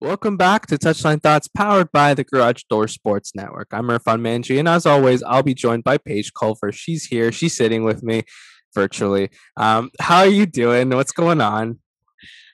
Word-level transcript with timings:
Welcome 0.00 0.36
back 0.36 0.66
to 0.66 0.78
Touchline 0.78 1.20
Thoughts, 1.20 1.48
powered 1.48 1.90
by 1.90 2.14
the 2.14 2.22
Garage 2.22 2.62
Door 2.70 2.86
Sports 2.86 3.34
Network. 3.34 3.66
I'm 3.72 3.88
Irfan 3.88 4.20
Manji, 4.20 4.56
and 4.56 4.68
as 4.68 4.86
always, 4.86 5.24
I'll 5.24 5.42
be 5.42 5.54
joined 5.54 5.82
by 5.82 5.98
Paige 5.98 6.32
Culver. 6.38 6.70
She's 6.70 7.06
here. 7.06 7.32
She's 7.32 7.56
sitting 7.56 7.82
with 7.82 8.04
me 8.04 8.22
virtually. 8.76 9.30
Um, 9.56 9.90
how 10.00 10.18
are 10.18 10.28
you 10.28 10.46
doing? 10.46 10.90
What's 10.90 11.10
going 11.10 11.40
on? 11.40 11.80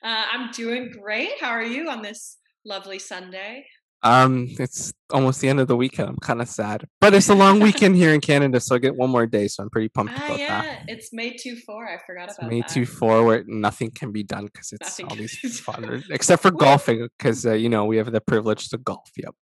Uh, 0.03 0.25
I'm 0.33 0.53
doing 0.53 0.91
great. 0.91 1.33
How 1.39 1.51
are 1.51 1.63
you 1.63 1.91
on 1.91 2.01
this 2.01 2.39
lovely 2.65 2.99
Sunday? 2.99 3.67
Um, 4.05 4.49
it's 4.59 4.93
almost 5.11 5.41
the 5.41 5.49
end 5.49 5.61
of 5.61 5.67
the 5.69 5.77
weekend. 5.77 6.11
I'm 6.11 6.17
kind 6.17 6.43
of 6.43 6.49
sad, 6.49 6.87
but 7.01 7.15
it's 7.15 7.31
a 7.31 7.35
long 7.35 7.59
weekend 7.59 7.97
here 7.97 8.13
in 8.13 8.21
Canada, 8.21 8.61
so 8.61 8.75
I 8.75 8.79
get 8.79 8.95
one 8.95 9.09
more 9.09 9.27
day. 9.27 9.49
So 9.49 9.63
I'm 9.63 9.71
pretty 9.71 9.89
pumped 9.89 10.13
Ah, 10.15 10.27
about 10.27 10.39
yeah, 10.39 10.61
that. 10.63 10.85
it's 10.89 11.11
May 11.13 11.35
two 11.37 11.57
four. 11.57 11.89
I 11.89 11.99
forgot 12.07 12.29
It's 12.29 12.37
about 12.39 12.51
May 12.51 12.61
that. 12.61 12.69
two 12.69 12.85
four, 12.85 13.25
where 13.25 13.45
nothing 13.47 13.91
can 13.91 14.13
be 14.13 14.23
done 14.23 14.45
because 14.45 14.73
it's 14.73 14.99
Nothing 15.01 15.07
all 15.07 15.17
these 15.17 15.59
fun, 15.61 16.05
except 16.11 16.43
for 16.43 16.51
golfing, 16.51 17.09
because 17.19 17.47
uh, 17.47 17.55
you 17.55 17.71
know 17.71 17.87
we 17.87 17.97
have 17.97 18.13
the 18.13 18.21
privilege 18.21 18.69
to 18.69 18.77
golf. 18.79 19.09
Yep, 19.17 19.35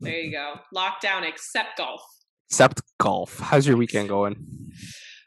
There 0.00 0.18
you 0.18 0.30
go. 0.32 0.54
Lockdown 0.74 1.28
except 1.28 1.76
golf. 1.76 2.00
except 2.48 2.80
golf. 2.98 3.38
How's 3.38 3.66
your 3.66 3.76
weekend 3.76 4.08
going? 4.08 4.36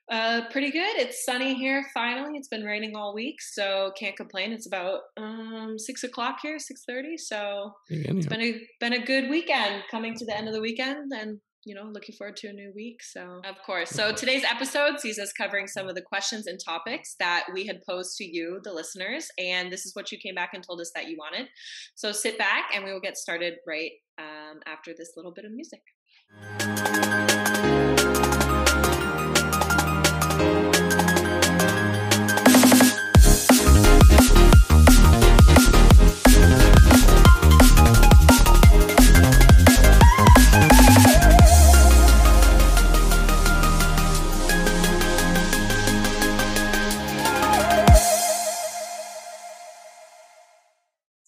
Uh, 0.10 0.42
pretty 0.50 0.72
good. 0.72 0.98
It's 0.98 1.24
sunny 1.24 1.54
here. 1.54 1.86
Finally, 1.94 2.38
it's 2.38 2.48
been 2.48 2.64
raining 2.64 2.96
all 2.96 3.14
week, 3.14 3.42
so 3.42 3.92
can't 3.98 4.18
complain. 4.18 4.52
It's 4.52 4.66
about 4.66 5.02
um 5.18 5.76
six 5.78 6.04
o'clock 6.04 6.38
here, 6.42 6.58
six 6.58 6.84
thirty. 6.88 7.18
So 7.18 7.74
it's 7.90 8.26
been 8.26 8.42
a 8.42 8.62
been 8.80 8.94
a 8.94 9.06
good 9.06 9.30
weekend. 9.30 9.84
Coming 9.92 10.16
to 10.16 10.26
the 10.26 10.36
end 10.36 10.48
of 10.48 10.54
the 10.54 10.62
weekend, 10.62 11.12
and 11.14 11.40
you 11.66 11.76
know, 11.76 11.84
looking 11.84 12.16
forward 12.16 12.38
to 12.38 12.48
a 12.48 12.54
new 12.54 12.72
week. 12.76 13.04
So 13.04 13.42
of 13.46 13.58
course. 13.64 13.92
So 13.92 14.12
today's 14.12 14.44
episode 14.44 15.00
sees 15.00 15.20
us 15.20 15.32
covering 15.32 15.68
some 15.68 15.88
of 15.88 15.94
the 15.94 16.02
questions 16.02 16.48
and 16.48 16.60
topics 16.64 17.16
that 17.20 17.46
we 17.54 17.68
had 17.68 17.82
posed 17.88 18.18
to 18.18 18.24
you, 18.24 18.60
the 18.64 18.74
listeners, 18.74 19.28
and 19.38 19.72
this 19.72 19.86
is 19.86 19.96
what 19.96 20.12
you 20.12 20.18
came 20.18 20.34
back 20.34 20.52
and 20.54 20.64
told 20.64 20.82
us 20.82 20.92
that 20.96 21.08
you 21.08 21.18
wanted. 21.20 21.48
So 21.94 22.12
sit 22.12 22.40
back, 22.40 22.72
and 22.74 22.84
we 22.84 22.92
will 22.92 23.02
get 23.02 23.18
started 23.18 23.56
right 23.68 23.92
um, 24.18 24.62
after 24.66 24.92
this 24.98 25.12
little 25.16 25.34
bit 25.34 25.46
of 25.46 25.52
music. 25.52 25.82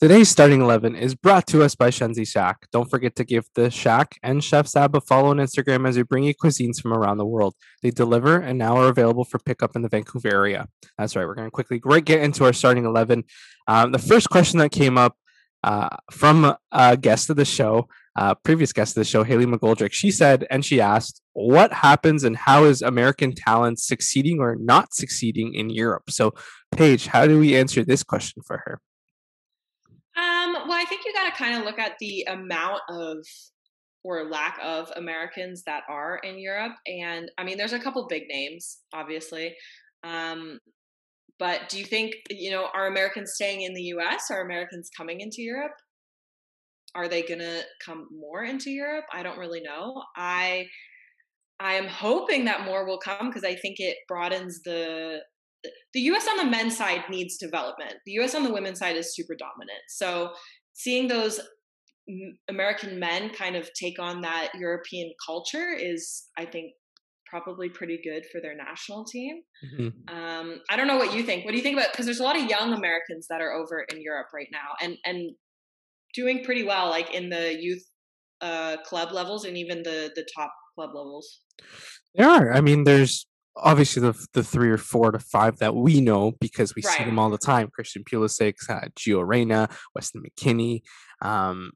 Today's 0.02 0.30
starting 0.30 0.62
11 0.62 0.96
is 0.96 1.14
brought 1.14 1.46
to 1.46 1.62
us 1.62 1.76
by 1.76 1.92
Shenzi 1.92 2.28
Shack. 2.28 2.66
Don't 2.72 2.90
forget 2.90 3.16
to 3.18 3.24
give 3.24 3.46
the 3.54 3.70
Shack 3.70 4.18
and 4.24 4.44
Chef 4.44 4.66
Sab 4.66 4.96
a 4.96 5.00
follow 5.00 5.30
on 5.30 5.38
Instagram 5.38 5.88
as 5.88 5.96
we 5.96 6.02
bring 6.02 6.24
you 6.24 6.34
cuisines 6.34 6.82
from 6.82 6.92
around 6.92 7.20
the 7.20 7.26
world. 7.26 7.54
They 7.84 7.92
deliver 7.92 8.38
and 8.38 8.58
now 8.58 8.78
are 8.78 8.90
available 8.90 9.26
for 9.26 9.38
pickup 9.38 9.76
in 9.76 9.84
the 9.84 9.90
Vancouver 9.90 10.28
area. 10.28 10.66
That's 10.98 11.16
right, 11.16 11.28
we're 11.28 11.36
going 11.36 11.46
to 11.46 11.52
quickly 11.52 11.80
get 12.02 12.24
into 12.24 12.46
our 12.46 12.52
starting 12.52 12.86
11. 12.86 13.26
Um, 13.68 13.92
the 13.92 14.00
first 14.00 14.32
question 14.32 14.58
that 14.58 14.72
came 14.72 14.98
up 14.98 15.16
uh, 15.64 15.90
from 16.10 16.56
a 16.72 16.98
guest 16.98 17.30
of 17.30 17.36
the 17.36 17.46
show, 17.46 17.88
uh, 18.16 18.34
previous 18.34 18.74
guest 18.74 18.98
of 18.98 19.02
the 19.02 19.06
show, 19.06 19.24
Haley 19.24 19.46
McGoldrick, 19.46 19.94
she 19.94 20.10
said, 20.10 20.48
and 20.50 20.66
she 20.66 20.82
asked, 20.82 21.22
what 21.34 21.72
happens 21.74 22.24
and 22.24 22.36
how 22.36 22.64
is 22.64 22.82
American 22.82 23.36
talent 23.36 23.80
succeeding 23.80 24.40
or 24.40 24.56
not 24.56 24.96
succeeding 24.96 25.54
in 25.54 25.70
Europe? 25.70 26.10
So, 26.10 26.34
Paige, 26.72 27.06
how 27.06 27.28
do 27.28 27.38
we 27.38 27.56
answer 27.56 27.86
this 27.86 28.02
question 28.02 28.42
for 28.48 28.64
her? 28.66 28.82
Well, 30.68 30.80
I 30.80 30.86
think 30.86 31.02
you 31.06 31.14
got 31.14 31.26
to 31.26 31.38
kind 31.38 31.58
of 31.58 31.66
look 31.66 31.80
at 31.80 31.94
the 32.00 32.26
amount 32.30 32.82
of 32.90 33.18
or 34.04 34.30
lack 34.30 34.58
of 34.64 34.92
Americans 34.96 35.64
that 35.66 35.84
are 35.90 36.20
in 36.24 36.40
Europe. 36.40 36.74
And 36.88 37.30
I 37.38 37.44
mean, 37.44 37.58
there's 37.58 37.74
a 37.74 37.80
couple 37.80 38.06
big 38.08 38.24
names, 38.28 38.80
obviously. 38.94 39.56
Um, 40.04 40.60
but 41.38 41.70
do 41.70 41.78
you 41.78 41.86
think, 41.86 42.14
you 42.30 42.52
know, 42.52 42.68
are 42.74 42.88
Americans 42.88 43.34
staying 43.36 43.62
in 43.62 43.74
the 43.74 43.94
US? 43.96 44.32
Are 44.32 44.42
Americans 44.42 44.90
coming 44.96 45.22
into 45.22 45.42
Europe? 45.42 45.74
Are 46.96 47.08
they 47.08 47.22
going 47.22 47.40
to 47.40 47.62
come 47.84 48.08
more 48.12 48.44
into 48.44 48.70
Europe? 48.70 49.06
I 49.14 49.24
don't 49.24 49.38
really 49.38 49.62
know. 49.62 50.04
I 50.16 50.66
I 51.60 51.74
am 51.76 51.88
hoping 51.88 52.46
that 52.46 52.66
more 52.66 52.86
will 52.86 52.98
come 52.98 53.28
because 53.28 53.44
I 53.44 53.54
think 53.56 53.76
it 53.80 53.98
broadens 54.08 54.62
the 54.64 55.20
the 55.94 56.02
US 56.02 56.28
on 56.28 56.38
the 56.38 56.52
men's 56.52 56.76
side 56.76 57.04
needs 57.10 57.38
development. 57.38 57.94
The 58.06 58.14
US 58.14 58.34
on 58.34 58.44
the 58.44 58.52
women's 58.52 58.80
side 58.80 58.98
is 58.98 59.16
super 59.16 59.36
dominant. 59.36 59.82
So 59.90 60.32
seeing 60.74 61.08
those 61.08 61.40
American 62.50 63.00
men 63.00 63.30
kind 63.30 63.56
of 63.56 63.70
take 63.74 64.00
on 64.00 64.22
that 64.22 64.52
European 64.56 65.12
culture 65.26 65.74
is, 65.74 66.28
I 66.38 66.46
think, 66.46 66.74
probably 67.28 67.70
pretty 67.70 68.00
good 68.04 68.26
for 68.32 68.42
their 68.42 68.56
national 68.56 69.06
team. 69.06 69.42
Mhm. 69.64 69.94
Um, 70.12 70.62
I 70.70 70.76
don't 70.76 70.88
know 70.88 70.98
what 70.98 71.16
you 71.16 71.24
think. 71.24 71.46
What 71.46 71.52
do 71.52 71.58
you 71.58 71.64
think 71.64 71.78
about? 71.78 71.92
Because 71.92 72.06
there's 72.06 72.20
a 72.20 72.24
lot 72.24 72.38
of 72.38 72.50
young 72.50 72.74
Americans 72.74 73.28
that 73.30 73.42
are 73.42 73.54
over 73.54 73.86
in 73.92 74.02
Europe 74.02 74.28
right 74.34 74.50
now, 74.52 74.76
and 74.82 74.98
and 75.06 75.32
doing 76.14 76.44
pretty 76.44 76.64
well, 76.64 76.90
like 76.90 77.14
in 77.14 77.30
the 77.30 77.58
youth 77.58 77.84
uh, 78.42 78.78
club 78.84 79.12
levels 79.14 79.46
and 79.46 79.58
even 79.58 79.84
the 79.84 80.12
the 80.16 80.28
top 80.36 80.54
club 80.76 80.90
levels. 80.94 81.42
There 82.16 82.28
are. 82.28 82.52
I 82.52 82.60
mean, 82.60 82.84
there's 82.84 83.26
obviously 83.56 84.02
the 84.02 84.28
the 84.34 84.44
three 84.44 84.70
or 84.70 84.78
four 84.78 85.12
to 85.12 85.20
five 85.20 85.58
that 85.58 85.76
we 85.76 86.02
know 86.02 86.32
because 86.40 86.76
we 86.76 86.82
see 86.82 87.04
them 87.04 87.20
all 87.20 87.30
the 87.30 87.38
time. 87.38 87.70
Christian 87.74 88.04
Pulisic, 88.04 88.56
uh, 88.70 88.88
Gio 88.98 89.26
Reyna, 89.26 89.70
Weston 89.96 90.24
McKennie. 90.24 90.82
Um, 91.22 91.72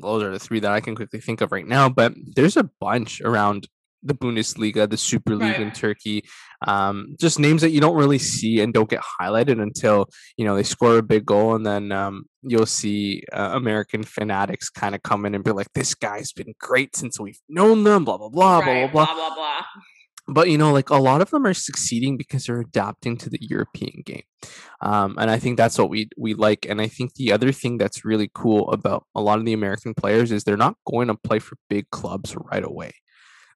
those 0.00 0.22
are 0.22 0.30
the 0.30 0.38
three 0.38 0.60
that 0.60 0.72
I 0.72 0.80
can 0.80 0.94
quickly 0.94 1.20
think 1.20 1.40
of 1.40 1.52
right 1.52 1.66
now. 1.66 1.88
But 1.88 2.14
there's 2.36 2.56
a 2.56 2.70
bunch 2.80 3.20
around 3.20 3.68
the 4.02 4.14
Bundesliga, 4.14 4.88
the 4.88 4.96
Super 4.96 5.36
League 5.36 5.60
in 5.60 5.72
Turkey. 5.72 6.24
Um, 6.66 7.16
just 7.20 7.38
names 7.38 7.60
that 7.62 7.70
you 7.70 7.80
don't 7.80 7.96
really 7.96 8.18
see 8.18 8.60
and 8.60 8.72
don't 8.72 8.88
get 8.88 9.02
highlighted 9.20 9.60
until 9.60 10.08
you 10.36 10.44
know 10.44 10.54
they 10.54 10.62
score 10.62 10.98
a 10.98 11.02
big 11.02 11.26
goal, 11.26 11.54
and 11.54 11.66
then 11.66 11.92
um, 11.92 12.24
you'll 12.42 12.66
see 12.66 13.24
uh, 13.32 13.50
American 13.54 14.02
fanatics 14.02 14.70
kind 14.70 14.94
of 14.94 15.02
come 15.02 15.26
in 15.26 15.34
and 15.34 15.44
be 15.44 15.52
like, 15.52 15.72
"This 15.74 15.94
guy's 15.94 16.32
been 16.32 16.54
great 16.58 16.96
since 16.96 17.20
we've 17.20 17.40
known 17.48 17.84
them." 17.84 18.04
Blah 18.04 18.18
blah 18.18 18.28
blah 18.28 18.60
blah 18.60 18.64
blah 18.64 18.72
right, 18.72 18.92
blah 18.92 19.06
blah 19.06 19.14
blah 19.14 19.34
blah. 19.34 19.62
But 20.32 20.48
you 20.48 20.56
know 20.56 20.72
like 20.72 20.90
a 20.90 20.96
lot 20.96 21.20
of 21.20 21.30
them 21.30 21.46
are 21.46 21.54
succeeding 21.54 22.16
because 22.16 22.46
they're 22.46 22.60
adapting 22.60 23.16
to 23.18 23.28
the 23.30 23.38
european 23.40 24.02
game. 24.04 24.22
Um, 24.80 25.16
and 25.18 25.30
i 25.30 25.38
think 25.38 25.56
that's 25.56 25.78
what 25.78 25.90
we 25.90 26.08
we 26.16 26.34
like 26.34 26.66
and 26.68 26.80
i 26.80 26.88
think 26.88 27.14
the 27.14 27.32
other 27.32 27.52
thing 27.52 27.78
that's 27.78 28.04
really 28.04 28.30
cool 28.34 28.70
about 28.70 29.04
a 29.14 29.20
lot 29.20 29.38
of 29.38 29.44
the 29.44 29.52
american 29.52 29.94
players 29.94 30.32
is 30.32 30.44
they're 30.44 30.56
not 30.56 30.76
going 30.86 31.08
to 31.08 31.14
play 31.14 31.38
for 31.38 31.56
big 31.68 31.90
clubs 31.90 32.34
right 32.36 32.64
away. 32.64 32.92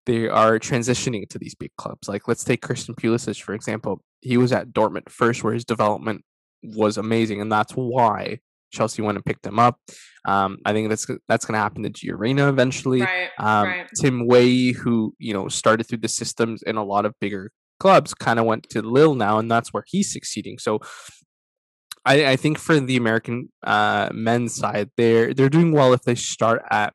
They 0.06 0.28
are 0.28 0.58
transitioning 0.58 1.26
to 1.30 1.38
these 1.38 1.54
big 1.54 1.70
clubs. 1.78 2.08
Like 2.08 2.28
let's 2.28 2.44
take 2.44 2.62
christian 2.62 2.94
pulisic 2.94 3.40
for 3.40 3.54
example. 3.54 4.02
He 4.20 4.36
was 4.36 4.52
at 4.52 4.68
dortmund 4.68 5.08
first 5.08 5.42
where 5.42 5.54
his 5.54 5.64
development 5.64 6.24
was 6.62 6.96
amazing 6.96 7.40
and 7.40 7.52
that's 7.52 7.72
why 7.72 8.40
chelsea 8.74 9.02
went 9.02 9.16
and 9.16 9.24
picked 9.24 9.46
him 9.46 9.58
up 9.58 9.78
um, 10.26 10.58
i 10.64 10.72
think 10.72 10.88
that's 10.88 11.06
that's 11.28 11.44
going 11.44 11.54
to 11.54 11.62
happen 11.62 11.82
to 11.82 11.90
Gio 11.90 12.18
Reyna 12.18 12.48
eventually 12.48 13.04
Right, 13.04 13.30
um, 13.38 13.68
right. 13.68 13.88
Tim 14.00 14.26
Weah, 14.26 14.72
who 14.72 15.14
you 15.18 15.32
know 15.32 15.48
started 15.48 15.84
through 15.84 15.98
the 15.98 16.08
systems 16.08 16.62
in 16.62 16.76
a 16.76 16.84
lot 16.84 17.06
of 17.06 17.14
bigger 17.20 17.50
clubs, 17.80 18.14
kind 18.14 18.38
of 18.38 18.46
went 18.46 18.68
to 18.70 18.82
Lille 18.82 19.14
now, 19.14 19.38
and 19.38 19.50
that's 19.50 19.72
where 19.72 19.84
he's 19.86 20.12
succeeding. 20.12 20.58
So, 20.58 20.80
I, 22.04 22.32
I 22.32 22.36
think 22.36 22.58
for 22.58 22.78
the 22.80 22.96
American 22.96 23.50
uh, 23.62 24.10
men's 24.12 24.54
side, 24.54 24.90
they're 24.96 25.34
they're 25.34 25.48
doing 25.48 25.72
well 25.72 25.92
if 25.92 26.02
they 26.02 26.14
start 26.14 26.62
at, 26.70 26.92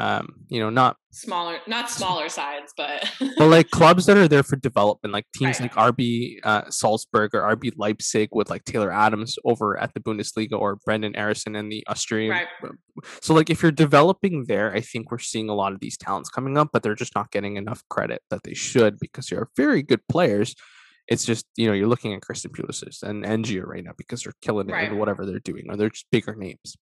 um, 0.00 0.24
you 0.48 0.60
know, 0.60 0.70
not 0.70 0.96
Smaller, 1.12 1.58
not 1.66 1.90
smaller 1.90 2.28
sides, 2.28 2.72
but 2.76 2.98
but 3.38 3.48
like 3.48 3.68
clubs 3.70 4.06
that 4.06 4.16
are 4.16 4.28
there 4.28 4.44
for 4.44 4.56
development, 4.56 5.12
like 5.12 5.26
teams 5.34 5.58
Right. 5.60 5.74
like 5.76 5.92
RB 5.94 6.38
uh, 6.44 6.62
Salzburg 6.70 7.34
or 7.34 7.40
RB 7.56 7.72
Leipzig 7.76 8.28
with 8.32 8.48
like 8.48 8.64
Tyler 8.64 8.92
Adams 8.92 9.36
over 9.44 9.76
at 9.76 9.92
the 9.92 10.00
Bundesliga 10.00 10.52
or 10.64 10.76
Brenden 10.88 11.16
Aaronson 11.16 11.56
in 11.56 11.68
the 11.68 11.84
Austrian. 11.88 12.30
Right. 12.30 12.46
So 13.22 13.34
like 13.34 13.50
if 13.50 13.60
you're 13.62 13.72
developing 13.72 14.44
there, 14.46 14.72
I 14.72 14.80
think 14.80 15.10
we're 15.10 15.18
seeing 15.18 15.48
a 15.48 15.54
lot 15.54 15.72
of 15.72 15.80
these 15.80 15.96
talents 15.96 16.28
coming 16.30 16.56
up, 16.56 16.68
but 16.72 16.82
they're 16.84 16.94
just 16.94 17.16
not 17.16 17.30
getting 17.32 17.56
enough 17.56 17.82
credit 17.90 18.22
that 18.30 18.44
they 18.44 18.54
should 18.54 18.98
because 19.00 19.26
they're 19.26 19.48
very 19.56 19.82
good 19.82 20.00
players. 20.08 20.54
It's 21.08 21.24
just 21.24 21.44
you 21.56 21.66
know 21.66 21.72
you're 21.72 21.88
looking 21.88 22.14
at 22.14 22.22
Christian 22.22 22.52
Pulisic 22.52 23.02
and 23.02 23.26
and 23.26 23.44
Gio 23.44 23.66
Reyna 23.66 23.92
because 23.98 24.22
they're 24.22 24.40
killing 24.42 24.68
it 24.70 24.72
Right. 24.72 24.92
in 24.92 24.96
whatever 24.98 25.26
they're 25.26 25.40
doing, 25.40 25.64
or 25.68 25.76
they're 25.76 25.90
just 25.90 26.06
bigger 26.12 26.36
names. 26.36 26.76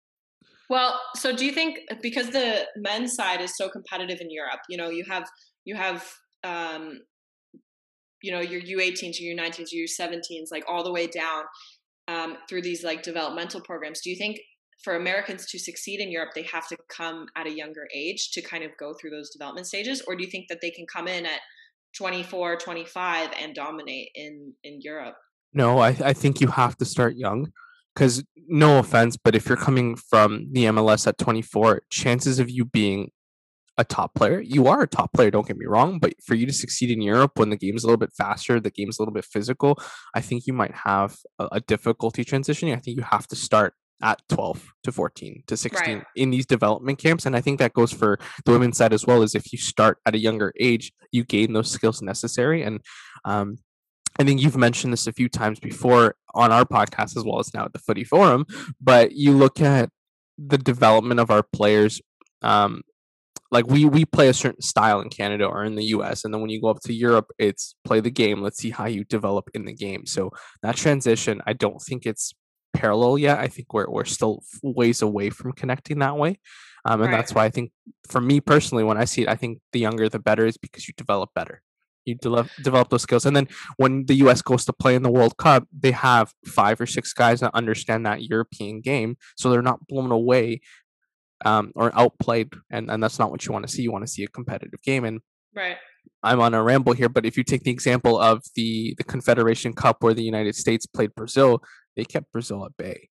Well, 0.69 0.99
so 1.15 1.35
do 1.35 1.45
you 1.45 1.51
think 1.51 1.79
because 2.01 2.31
the 2.31 2.65
men's 2.75 3.15
side 3.15 3.41
is 3.41 3.55
so 3.55 3.69
competitive 3.69 4.19
in 4.19 4.31
Europe, 4.31 4.59
you 4.69 4.77
know, 4.77 4.89
you 4.89 5.05
have 5.07 5.27
you 5.63 5.75
have 5.75 6.05
um 6.43 6.99
you 8.25 8.31
know, 8.31 8.39
your 8.39 8.59
U18s, 8.59 9.19
your 9.19 9.35
U19s, 9.37 9.67
your 9.71 9.85
U17s, 9.85 10.47
like 10.51 10.63
all 10.67 10.83
the 10.83 10.91
way 10.91 11.05
down 11.05 11.43
um, 12.07 12.37
through 12.49 12.63
these 12.63 12.83
like 12.83 13.03
developmental 13.03 13.61
programs. 13.61 14.01
Do 14.01 14.09
you 14.09 14.15
think 14.15 14.39
for 14.83 14.95
Americans 14.95 15.45
to 15.51 15.59
succeed 15.59 15.99
in 15.99 16.11
Europe, 16.11 16.29
they 16.33 16.41
have 16.43 16.67
to 16.69 16.77
come 16.89 17.27
at 17.35 17.45
a 17.45 17.55
younger 17.55 17.87
age 17.93 18.31
to 18.31 18.41
kind 18.41 18.63
of 18.63 18.71
go 18.79 18.93
through 18.99 19.11
those 19.11 19.29
development 19.29 19.67
stages? 19.67 20.01
Or 20.07 20.15
do 20.15 20.23
you 20.23 20.29
think 20.29 20.47
that 20.49 20.59
they 20.61 20.71
can 20.71 20.85
come 20.91 21.07
in 21.07 21.25
at 21.25 21.39
24, 21.97 22.57
25 22.57 23.29
and 23.39 23.53
dominate 23.53 24.09
in, 24.15 24.53
in 24.63 24.79
Europe? 24.81 25.15
No, 25.53 25.77
I, 25.77 25.89
I 25.89 26.13
think 26.13 26.41
you 26.41 26.47
have 26.47 26.75
to 26.77 26.85
start 26.85 27.15
young. 27.15 27.51
Because 27.95 28.23
no 28.47 28.79
offense, 28.79 29.17
but 29.17 29.35
if 29.35 29.47
you're 29.47 29.57
coming 29.57 29.95
from 29.95 30.47
the 30.51 30.65
MLS 30.65 31.07
at 31.07 31.17
24, 31.17 31.83
chances 31.89 32.37
of 32.39 32.49
you 32.49 32.65
being 32.65 33.11
a 33.77 33.83
top 33.83 34.13
player, 34.13 34.39
you 34.39 34.67
are 34.67 34.81
a 34.83 34.87
top 34.87 35.11
player, 35.13 35.31
don't 35.31 35.47
get 35.47 35.57
me 35.57 35.65
wrong, 35.65 35.99
but 35.99 36.13
for 36.23 36.35
you 36.35 36.45
to 36.45 36.53
succeed 36.53 36.91
in 36.91 37.01
Europe 37.01 37.31
when 37.35 37.49
the 37.49 37.57
game's 37.57 37.83
a 37.83 37.87
little 37.87 37.97
bit 37.97 38.13
faster, 38.17 38.59
the 38.59 38.69
game's 38.69 38.99
a 38.99 39.01
little 39.01 39.13
bit 39.13 39.25
physical, 39.25 39.77
I 40.13 40.21
think 40.21 40.47
you 40.47 40.53
might 40.53 40.73
have 40.75 41.17
a, 41.39 41.47
a 41.53 41.59
difficulty 41.61 42.23
transitioning. 42.23 42.73
I 42.73 42.79
think 42.79 42.97
you 42.97 43.03
have 43.03 43.27
to 43.27 43.35
start 43.35 43.73
at 44.01 44.21
12 44.29 44.73
to 44.83 44.91
14 44.91 45.43
to 45.47 45.55
16 45.55 45.95
Right. 45.97 46.05
in 46.17 46.29
these 46.29 46.45
development 46.45 46.99
camps 46.99 47.25
and 47.25 47.33
i 47.33 47.39
think 47.39 47.59
that 47.59 47.71
goes 47.71 47.93
for 47.93 48.19
the 48.43 48.51
women's 48.51 48.75
side 48.77 48.91
as 48.91 49.05
well 49.05 49.23
as 49.23 49.35
if 49.35 49.53
you 49.53 49.57
start 49.57 49.99
at 50.05 50.13
a 50.13 50.17
younger 50.17 50.51
age 50.59 50.91
you 51.13 51.23
gain 51.23 51.53
those 51.53 51.71
skills 51.71 52.01
necessary 52.01 52.61
and 52.61 52.81
um, 53.23 53.57
I 54.19 54.23
think 54.23 54.41
you've 54.41 54.57
mentioned 54.57 54.93
this 54.93 55.07
a 55.07 55.13
few 55.13 55.27
times 55.29 55.59
before 55.59 56.15
on 56.33 56.51
our 56.51 56.65
podcast 56.65 57.17
as 57.17 57.23
well 57.25 57.39
as 57.39 57.53
now 57.53 57.65
at 57.65 57.73
the 57.73 57.79
Footy 57.79 58.03
Forum, 58.03 58.45
but 58.79 59.11
you 59.11 59.31
look 59.33 59.61
at 59.61 59.89
the 60.37 60.57
development 60.57 61.19
of 61.19 61.29
our 61.31 61.43
players. 61.43 62.01
Um, 62.41 62.81
like 63.51 63.67
we 63.67 63.85
we 63.85 64.05
play 64.05 64.27
a 64.27 64.33
certain 64.33 64.61
style 64.61 64.99
in 65.01 65.09
Canada 65.09 65.45
or 65.45 65.63
in 65.63 65.75
the 65.75 65.85
US, 65.85 66.25
and 66.25 66.33
then 66.33 66.41
when 66.41 66.49
you 66.49 66.59
go 66.61 66.67
up 66.69 66.79
to 66.81 66.93
Europe, 66.93 67.27
it's 67.37 67.75
play 67.83 67.99
the 67.99 68.09
game. 68.11 68.41
Let's 68.41 68.57
see 68.57 68.71
how 68.71 68.85
you 68.85 69.03
develop 69.03 69.49
in 69.53 69.65
the 69.65 69.73
game. 69.73 70.05
So 70.05 70.31
that 70.61 70.75
transition, 70.75 71.41
I 71.45 71.53
don't 71.53 71.81
think 71.81 72.05
it's 72.05 72.33
parallel 72.73 73.17
yet. 73.17 73.39
I 73.39 73.47
think 73.47 73.73
we're 73.73 73.89
we're 73.89 74.05
still 74.05 74.43
ways 74.63 75.01
away 75.01 75.29
from 75.29 75.53
connecting 75.53 75.99
that 75.99 76.17
way. 76.17 76.39
Um, 76.85 77.01
and 77.01 77.11
Right. 77.11 77.17
that's 77.17 77.33
why 77.33 77.45
I 77.45 77.49
think 77.49 77.71
for 78.09 78.19
me 78.21 78.41
personally, 78.41 78.83
when 78.83 78.97
I 78.97 79.05
see 79.05 79.23
it, 79.23 79.29
I 79.29 79.35
think 79.35 79.59
the 79.73 79.79
younger 79.79 80.07
the 80.09 80.19
better 80.19 80.45
is 80.45 80.57
because 80.57 80.87
you 80.87 80.93
develop 80.97 81.29
better. 81.33 81.61
You 82.05 82.15
develop 82.15 82.49
develop 82.61 82.89
those 82.89 83.01
skills, 83.01 83.25
and 83.25 83.35
then 83.35 83.47
when 83.77 84.05
the 84.05 84.15
U.S. 84.15 84.41
goes 84.41 84.65
to 84.65 84.73
play 84.73 84.95
in 84.95 85.03
the 85.03 85.11
World 85.11 85.37
Cup, 85.37 85.67
they 85.77 85.91
have 85.91 86.33
five 86.45 86.79
or 86.79 86.85
six 86.85 87.13
guys 87.13 87.39
that 87.39 87.51
understand 87.53 88.05
that 88.05 88.23
European 88.23 88.81
game, 88.81 89.17
so 89.35 89.49
they're 89.49 89.61
not 89.61 89.87
blown 89.87 90.11
away 90.11 90.61
um, 91.43 91.71
or 91.75 91.91
outplayed, 91.97 92.53
and 92.69 92.91
and 92.91 93.01
that's 93.01 93.19
not 93.19 93.31
what 93.31 93.45
you 93.45 93.51
want 93.51 93.65
to 93.67 93.73
see. 93.73 93.81
You 93.81 93.91
want 93.91 94.05
to 94.05 94.11
see 94.11 94.23
a 94.23 94.27
competitive 94.27 94.81
game, 94.83 95.03
and 95.03 95.21
Right. 95.55 95.77
I'm 96.21 96.41
on 96.41 96.53
a 96.53 96.61
ramble 96.61 96.93
here, 96.93 97.09
but 97.09 97.25
if 97.25 97.37
you 97.37 97.43
take 97.43 97.63
the 97.63 97.71
example 97.71 98.19
of 98.19 98.43
the 98.55 98.93
the 98.97 99.03
Confederation 99.03 99.73
Cup 99.73 100.03
where 100.03 100.13
the 100.13 100.23
United 100.23 100.55
States 100.55 100.85
played 100.85 101.15
Brazil, 101.15 101.63
they 101.95 102.03
kept 102.03 102.31
Brazil 102.31 102.65
at 102.65 102.75
bay 102.77 103.09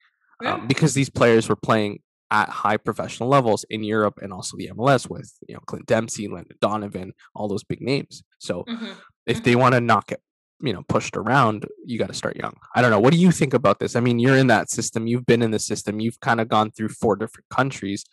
um, 0.44 0.66
because 0.66 0.94
these 0.94 1.10
players 1.10 1.48
were 1.48 1.56
playing 1.56 2.00
at 2.30 2.48
high 2.48 2.76
professional 2.76 3.28
levels 3.28 3.64
in 3.70 3.82
Europe 3.82 4.18
and 4.22 4.32
also 4.32 4.56
the 4.56 4.68
MLS 4.68 5.08
with 5.10 5.32
you 5.48 5.54
know 5.54 5.60
Clint 5.66 5.86
Dempsey, 5.86 6.28
Landon 6.28 6.56
Donovan, 6.60 7.12
all 7.34 7.48
those 7.48 7.64
big 7.64 7.80
names. 7.80 8.22
So 8.38 8.64
Mhm. 8.68 8.94
if 9.26 9.42
they 9.42 9.56
want 9.56 9.74
to 9.74 9.80
not 9.80 10.06
get 10.06 10.20
you 10.62 10.72
know 10.72 10.82
pushed 10.88 11.16
around, 11.16 11.66
you 11.84 11.98
got 11.98 12.08
to 12.08 12.14
start 12.14 12.36
young. 12.36 12.54
I 12.74 12.82
don't 12.82 12.90
know. 12.90 13.00
What 13.00 13.12
do 13.12 13.18
you 13.18 13.32
think 13.32 13.54
about 13.54 13.78
this? 13.80 13.96
I 13.96 14.00
mean, 14.00 14.18
you're 14.18 14.36
in 14.36 14.46
that 14.48 14.70
system. 14.70 15.06
You've 15.06 15.26
been 15.26 15.42
in 15.42 15.50
the 15.50 15.58
system. 15.58 16.00
You've 16.00 16.20
kind 16.20 16.40
of 16.40 16.48
gone 16.48 16.70
through 16.70 16.90
four 16.90 17.16
different 17.16 17.48
countries. 17.50 18.04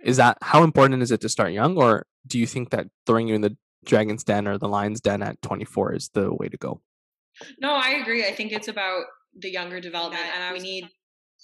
Is 0.00 0.16
that 0.18 0.36
how 0.42 0.62
important 0.64 1.02
is 1.02 1.10
it 1.10 1.20
to 1.22 1.28
start 1.28 1.52
young, 1.52 1.76
or 1.78 2.06
do 2.26 2.38
you 2.38 2.46
think 2.46 2.70
that 2.70 2.88
throwing 3.06 3.28
you 3.28 3.34
in 3.34 3.40
the 3.40 3.56
Dragon's 3.84 4.24
Den 4.24 4.46
or 4.48 4.58
the 4.58 4.68
Lion's 4.68 5.00
Den 5.00 5.22
at 5.22 5.40
24 5.42 5.94
is 5.94 6.10
the 6.12 6.34
way 6.34 6.48
to 6.48 6.56
go? 6.56 6.82
No, 7.58 7.70
I 7.74 7.90
agree. 8.00 8.26
I 8.26 8.32
think 8.32 8.52
it's 8.52 8.68
about 8.68 9.04
the 9.36 9.50
younger 9.50 9.80
development, 9.80 10.24
and 10.36 10.52
we 10.52 10.60
need 10.60 10.88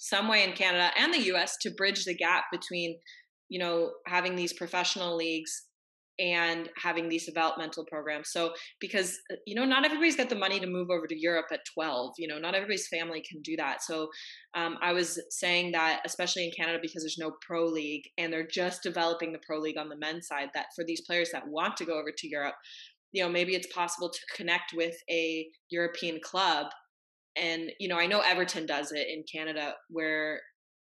some 0.01 0.27
way 0.27 0.43
in 0.43 0.53
Canada 0.53 0.89
and 0.97 1.13
the 1.13 1.25
U.S. 1.25 1.57
to 1.61 1.69
bridge 1.69 2.05
the 2.05 2.15
gap 2.15 2.45
between, 2.51 2.97
you 3.49 3.59
know, 3.59 3.91
having 4.07 4.35
these 4.35 4.51
professional 4.51 5.15
leagues 5.15 5.67
and 6.19 6.69
having 6.75 7.07
these 7.07 7.27
developmental 7.27 7.85
programs. 7.85 8.29
So, 8.31 8.53
because 8.79 9.19
uh, 9.31 9.35
you 9.45 9.53
know, 9.53 9.63
not 9.63 9.85
everybody's 9.85 10.15
got 10.15 10.29
the 10.29 10.35
money 10.35 10.59
to 10.59 10.65
move 10.65 10.89
over 10.89 11.05
to 11.05 11.19
Europe 11.19 11.45
at 11.53 11.59
12. 11.75 12.15
You 12.17 12.27
know, 12.27 12.39
not 12.39 12.55
everybody's 12.55 12.87
family 12.87 13.21
can 13.21 13.43
do 13.43 13.55
that. 13.57 13.83
So, 13.83 14.09
um, 14.55 14.79
I 14.81 14.91
was 14.91 15.21
saying 15.29 15.71
that, 15.73 16.01
especially 16.03 16.45
in 16.45 16.51
Canada, 16.51 16.79
because 16.81 17.03
there's 17.03 17.19
no 17.19 17.33
pro 17.39 17.65
league 17.65 18.05
and 18.17 18.33
they're 18.33 18.47
just 18.47 18.81
developing 18.81 19.31
the 19.31 19.39
pro 19.45 19.59
league 19.59 19.77
on 19.77 19.87
the 19.87 19.97
men's 19.97 20.27
side. 20.27 20.49
That 20.55 20.67
for 20.75 20.83
these 20.83 21.01
players 21.01 21.29
that 21.31 21.47
want 21.47 21.77
to 21.77 21.85
go 21.85 21.99
over 21.99 22.11
to 22.11 22.27
Europe, 22.27 22.55
you 23.11 23.21
know, 23.21 23.29
maybe 23.29 23.53
it's 23.53 23.71
possible 23.71 24.09
to 24.09 24.35
connect 24.35 24.73
with 24.73 24.95
a 25.11 25.47
European 25.69 26.19
club 26.23 26.67
and 27.35 27.71
you 27.79 27.87
know 27.87 27.97
i 27.97 28.07
know 28.07 28.19
everton 28.19 28.65
does 28.65 28.91
it 28.91 29.07
in 29.07 29.23
canada 29.31 29.73
where 29.89 30.41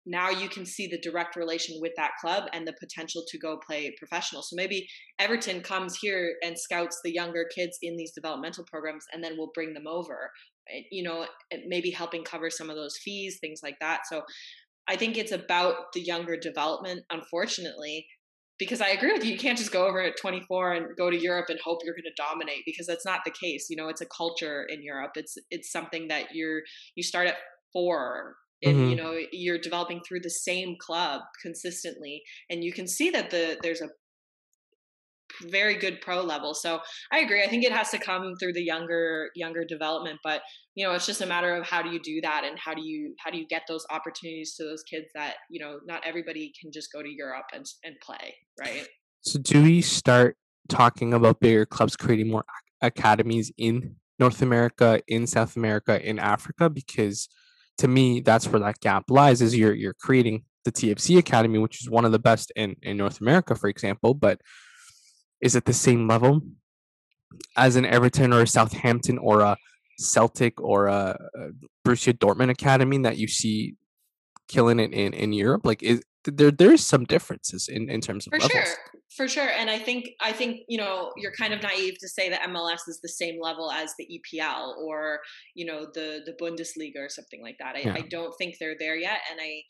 now 0.06 0.30
you 0.30 0.48
can 0.48 0.64
see 0.64 0.86
the 0.86 1.00
direct 1.00 1.34
relation 1.34 1.76
with 1.80 1.92
that 1.96 2.12
club 2.20 2.44
and 2.52 2.66
the 2.66 2.74
potential 2.78 3.24
to 3.26 3.38
go 3.38 3.58
play 3.58 3.92
professional. 3.98 4.40
So 4.42 4.54
maybe 4.54 4.86
everton 5.18 5.60
comes 5.60 5.98
here 6.00 6.36
and 6.42 6.56
scouts 6.56 7.00
the 7.02 7.12
younger 7.12 7.44
kids 7.52 7.76
in 7.82 7.96
these 7.96 8.12
developmental 8.12 8.64
programs 8.64 9.04
and 9.12 9.22
then 9.22 9.34
we'll 9.36 9.50
bring 9.52 9.74
them 9.74 9.88
over 9.88 10.30
eh, 10.72 10.82
you 10.92 11.02
know 11.02 11.26
maybe 11.66 11.90
helping 11.90 12.22
cover 12.22 12.50
some 12.50 12.70
of 12.70 12.76
those 12.76 12.96
fees 13.04 13.38
things 13.40 13.60
like 13.62 13.76
that. 13.80 14.02
So 14.06 14.22
i 14.88 14.94
think 14.96 15.16
it's 15.16 15.32
about 15.32 15.92
the 15.92 16.00
younger 16.00 16.36
development 16.36 17.02
unfortunately 17.10 18.06
because 18.58 18.80
I 18.80 18.88
agree 18.88 19.12
with 19.12 19.24
you. 19.24 19.32
You 19.32 19.38
can't 19.38 19.58
just 19.58 19.72
go 19.72 19.86
over 19.86 20.00
at 20.00 20.16
24 20.16 20.72
and 20.72 20.96
go 20.96 21.10
to 21.10 21.16
Europe 21.20 21.46
and 21.48 21.58
hope 21.60 21.80
you're 21.84 21.94
going 21.94 22.04
to 22.04 22.22
dominate 22.22 22.62
because 22.64 22.86
that's 22.86 23.04
not 23.04 23.20
the 23.24 23.30
case. 23.30 23.66
You 23.70 23.76
know, 23.76 23.88
it's 23.88 24.00
a 24.00 24.06
culture 24.06 24.64
in 24.64 24.82
Europe. 24.82 25.12
It's 25.16 25.36
it's 25.50 25.70
something 25.70 26.08
that 26.08 26.34
you're 26.34 26.62
you 26.94 27.02
start 27.02 27.28
at 27.28 27.36
four 27.72 28.36
and 28.62 28.86
you 28.88 28.96
Mhm. 28.96 28.96
know 28.96 29.18
you're 29.32 29.58
developing 29.58 30.00
through 30.06 30.20
the 30.20 30.30
same 30.30 30.76
club 30.80 31.20
consistently 31.42 32.22
and 32.48 32.64
you 32.64 32.72
can 32.72 32.88
see 32.88 33.10
that 33.10 33.30
the 33.30 33.58
there's 33.62 33.82
a 33.82 33.88
very 35.42 35.76
good 35.76 36.00
pro 36.00 36.22
level. 36.22 36.54
So 36.54 36.80
I 37.12 37.20
agree. 37.20 37.42
I 37.42 37.48
think 37.48 37.64
it 37.64 37.72
has 37.72 37.90
to 37.90 37.98
come 37.98 38.34
through 38.38 38.52
the 38.54 38.62
younger 38.62 39.30
younger 39.34 39.64
development, 39.64 40.18
but 40.22 40.42
you 40.74 40.84
know, 40.84 40.92
it's 40.92 41.06
just 41.06 41.22
a 41.22 41.26
matter 41.26 41.54
of 41.54 41.66
how 41.66 41.82
do 41.82 41.90
you 41.90 41.98
do 41.98 42.20
that 42.20 42.44
and 42.44 42.58
how 42.58 42.74
do 42.74 42.82
you 42.82 43.14
how 43.18 43.30
do 43.30 43.38
you 43.38 43.46
get 43.46 43.62
those 43.66 43.84
opportunities 43.90 44.54
to 44.56 44.64
those 44.64 44.82
kids 44.82 45.06
that, 45.14 45.36
you 45.50 45.58
know, 45.58 45.78
not 45.86 46.02
everybody 46.04 46.52
can 46.60 46.70
just 46.70 46.92
go 46.92 47.02
to 47.02 47.08
Europe 47.08 47.46
and 47.54 47.64
and 47.84 47.96
play, 48.00 48.34
right? 48.60 48.86
So 49.22 49.38
do 49.40 49.62
we 49.62 49.80
start 49.80 50.36
talking 50.68 51.14
about 51.14 51.40
bigger 51.40 51.66
clubs 51.66 51.96
creating 51.96 52.30
more 52.30 52.44
academies 52.82 53.50
in 53.56 53.96
North 54.18 54.42
America, 54.42 55.00
in 55.08 55.26
South 55.26 55.56
America, 55.56 56.06
in 56.06 56.18
Africa? 56.18 56.70
Because 56.70 57.28
to 57.78 57.88
me, 57.88 58.20
that's 58.20 58.46
where 58.48 58.60
that 58.60 58.80
gap 58.80 59.04
lies. 59.10 59.42
Is 59.42 59.56
you're 59.56 59.74
you're 59.74 59.94
creating 59.94 60.44
the 60.64 60.72
TFC 60.72 61.18
Academy, 61.18 61.58
which 61.58 61.80
is 61.80 61.88
one 61.88 62.04
of 62.04 62.12
the 62.12 62.18
best 62.18 62.52
in 62.56 62.76
in 62.82 62.96
North 62.96 63.20
America, 63.20 63.54
for 63.54 63.68
example, 63.68 64.14
but 64.14 64.40
is 65.40 65.54
it 65.54 65.64
the 65.64 65.72
same 65.72 66.08
level 66.08 66.42
as 67.56 67.76
an 67.76 67.84
Everton 67.84 68.32
or 68.32 68.42
a 68.42 68.46
Southampton 68.46 69.18
or 69.18 69.40
a 69.40 69.56
Celtic 69.98 70.60
or 70.60 70.86
a, 70.86 71.18
a 71.34 71.48
Borussia 71.86 72.12
Dortmund 72.12 72.50
Academy 72.50 72.98
that 72.98 73.18
you 73.18 73.28
see 73.28 73.74
killing 74.48 74.80
it 74.80 74.92
in 74.92 75.12
in 75.12 75.32
Europe? 75.32 75.64
Like, 75.64 75.82
is 75.82 76.02
there 76.24 76.50
there 76.50 76.72
is 76.72 76.84
some 76.84 77.04
differences 77.04 77.68
in 77.68 77.88
in 77.88 78.00
terms 78.00 78.26
of 78.26 78.32
For 78.32 78.38
levels. 78.38 78.52
sure. 78.52 78.76
For 79.16 79.28
sure. 79.28 79.48
And 79.48 79.70
I 79.70 79.78
think 79.78 80.10
I 80.20 80.32
think, 80.32 80.60
you 80.68 80.76
know, 80.76 81.12
you're 81.16 81.32
kind 81.32 81.54
of 81.54 81.62
naive 81.62 81.96
to 82.00 82.08
say 82.08 82.28
that 82.28 82.42
MLS 82.50 82.86
is 82.86 83.00
the 83.02 83.08
same 83.08 83.40
level 83.40 83.70
as 83.70 83.94
the 83.98 84.06
EPL 84.20 84.76
or, 84.78 85.20
you 85.54 85.64
know, 85.64 85.86
the 85.86 86.20
the 86.26 86.34
Bundesliga 86.38 86.98
or 86.98 87.08
something 87.08 87.40
like 87.40 87.56
that. 87.58 87.76
I, 87.76 87.80
Yeah. 87.80 87.94
I 87.94 88.02
don't 88.02 88.34
think 88.36 88.56
they're 88.58 88.76
there 88.78 88.96
yet. 88.96 89.20
And 89.30 89.40
I 89.40 89.62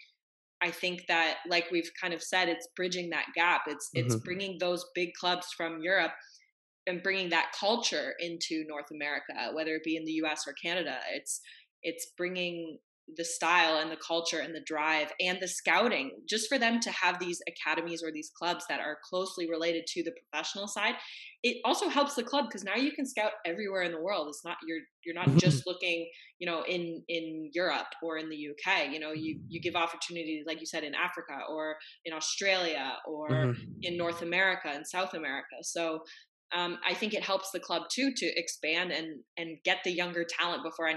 I 0.63 0.71
think 0.71 1.07
that 1.09 1.39
like 1.49 1.71
we've 1.71 1.91
kind 2.01 2.15
of 2.15 2.23
said, 2.23 2.49
it's 2.49 2.69
bridging 2.77 3.11
that 3.11 3.27
gap. 3.35 3.63
It's 3.67 3.91
it's 3.95 4.15
Mhm. 4.15 4.23
bringing 4.25 4.59
those 4.59 4.85
big 4.95 5.13
clubs 5.15 5.53
from 5.57 5.81
Europe 5.83 6.13
and 6.87 7.03
bringing 7.03 7.31
that 7.31 7.53
culture 7.59 8.15
into 8.21 8.65
North 8.69 8.91
America, 8.93 9.51
whether 9.55 9.75
it 9.77 9.85
be 9.85 9.97
in 9.97 10.05
the 10.05 10.13
US 10.25 10.47
or 10.47 10.55
Canada. 10.55 11.01
It's 11.11 11.41
it's 11.83 12.07
bringing 12.17 12.79
the 13.17 13.25
style 13.25 13.79
and 13.79 13.91
the 13.91 13.97
culture 13.97 14.41
and 14.41 14.55
the 14.55 14.61
drive 14.67 15.13
and 15.21 15.39
the 15.41 15.47
scouting 15.49 16.11
just 16.29 16.49
for 16.49 16.59
them 16.59 16.81
to 16.81 16.91
have 16.91 17.19
these 17.19 17.41
academies 17.47 18.03
or 18.03 18.11
these 18.13 18.31
clubs 18.37 18.65
that 18.69 18.81
are 18.81 18.99
closely 19.09 19.49
related 19.49 19.87
to 19.87 20.03
the 20.03 20.13
professional 20.13 20.67
side 20.67 20.95
it 21.43 21.59
also 21.65 21.89
helps 21.89 22.15
the 22.15 22.23
club 22.25 22.47
because 22.49 22.65
now 22.65 22.75
you 22.75 22.91
can 22.91 23.07
scout 23.07 23.33
everywhere 23.45 23.83
in 23.83 23.93
the 23.93 24.01
world 24.01 24.27
it's 24.29 24.45
not 24.45 24.57
you're 24.67 24.81
you're 25.05 25.15
not 25.15 25.39
just 25.39 25.67
looking 25.67 26.09
you 26.39 26.47
know 26.47 26.63
in 26.67 27.03
in 27.09 27.49
europe 27.55 27.87
or 28.03 28.19
in 28.19 28.29
the 28.29 28.49
uk 28.51 28.91
you 28.91 28.99
know 28.99 29.13
you 29.13 29.39
you 29.49 29.61
give 29.61 29.77
opportunities 29.77 30.45
like 30.47 30.59
you 30.61 30.67
said 30.67 30.83
in 30.83 30.95
africa 30.95 31.39
or 31.49 31.77
in 32.05 32.13
australia 32.13 32.95
or 33.07 33.29
Mhm. 33.29 33.55
in 33.83 33.97
North 33.97 34.23
America 34.23 34.69
and 34.69 34.87
South 34.87 35.15
America. 35.15 35.57
So 35.63 36.01
um, 36.55 36.79
I 36.87 36.95
think 36.95 37.13
it 37.15 37.23
helps 37.23 37.51
the 37.51 37.61
club 37.61 37.83
too 37.91 38.13
to 38.17 38.27
expand 38.39 38.93
and 38.93 39.21
and 39.37 39.59
get 39.65 39.79
the 39.85 39.91
younger 39.93 40.25
talent 40.25 40.63
before 40.63 40.89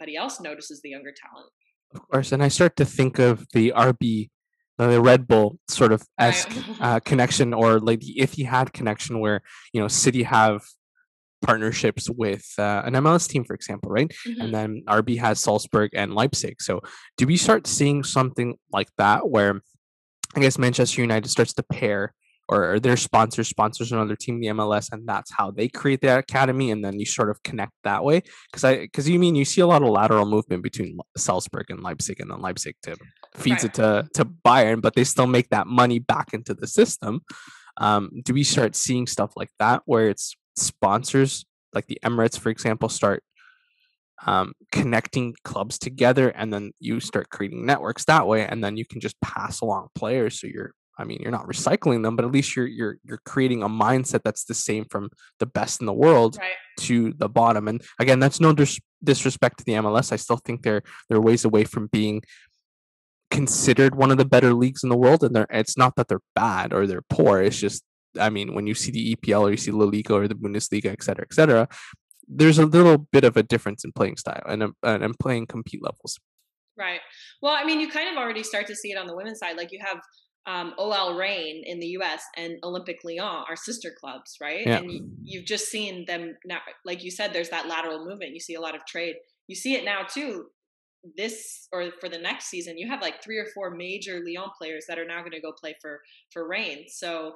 anybody 0.00 0.16
else 0.16 0.40
notices 0.40 0.80
the 0.82 0.90
younger 0.90 1.12
talent. 1.12 1.50
Of 1.94 2.08
course, 2.08 2.32
and 2.32 2.42
I 2.42 2.48
start 2.48 2.76
to 2.76 2.84
think 2.84 3.18
of 3.18 3.46
the 3.52 3.72
RB, 3.74 4.30
uh, 4.78 4.88
the 4.88 5.00
Red 5.00 5.28
Bull 5.28 5.58
sort 5.68 5.92
of 5.92 6.02
esque 6.18 6.50
uh, 6.80 7.00
connection, 7.00 7.54
or 7.54 7.78
like 7.78 8.00
the 8.00 8.20
if 8.20 8.32
he 8.32 8.44
had 8.44 8.72
connection, 8.72 9.20
where 9.20 9.42
you 9.72 9.80
know 9.80 9.88
City 9.88 10.24
have 10.24 10.62
partnerships 11.42 12.08
with 12.10 12.44
uh, 12.58 12.82
an 12.84 12.94
MLS 12.94 13.28
team, 13.28 13.44
for 13.44 13.54
example, 13.54 13.90
right? 13.90 14.10
Mhm. 14.26 14.40
And 14.40 14.54
then 14.54 14.82
RB 14.88 15.18
has 15.18 15.40
Salzburg 15.40 15.90
and 15.94 16.14
Leipzig. 16.14 16.60
So, 16.60 16.80
do 17.16 17.26
we 17.26 17.36
start 17.36 17.66
seeing 17.66 18.02
something 18.02 18.56
like 18.72 18.88
that, 18.98 19.28
where 19.28 19.60
I 20.34 20.40
guess 20.40 20.58
Manchester 20.58 21.00
United 21.00 21.28
starts 21.28 21.52
to 21.54 21.62
pair 21.62 22.12
or, 22.48 22.74
or 22.74 22.80
their 22.80 22.96
sponsor 22.96 23.44
sponsors 23.44 23.92
another 23.92 24.16
team, 24.16 24.40
the 24.40 24.48
MLS, 24.48 24.92
and 24.92 25.06
that's 25.08 25.32
how 25.32 25.50
they 25.50 25.68
create 25.68 26.00
the 26.00 26.18
academy, 26.18 26.70
and 26.70 26.84
then 26.84 26.98
you 26.98 27.06
sort 27.06 27.30
of 27.30 27.42
connect 27.42 27.72
that 27.84 28.04
way. 28.04 28.22
Because 28.50 28.64
I, 28.64 28.76
because 28.80 29.08
you 29.08 29.18
mean 29.18 29.34
you 29.34 29.44
see 29.44 29.60
a 29.60 29.66
lot 29.66 29.82
of 29.82 29.88
lateral 29.88 30.26
movement 30.26 30.62
between 30.62 30.98
Salzburg 31.16 31.66
and 31.70 31.82
Leipzig, 31.82 32.20
and 32.20 32.30
then 32.30 32.40
Leipzig 32.40 32.76
to 32.82 32.96
feeds 33.34 33.64
right. 33.64 33.64
it 33.64 33.74
to 33.74 34.08
to 34.14 34.24
Bayern, 34.24 34.82
but 34.82 34.94
they 34.94 35.04
still 35.04 35.26
make 35.26 35.48
that 35.50 35.66
money 35.66 35.98
back 35.98 36.34
into 36.34 36.54
the 36.54 36.66
system. 36.66 37.22
Um, 37.78 38.10
do 38.24 38.34
we 38.34 38.44
start 38.44 38.76
seeing 38.76 39.06
stuff 39.06 39.32
like 39.36 39.50
that 39.58 39.82
where 39.84 40.08
it's 40.08 40.36
sponsors 40.56 41.44
like 41.74 41.86
the 41.86 41.98
Emirates, 42.04 42.38
for 42.38 42.50
example, 42.50 42.88
start 42.88 43.22
um, 44.26 44.52
connecting 44.70 45.34
clubs 45.44 45.78
together, 45.78 46.28
and 46.28 46.52
then 46.52 46.72
you 46.78 47.00
start 47.00 47.30
creating 47.30 47.66
networks 47.66 48.04
that 48.04 48.26
way, 48.26 48.46
and 48.46 48.62
then 48.62 48.76
you 48.76 48.86
can 48.86 49.00
just 49.00 49.20
pass 49.20 49.60
along 49.60 49.88
players. 49.94 50.40
So 50.40 50.46
you're 50.46 50.72
I 50.96 51.04
mean, 51.04 51.18
you're 51.20 51.32
not 51.32 51.46
recycling 51.46 52.02
them, 52.02 52.16
but 52.16 52.24
at 52.24 52.30
least 52.30 52.54
you're 52.54 52.66
you're 52.66 52.98
you're 53.04 53.20
creating 53.24 53.62
a 53.62 53.68
mindset 53.68 54.22
that's 54.24 54.44
the 54.44 54.54
same 54.54 54.84
from 54.84 55.10
the 55.40 55.46
best 55.46 55.80
in 55.80 55.86
the 55.86 55.92
world 55.92 56.36
right. 56.38 56.52
to 56.80 57.12
the 57.16 57.28
bottom. 57.28 57.68
And 57.68 57.82
again, 57.98 58.20
that's 58.20 58.40
no 58.40 58.52
dis- 58.52 58.80
disrespect 59.02 59.58
to 59.58 59.64
the 59.64 59.72
MLS. 59.72 60.12
I 60.12 60.16
still 60.16 60.36
think 60.36 60.62
they're 60.62 60.82
they're 61.08 61.20
ways 61.20 61.44
away 61.44 61.64
from 61.64 61.88
being 61.88 62.22
considered 63.30 63.96
one 63.96 64.12
of 64.12 64.18
the 64.18 64.24
better 64.24 64.54
leagues 64.54 64.84
in 64.84 64.88
the 64.88 64.96
world. 64.96 65.24
And 65.24 65.34
they're 65.34 65.46
it's 65.50 65.76
not 65.76 65.96
that 65.96 66.08
they're 66.08 66.20
bad 66.34 66.72
or 66.72 66.86
they're 66.86 67.02
poor. 67.08 67.42
It's 67.42 67.58
just 67.58 67.82
I 68.18 68.30
mean, 68.30 68.54
when 68.54 68.66
you 68.66 68.74
see 68.74 68.92
the 68.92 69.16
EPL 69.16 69.42
or 69.42 69.50
you 69.50 69.56
see 69.56 69.72
La 69.72 69.86
Liga 69.86 70.14
or 70.14 70.28
the 70.28 70.36
Bundesliga, 70.36 70.86
et 70.86 71.02
cetera, 71.02 71.26
et 71.28 71.34
cetera, 71.34 71.68
there's 72.28 72.58
a 72.58 72.66
little 72.66 72.98
bit 72.98 73.24
of 73.24 73.36
a 73.36 73.42
difference 73.42 73.84
in 73.84 73.92
playing 73.92 74.16
style 74.16 74.42
um, 74.46 74.74
and 74.82 75.02
and 75.02 75.18
playing 75.18 75.46
compete 75.46 75.82
levels. 75.82 76.18
Right. 76.76 77.00
Well, 77.40 77.54
I 77.54 77.64
mean, 77.64 77.80
you 77.80 77.88
kind 77.88 78.08
of 78.08 78.16
already 78.16 78.42
start 78.42 78.66
to 78.66 78.74
see 78.74 78.90
it 78.90 78.98
on 78.98 79.06
the 79.06 79.14
women's 79.14 79.38
side. 79.38 79.56
Like 79.56 79.70
you 79.70 79.78
have 79.84 80.00
um, 80.46 80.74
OL 80.78 81.14
Reign 81.14 81.62
in 81.64 81.80
the 81.80 81.86
US 81.98 82.22
and 82.36 82.58
Olympic 82.62 83.00
Lyon 83.04 83.44
are 83.48 83.56
sister 83.56 83.94
clubs, 83.98 84.36
right? 84.40 84.66
Yeah. 84.66 84.78
And 84.78 85.16
you, 85.22 85.40
have 85.40 85.46
just 85.46 85.70
seen 85.70 86.04
them 86.06 86.36
now, 86.44 86.58
like 86.84 87.02
you 87.02 87.10
said, 87.10 87.32
there's 87.32 87.48
that 87.48 87.66
lateral 87.66 88.04
movement. 88.04 88.34
You 88.34 88.40
see 88.40 88.54
a 88.54 88.60
lot 88.60 88.74
of 88.74 88.84
trade. 88.86 89.16
You 89.46 89.56
see 89.56 89.74
it 89.74 89.84
now 89.84 90.02
too. 90.02 90.46
This 91.16 91.68
or 91.72 91.90
for 92.00 92.08
the 92.08 92.18
next 92.18 92.46
season, 92.46 92.78
you 92.78 92.88
have 92.88 93.02
like 93.02 93.22
three 93.22 93.38
or 93.38 93.46
four 93.54 93.70
major 93.70 94.22
Lyon 94.24 94.50
players 94.56 94.84
that 94.88 94.98
are 94.98 95.06
now 95.06 95.20
going 95.20 95.32
to 95.32 95.40
go 95.40 95.52
play 95.52 95.76
for 95.80 96.00
for 96.32 96.48
Reign. 96.48 96.86
So, 96.88 97.34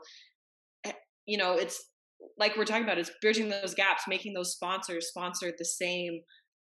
eh, 0.84 0.92
you 1.26 1.36
know, 1.36 1.54
it's 1.54 1.90
like 2.38 2.56
we're 2.56 2.64
talking 2.64 2.84
about, 2.84 2.98
it's 2.98 3.10
bridging 3.20 3.48
those 3.48 3.74
gaps, 3.74 4.04
making 4.08 4.32
those 4.32 4.52
sponsors 4.52 5.08
sponsor 5.08 5.52
the 5.56 5.64
same 5.64 6.20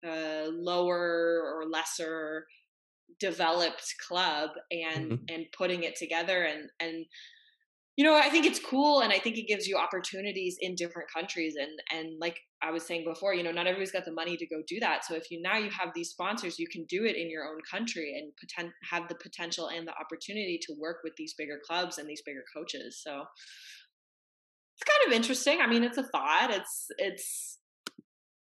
uh, 0.06 0.46
lower 0.48 1.42
or 1.44 1.66
lesser 1.70 2.46
developed 3.20 3.94
club 4.08 4.52
and 4.72 5.12
mm-hmm. 5.12 5.24
and 5.30 5.46
putting 5.58 5.84
it 5.84 5.96
together 5.96 6.44
and 6.44 6.70
and 6.80 7.06
you 7.96 8.04
know 8.04 8.16
i 8.16 8.30
think 8.30 8.46
it's 8.46 8.60
cool 8.60 9.00
and 9.00 9.14
i 9.14 9.20
think 9.20 9.38
it 9.38 9.48
gives 9.48 9.68
you 9.68 9.78
opportunities 9.78 10.58
in 10.60 10.76
different 10.76 11.08
countries 11.14 11.56
and 11.58 11.72
and 11.92 12.20
like 12.20 12.38
i 12.62 12.72
was 12.72 12.86
saying 12.86 13.06
before 13.06 13.34
you 13.34 13.42
know 13.42 13.52
not 13.52 13.68
everybody's 13.68 13.92
got 13.92 14.06
the 14.06 14.12
money 14.12 14.36
to 14.36 14.46
go 14.48 14.62
do 14.68 14.80
that. 14.80 15.06
So 15.06 15.16
if 15.16 15.32
you 15.32 15.42
now 15.42 15.58
you 15.58 15.70
have 15.70 15.90
these 15.94 16.10
sponsors 16.10 16.60
you 16.60 16.68
can 16.68 16.86
do 16.86 17.06
it 17.06 17.16
in 17.16 17.30
your 17.30 17.46
own 17.46 17.60
country 17.70 18.14
and 18.18 18.34
poten- 18.34 18.72
have 18.90 19.08
the 19.08 19.16
potential 19.16 19.68
and 19.68 19.88
the 19.88 19.94
opportunity 19.94 20.60
to 20.64 20.76
work 20.80 20.98
with 21.04 21.14
these 21.18 21.34
bigger 21.38 21.60
clubs 21.66 21.98
and 21.98 22.10
these 22.10 22.22
bigger 22.26 22.44
coaches. 22.56 23.02
So 23.02 23.24
it's 24.76 24.84
kind 24.84 25.08
of 25.08 25.14
interesting. 25.14 25.62
I 25.62 25.68
mean 25.68 25.84
it's 25.84 25.98
a 25.98 26.04
thought. 26.04 26.50
It's 26.52 26.88
it's 26.98 27.60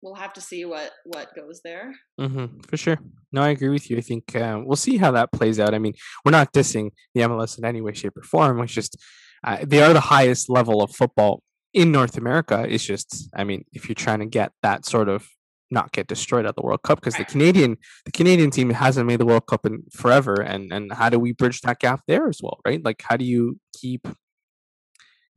we'll 0.04 0.16
have 0.16 0.34
to 0.34 0.42
see 0.42 0.66
what 0.66 0.92
what 1.06 1.34
goes 1.36 1.62
there. 1.64 1.96
Mm-hmm, 2.20 2.60
for 2.68 2.78
sure. 2.78 3.00
No, 3.32 3.42
I 3.42 3.50
agree 3.50 3.70
with 3.70 3.90
you. 3.90 3.98
I 3.98 4.02
think 4.02 4.36
uh, 4.36 4.62
we'll 4.64 4.76
see 4.76 4.98
how 4.98 5.12
that 5.12 5.32
plays 5.32 5.60
out. 5.60 5.74
I 5.74 5.80
mean, 5.80 5.94
we're 6.24 6.32
not 6.32 6.54
dissing 6.54 6.92
the 7.16 7.22
MLS 7.22 7.58
in 7.58 7.66
any 7.66 7.82
way, 7.82 7.94
shape, 7.94 8.18
or 8.18 8.24
form. 8.24 8.62
It's 8.62 8.74
just 8.74 8.98
uh, 9.44 9.58
they 9.64 9.82
are 9.82 9.94
the 9.94 10.02
highest 10.02 10.50
level 10.50 10.84
of 10.84 10.92
football 10.92 11.42
in 11.74 11.92
North 11.92 12.18
America. 12.18 12.66
It's 12.70 12.84
just, 12.84 13.30
I 13.36 13.44
mean, 13.44 13.66
if 13.74 13.90
you're 13.90 13.96
trying 13.96 14.20
to 14.20 14.26
get 14.26 14.52
that 14.62 14.86
sort 14.86 15.10
of 15.10 15.28
not 15.72 15.92
get 15.92 16.08
destroyed 16.08 16.46
at 16.46 16.56
the 16.56 16.62
World 16.62 16.84
Cup, 16.84 17.00
because 17.00 17.16
right. 17.16 17.28
the 17.28 17.32
Canadian 17.32 17.78
the 18.06 18.12
Canadian 18.12 18.52
team 18.52 18.70
hasn't 18.70 19.08
made 19.08 19.20
the 19.20 19.26
World 19.26 19.48
Cup 19.48 19.66
in 19.66 19.84
forever, 19.92 20.36
and 20.36 20.72
and 20.72 20.92
how 20.92 21.10
do 21.10 21.18
we 21.18 21.32
bridge 21.32 21.62
that 21.62 21.80
gap 21.80 22.02
there 22.08 22.28
as 22.28 22.40
well, 22.44 22.60
right? 22.66 22.84
Like, 22.84 23.02
how 23.02 23.18
do 23.18 23.26
you 23.26 23.60
keep 23.80 24.08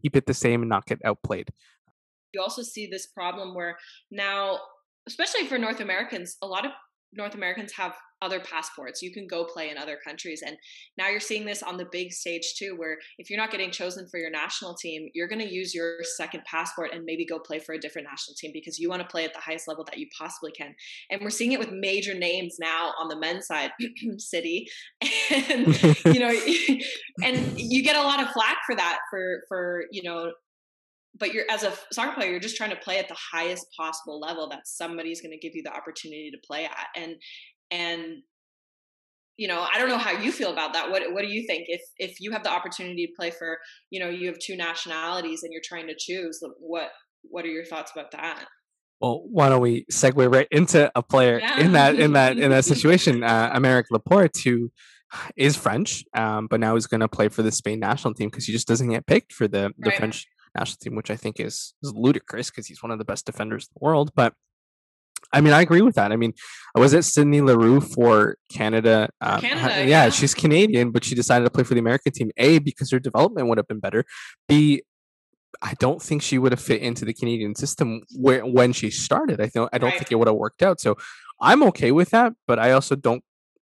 keep 0.02 0.14
it 0.14 0.26
the 0.26 0.34
same 0.34 0.62
and 0.62 0.68
not 0.68 0.86
get 0.86 0.98
outplayed? 1.04 1.48
You 2.36 2.42
also 2.42 2.62
see 2.62 2.86
this 2.86 3.06
problem 3.06 3.54
where 3.54 3.76
now, 4.10 4.58
especially 5.08 5.46
for 5.46 5.56
North 5.58 5.80
Americans, 5.80 6.36
a 6.42 6.46
lot 6.46 6.66
of 6.66 6.72
North 7.12 7.34
Americans 7.34 7.72
have 7.72 7.94
other 8.22 8.40
passports. 8.40 9.02
You 9.02 9.12
can 9.12 9.26
go 9.26 9.44
play 9.44 9.70
in 9.70 9.76
other 9.76 9.98
countries. 10.02 10.42
And 10.44 10.56
now 10.96 11.08
you're 11.08 11.20
seeing 11.20 11.44
this 11.44 11.62
on 11.62 11.76
the 11.76 11.86
big 11.92 12.12
stage 12.12 12.54
too, 12.58 12.74
where 12.76 12.98
if 13.18 13.28
you're 13.28 13.38
not 13.38 13.50
getting 13.50 13.70
chosen 13.70 14.08
for 14.08 14.18
your 14.18 14.30
national 14.30 14.74
team, 14.74 15.08
you're 15.14 15.28
going 15.28 15.40
to 15.46 15.52
use 15.52 15.74
your 15.74 15.98
second 16.16 16.42
passport 16.44 16.92
and 16.92 17.04
maybe 17.04 17.26
go 17.26 17.38
play 17.38 17.58
for 17.58 17.74
a 17.74 17.78
different 17.78 18.08
national 18.08 18.34
team 18.36 18.52
because 18.54 18.78
you 18.78 18.88
want 18.88 19.02
to 19.02 19.08
play 19.08 19.24
at 19.24 19.34
the 19.34 19.40
highest 19.40 19.68
level 19.68 19.84
that 19.84 19.98
you 19.98 20.06
possibly 20.18 20.50
can. 20.52 20.74
And 21.10 21.20
we're 21.20 21.30
seeing 21.30 21.52
it 21.52 21.58
with 21.58 21.72
major 21.72 22.14
names 22.14 22.56
now 22.58 22.92
on 22.98 23.08
the 23.08 23.18
men's 23.18 23.46
side, 23.46 23.70
City. 24.18 24.66
And, 25.28 25.66
you 26.06 26.20
know, 26.20 26.28
and 27.24 27.60
you 27.60 27.82
get 27.82 27.96
a 27.96 28.02
lot 28.02 28.22
of 28.22 28.30
flack 28.30 28.58
for 28.64 28.74
that, 28.74 28.98
for, 29.10 29.42
for, 29.48 29.84
you 29.90 30.02
know, 30.02 30.32
but 31.18 31.32
you're 31.32 31.44
as 31.50 31.62
a 31.62 31.72
soccer 31.92 32.14
player 32.14 32.30
you're 32.30 32.40
just 32.40 32.56
trying 32.56 32.70
to 32.70 32.76
play 32.76 32.98
at 32.98 33.08
the 33.08 33.16
highest 33.32 33.66
possible 33.76 34.20
level 34.20 34.48
that 34.48 34.66
somebody's 34.66 35.20
going 35.20 35.32
to 35.32 35.38
give 35.38 35.54
you 35.54 35.62
the 35.62 35.74
opportunity 35.74 36.30
to 36.30 36.38
play 36.46 36.64
at 36.64 36.86
and 36.96 37.16
and 37.70 38.22
you 39.36 39.48
know 39.48 39.66
i 39.72 39.78
don't 39.78 39.88
know 39.88 39.98
how 39.98 40.12
you 40.12 40.32
feel 40.32 40.52
about 40.52 40.72
that 40.72 40.90
what 40.90 41.02
what 41.12 41.22
do 41.22 41.28
you 41.28 41.46
think 41.46 41.64
if 41.68 41.82
if 41.98 42.20
you 42.20 42.30
have 42.30 42.42
the 42.42 42.50
opportunity 42.50 43.06
to 43.06 43.12
play 43.18 43.30
for 43.30 43.58
you 43.90 44.00
know 44.00 44.08
you 44.08 44.26
have 44.26 44.38
two 44.38 44.56
nationalities 44.56 45.42
and 45.42 45.52
you're 45.52 45.62
trying 45.64 45.86
to 45.86 45.94
choose 45.98 46.40
what 46.58 46.90
what 47.22 47.44
are 47.44 47.48
your 47.48 47.64
thoughts 47.64 47.92
about 47.94 48.10
that 48.12 48.44
well 49.00 49.22
why 49.30 49.48
don't 49.48 49.60
we 49.60 49.84
segue 49.90 50.32
right 50.32 50.48
into 50.50 50.90
a 50.94 51.02
player 51.02 51.38
yeah. 51.40 51.60
in 51.60 51.72
that 51.72 51.96
in 51.96 52.12
that 52.12 52.38
in 52.38 52.50
that 52.50 52.64
situation 52.72 53.22
uh 53.22 53.52
Aymeric 53.52 53.84
Laporte 53.90 54.38
who 54.44 54.70
is 55.36 55.56
French, 55.56 56.04
um, 56.14 56.48
but 56.48 56.58
now 56.58 56.74
he's 56.74 56.88
going 56.88 57.00
to 57.00 57.08
play 57.08 57.28
for 57.28 57.42
the 57.42 57.52
Spain 57.52 57.78
national 57.78 58.12
team 58.12 58.28
because 58.28 58.44
he 58.44 58.52
just 58.52 58.66
doesn't 58.66 58.88
get 58.88 59.06
picked 59.06 59.32
for 59.32 59.46
the, 59.46 59.72
the 59.78 59.90
right. 59.90 59.98
French 59.98 60.26
national 60.58 60.78
team, 60.80 60.94
which 60.94 61.10
I 61.10 61.16
think 61.16 61.40
is, 61.40 61.74
is 61.82 61.92
ludicrous 61.94 62.50
because 62.50 62.66
he's 62.66 62.82
one 62.82 62.90
of 62.90 62.98
the 62.98 63.04
best 63.04 63.26
defenders 63.26 63.64
in 63.64 63.80
the 63.80 63.84
world. 63.84 64.10
But 64.14 64.34
I 65.32 65.40
mean, 65.40 65.52
I 65.52 65.60
agree 65.60 65.82
with 65.82 65.96
that. 65.96 66.12
I 66.12 66.16
mean, 66.16 66.34
was 66.74 66.92
it 66.92 67.02
Sydney 67.04 67.40
Leroux 67.40 67.80
for 67.80 68.36
Canada? 68.50 69.08
Um, 69.20 69.40
Canada 69.40 69.74
yeah, 69.78 70.04
yeah, 70.04 70.08
she's 70.10 70.34
Canadian, 70.34 70.92
but 70.92 71.04
she 71.04 71.14
decided 71.14 71.44
to 71.44 71.50
play 71.50 71.64
for 71.64 71.74
the 71.74 71.80
American 71.80 72.12
team. 72.12 72.30
A 72.36 72.58
because 72.58 72.90
her 72.90 73.00
development 73.00 73.48
would 73.48 73.58
have 73.58 73.66
been 73.66 73.80
better. 73.80 74.04
B 74.48 74.82
I 75.62 75.74
don't 75.78 76.02
think 76.02 76.22
she 76.22 76.38
would 76.38 76.52
have 76.52 76.60
fit 76.60 76.82
into 76.82 77.04
the 77.04 77.14
Canadian 77.14 77.54
system 77.54 78.02
where, 78.14 78.44
when 78.44 78.72
she 78.72 78.90
started. 78.90 79.40
I 79.40 79.50
don't 79.52 79.70
I 79.72 79.78
don't 79.78 79.90
right. 79.90 79.98
think 79.98 80.12
it 80.12 80.16
would 80.16 80.28
have 80.28 80.36
worked 80.36 80.62
out. 80.62 80.80
So 80.80 80.96
I'm 81.40 81.62
okay 81.64 81.92
with 81.92 82.10
that, 82.10 82.32
but 82.46 82.58
I 82.58 82.72
also 82.72 82.96
don't 82.96 83.22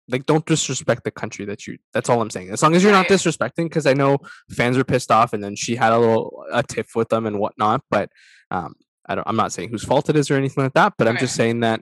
like 0.09 0.25
don't 0.25 0.45
disrespect 0.45 1.03
the 1.03 1.11
country 1.11 1.45
that 1.45 1.67
you 1.67 1.77
that's 1.93 2.09
all 2.09 2.21
i'm 2.21 2.29
saying. 2.29 2.49
As 2.49 2.63
long 2.63 2.75
as 2.75 2.83
you're 2.83 2.91
not 2.91 3.07
disrespecting 3.07 3.65
because 3.65 3.85
i 3.85 3.93
know 3.93 4.17
fans 4.49 4.77
are 4.77 4.83
pissed 4.83 5.11
off 5.11 5.33
and 5.33 5.43
then 5.43 5.55
she 5.55 5.75
had 5.75 5.93
a 5.93 5.99
little 5.99 6.45
a 6.51 6.63
tiff 6.63 6.95
with 6.95 7.09
them 7.09 7.25
and 7.25 7.39
whatnot 7.39 7.81
but 7.89 8.09
um 8.51 8.75
i 9.07 9.15
don't 9.15 9.27
i'm 9.27 9.35
not 9.35 9.51
saying 9.51 9.69
whose 9.69 9.83
fault 9.83 10.09
it 10.09 10.15
is 10.15 10.31
or 10.31 10.35
anything 10.35 10.63
like 10.63 10.73
that 10.73 10.93
but 10.97 11.07
i'm 11.07 11.17
just 11.17 11.35
saying 11.35 11.61
that 11.61 11.81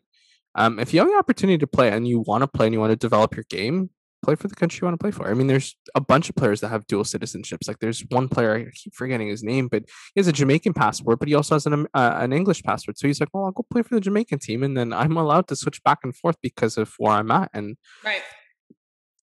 um 0.55 0.79
if 0.79 0.93
you 0.93 0.99
have 0.99 1.09
the 1.09 1.15
opportunity 1.15 1.57
to 1.57 1.67
play 1.67 1.89
and 1.91 2.07
you 2.07 2.19
want 2.21 2.41
to 2.41 2.47
play 2.47 2.65
and 2.67 2.73
you 2.73 2.79
want 2.79 2.91
to 2.91 2.95
develop 2.95 3.35
your 3.35 3.45
game 3.49 3.89
play 4.25 4.35
for 4.35 4.47
the 4.47 4.55
country 4.55 4.79
you 4.81 4.85
want 4.87 4.99
to 4.99 5.03
play 5.03 5.11
for. 5.11 5.29
I 5.29 5.33
mean, 5.33 5.47
there's 5.47 5.75
a 5.93 6.01
bunch 6.01 6.29
of 6.29 6.35
players 6.35 6.61
that 6.61 6.69
have 6.69 6.87
dual 6.87 7.03
citizenships. 7.03 7.67
Like 7.67 7.79
there's 7.79 8.03
one 8.09 8.27
player 8.27 8.55
I 8.55 8.65
keep 8.73 8.93
forgetting 8.95 9.27
his 9.27 9.43
name, 9.43 9.67
but 9.67 9.83
he 10.13 10.19
has 10.19 10.27
a 10.27 10.33
Jamaican 10.33 10.73
passport, 10.73 11.19
but 11.19 11.27
he 11.27 11.35
also 11.35 11.55
has 11.55 11.65
an 11.65 11.87
uh, 11.93 12.15
an 12.17 12.33
English 12.33 12.63
passport. 12.63 12.97
So 12.97 13.07
he's 13.07 13.19
like, 13.19 13.29
well, 13.33 13.45
I'll 13.45 13.51
go 13.51 13.65
play 13.71 13.83
for 13.83 13.95
the 13.95 14.01
Jamaican 14.01 14.39
team, 14.39 14.63
and 14.63 14.75
then 14.75 14.91
I'm 14.91 15.15
allowed 15.15 15.47
to 15.49 15.55
switch 15.55 15.81
back 15.83 15.99
and 16.03 16.15
forth 16.15 16.37
because 16.41 16.77
of 16.77 16.93
where 16.97 17.13
I'm 17.13 17.31
at. 17.31 17.49
And 17.53 17.77
right. 18.03 18.21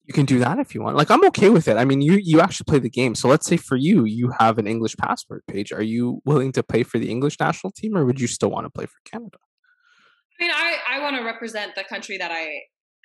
You 0.04 0.12
can 0.12 0.26
do 0.26 0.40
that 0.40 0.59
if 0.59 0.75
you 0.75 0.82
want. 0.82 0.97
Like 0.97 1.11
I'm 1.11 1.25
okay 1.26 1.49
with 1.49 1.68
it. 1.68 1.76
I 1.76 1.85
mean, 1.85 2.00
you 2.00 2.14
you 2.14 2.40
actually 2.40 2.64
play 2.64 2.80
the 2.80 2.90
game. 2.90 3.14
So 3.14 3.28
let's 3.28 3.47
say 3.47 3.56
for 3.56 3.76
you, 3.76 4.04
you 4.04 4.32
have 4.38 4.59
an 4.59 4.66
English 4.66 4.97
passport 4.97 5.44
Paige. 5.47 5.73
Are 5.73 5.82
you 5.82 6.21
willing 6.25 6.52
to 6.52 6.62
play 6.62 6.82
for 6.82 6.99
the 6.99 7.11
English 7.11 7.38
national 7.38 7.71
team, 7.73 7.97
or 7.97 8.04
would 8.04 8.21
you 8.21 8.26
still 8.26 8.50
want 8.50 8.66
to 8.66 8.71
play 8.71 8.87
for 8.87 8.99
Canada? 9.04 9.38
I 10.40 10.42
mean, 10.42 10.50
I, 10.52 10.76
I 10.94 11.00
want 11.00 11.16
to 11.16 11.23
represent 11.23 11.76
the 11.76 11.85
country 11.85 12.18
that 12.18 12.32
I 12.32 12.62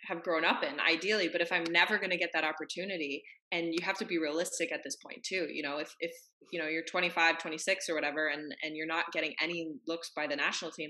have 0.07 0.23
grown 0.23 0.45
up 0.45 0.63
in 0.63 0.79
ideally 0.79 1.29
but 1.31 1.41
if 1.41 1.51
i'm 1.51 1.65
never 1.69 1.97
going 1.97 2.09
to 2.09 2.17
get 2.17 2.29
that 2.33 2.43
opportunity 2.43 3.23
and 3.51 3.73
you 3.73 3.79
have 3.83 3.97
to 3.97 4.05
be 4.05 4.17
realistic 4.17 4.71
at 4.71 4.81
this 4.83 4.95
point 4.95 5.23
too 5.23 5.47
you 5.51 5.61
know 5.61 5.77
if 5.77 5.93
if 5.99 6.11
you 6.51 6.59
know 6.59 6.67
you're 6.67 6.83
25 6.83 7.37
26 7.37 7.89
or 7.89 7.95
whatever 7.95 8.27
and 8.27 8.53
and 8.63 8.75
you're 8.75 8.87
not 8.87 9.11
getting 9.11 9.33
any 9.41 9.73
looks 9.87 10.11
by 10.15 10.27
the 10.27 10.35
national 10.35 10.71
team 10.71 10.89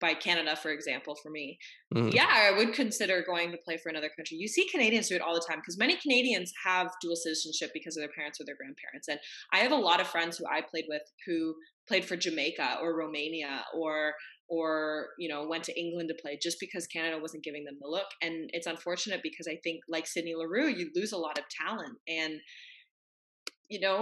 by 0.00 0.14
Canada, 0.14 0.56
for 0.56 0.70
example, 0.70 1.16
for 1.22 1.30
me, 1.30 1.58
mm. 1.94 2.12
yeah, 2.12 2.28
I 2.28 2.56
would 2.56 2.74
consider 2.74 3.22
going 3.26 3.50
to 3.52 3.58
play 3.64 3.78
for 3.78 3.88
another 3.88 4.10
country. 4.14 4.36
You 4.36 4.48
see 4.48 4.68
Canadians 4.68 5.08
do 5.08 5.14
it 5.14 5.22
all 5.22 5.34
the 5.34 5.44
time 5.48 5.58
because 5.58 5.78
many 5.78 5.96
Canadians 5.96 6.52
have 6.64 6.90
dual 7.00 7.16
citizenship 7.16 7.70
because 7.72 7.96
of 7.96 8.02
their 8.02 8.12
parents 8.14 8.40
or 8.40 8.44
their 8.44 8.56
grandparents. 8.56 9.08
And 9.08 9.18
I 9.52 9.58
have 9.58 9.72
a 9.72 9.76
lot 9.76 10.00
of 10.00 10.06
friends 10.06 10.36
who 10.36 10.44
I 10.46 10.60
played 10.60 10.84
with 10.88 11.02
who 11.26 11.54
played 11.88 12.04
for 12.04 12.16
Jamaica 12.16 12.78
or 12.82 12.96
Romania 12.96 13.64
or 13.74 14.12
or 14.48 15.08
you 15.18 15.28
know 15.28 15.46
went 15.46 15.64
to 15.64 15.78
England 15.78 16.08
to 16.08 16.22
play 16.22 16.38
just 16.40 16.58
because 16.60 16.86
Canada 16.86 17.18
wasn't 17.20 17.44
giving 17.44 17.64
them 17.64 17.78
the 17.80 17.88
look. 17.88 18.06
And 18.22 18.50
it's 18.52 18.66
unfortunate 18.66 19.20
because 19.22 19.46
I 19.48 19.58
think 19.62 19.80
like 19.88 20.06
Sydney 20.06 20.34
Leroux 20.36 20.68
you 20.68 20.90
lose 20.94 21.12
a 21.12 21.18
lot 21.18 21.38
of 21.38 21.44
talent. 21.48 21.98
And 22.08 22.40
you 23.68 23.80
know, 23.80 24.00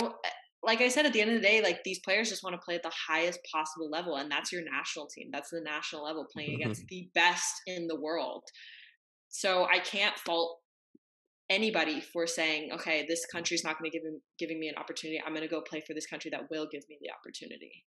like 0.63 0.81
I 0.81 0.89
said, 0.89 1.07
at 1.07 1.13
the 1.13 1.21
end 1.21 1.31
of 1.31 1.37
the 1.37 1.47
day, 1.47 1.63
like 1.63 1.83
these 1.85 2.01
players 2.01 2.29
just 2.29 2.43
want 2.43 2.55
to 2.55 2.65
play 2.65 2.75
at 2.75 2.83
the 2.83 2.93
highest 3.09 3.41
possible 3.53 3.91
level, 3.91 4.17
and 4.17 4.31
that's 4.31 4.53
your 4.53 4.63
national 4.65 5.07
team. 5.07 5.29
That's 5.33 5.51
the 5.51 5.61
national 5.61 6.05
level 6.05 6.27
playing 6.33 6.53
mm-hmm. 6.53 6.61
against 6.63 6.87
the 6.89 7.09
best 7.15 7.63
in 7.67 7.87
the 7.87 8.01
world. 8.01 8.43
So 9.29 9.65
I 9.65 9.79
can't 9.81 10.17
fault 10.19 10.61
anybody 11.51 12.01
for 12.01 12.27
saying, 12.27 12.71
okay, 12.73 13.05
this 13.09 13.27
country's 13.27 13.65
not 13.65 13.79
going 13.79 13.91
to 13.91 13.99
give 13.99 14.07
giving 14.39 14.59
me 14.59 14.69
an 14.69 14.77
opportunity. 14.77 15.21
I'm 15.21 15.35
going 15.35 15.47
to 15.47 15.49
go 15.49 15.61
play 15.61 15.83
for 15.87 15.95
this 15.95 16.07
country 16.07 16.31
that 16.31 16.51
will 16.51 16.67
give 16.71 16.83
me 16.89 16.99
the 17.03 17.11
opportunity. 17.11 17.85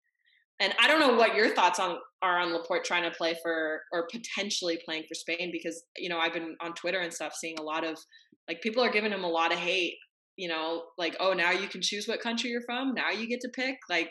And 0.60 0.74
I 0.78 0.86
don't 0.86 1.00
know 1.00 1.16
what 1.16 1.34
your 1.34 1.54
thoughts 1.54 1.80
on 1.80 1.96
are 2.22 2.38
on 2.38 2.52
Laporte 2.52 2.84
trying 2.84 3.02
to 3.04 3.10
play 3.10 3.34
for 3.42 3.80
or 3.92 4.06
potentially 4.12 4.78
playing 4.84 5.04
for 5.08 5.14
Spain 5.14 5.50
because 5.50 5.82
you 5.96 6.08
know 6.08 6.18
I've 6.18 6.34
been 6.34 6.56
on 6.60 6.74
Twitter 6.74 7.00
and 7.00 7.12
stuff 7.12 7.34
seeing 7.34 7.58
a 7.58 7.62
lot 7.62 7.82
of 7.82 7.98
like 8.46 8.60
people 8.60 8.82
are 8.82 8.90
giving 8.90 9.10
him 9.10 9.24
a 9.24 9.28
lot 9.28 9.52
of 9.52 9.58
hate. 9.58 9.94
You 10.36 10.48
know, 10.48 10.84
like 10.98 11.16
oh 11.18 11.32
now 11.32 11.50
you 11.50 11.66
can 11.66 11.80
choose 11.82 12.06
what 12.06 12.20
country 12.20 12.50
you're 12.50 12.62
from. 12.62 12.94
Now 12.94 13.10
you 13.10 13.26
get 13.26 13.40
to 13.40 13.48
pick. 13.48 13.76
Like 13.88 14.10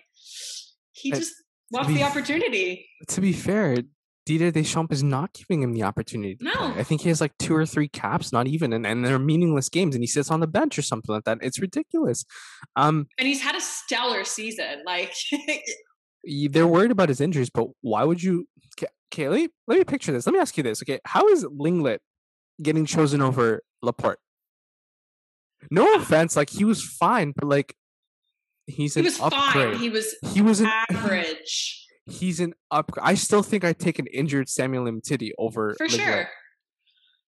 he 0.93 1.11
just 1.11 1.33
wants 1.71 1.93
the 1.93 2.03
opportunity. 2.03 2.87
To 3.09 3.21
be 3.21 3.31
fair, 3.31 3.77
Didier 4.25 4.51
Deschamps 4.51 4.93
is 4.93 5.03
not 5.03 5.33
giving 5.33 5.63
him 5.63 5.73
the 5.73 5.83
opportunity. 5.83 6.37
no, 6.39 6.51
play. 6.51 6.73
I 6.77 6.83
think 6.83 7.01
he 7.01 7.09
has 7.09 7.19
like 7.19 7.35
two 7.39 7.55
or 7.55 7.65
three 7.65 7.87
caps, 7.87 8.31
not 8.31 8.47
even, 8.47 8.73
and, 8.73 8.85
and 8.85 9.03
they're 9.03 9.17
meaningless 9.17 9.69
games, 9.69 9.95
and 9.95 10.03
he 10.03 10.07
sits 10.07 10.29
on 10.29 10.39
the 10.39 10.47
bench 10.47 10.77
or 10.77 10.83
something 10.83 11.15
like 11.15 11.23
that. 11.23 11.39
It's 11.41 11.59
ridiculous. 11.59 12.25
Um, 12.75 13.07
and 13.17 13.27
he's 13.27 13.41
had 13.41 13.55
a 13.55 13.61
stellar 13.61 14.23
season. 14.23 14.83
Like 14.85 15.13
they're 16.23 16.67
worried 16.67 16.91
about 16.91 17.09
his 17.09 17.21
injuries, 17.21 17.49
but 17.49 17.67
why 17.81 18.03
would 18.03 18.21
you? 18.21 18.47
Okay, 19.11 19.27
let 19.27 19.37
me, 19.37 19.49
let 19.67 19.77
me 19.79 19.83
picture 19.83 20.11
this. 20.11 20.27
Let 20.27 20.33
me 20.33 20.39
ask 20.39 20.55
you 20.55 20.63
this. 20.63 20.83
Okay, 20.83 20.99
how 21.03 21.27
is 21.29 21.43
Lenglet 21.45 21.99
getting 22.61 22.85
chosen 22.85 23.21
over 23.21 23.61
Laporte? 23.81 24.19
No 25.71 25.95
offense, 25.95 26.35
like 26.35 26.49
he 26.49 26.63
was 26.63 26.83
fine, 26.83 27.33
but 27.35 27.47
like 27.47 27.75
he's 28.67 28.93
he 28.93 29.01
was 29.01 29.19
upgrade. 29.19 29.73
fine. 29.73 29.75
He 29.77 29.89
was 29.89 30.15
he 30.33 30.41
was 30.41 30.61
an 30.61 30.71
average 30.89 31.79
he's 32.09 32.39
an 32.39 32.53
up. 32.71 32.91
I 33.01 33.13
still 33.13 33.43
think 33.43 33.63
I 33.63 33.73
take 33.73 33.99
an 33.99 34.07
injured 34.07 34.49
Samuel 34.49 34.85
Umtiti 34.85 35.31
over 35.37 35.75
for 35.77 35.87
sure. 35.87 36.27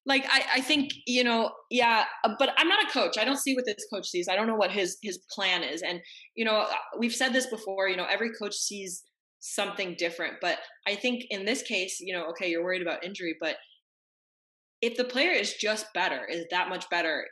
Like 0.05 0.25
I, 0.29 0.43
I 0.55 0.62
think 0.62 0.93
you 1.05 1.24
know, 1.24 1.51
yeah, 1.70 2.05
uh, 2.24 2.34
but 2.39 2.53
I'm 2.58 2.67
not 2.67 2.84
a 2.84 2.91
coach. 2.91 3.17
I 3.20 3.25
don't 3.25 3.38
see 3.38 3.55
what 3.55 3.65
this 3.65 3.86
coach 3.93 4.08
sees. 4.08 4.27
I 4.27 4.36
don't 4.36 4.48
know 4.48 4.55
what 4.55 4.72
his 4.72 4.98
his 5.03 5.20
plan 5.29 5.63
is. 5.63 5.81
And 5.81 6.01
you 6.36 6.46
know, 6.46 6.62
uh, 6.62 6.75
we've 6.98 7.13
said 7.13 7.34
this 7.34 7.46
before. 7.48 7.88
You 7.88 7.98
know, 7.98 8.08
every 8.10 8.31
coach 8.34 8.55
sees 8.55 9.03
something 9.41 9.96
different. 9.98 10.36
But 10.41 10.58
I 10.88 10.96
think 10.96 11.25
in 11.29 11.46
this 11.46 11.62
case, 11.62 12.00
you 12.00 12.13
know, 12.13 12.25
okay, 12.29 12.50
you're 12.50 12.63
worried 12.63 12.81
about 12.81 13.03
injury, 13.03 13.36
but 13.39 13.58
if 14.81 14.98
the 14.98 15.03
player 15.03 15.31
is 15.31 15.53
just 15.53 15.86
better, 15.93 16.25
is 16.25 16.46
that 16.50 16.70
much 16.70 16.89
better, 16.89 17.27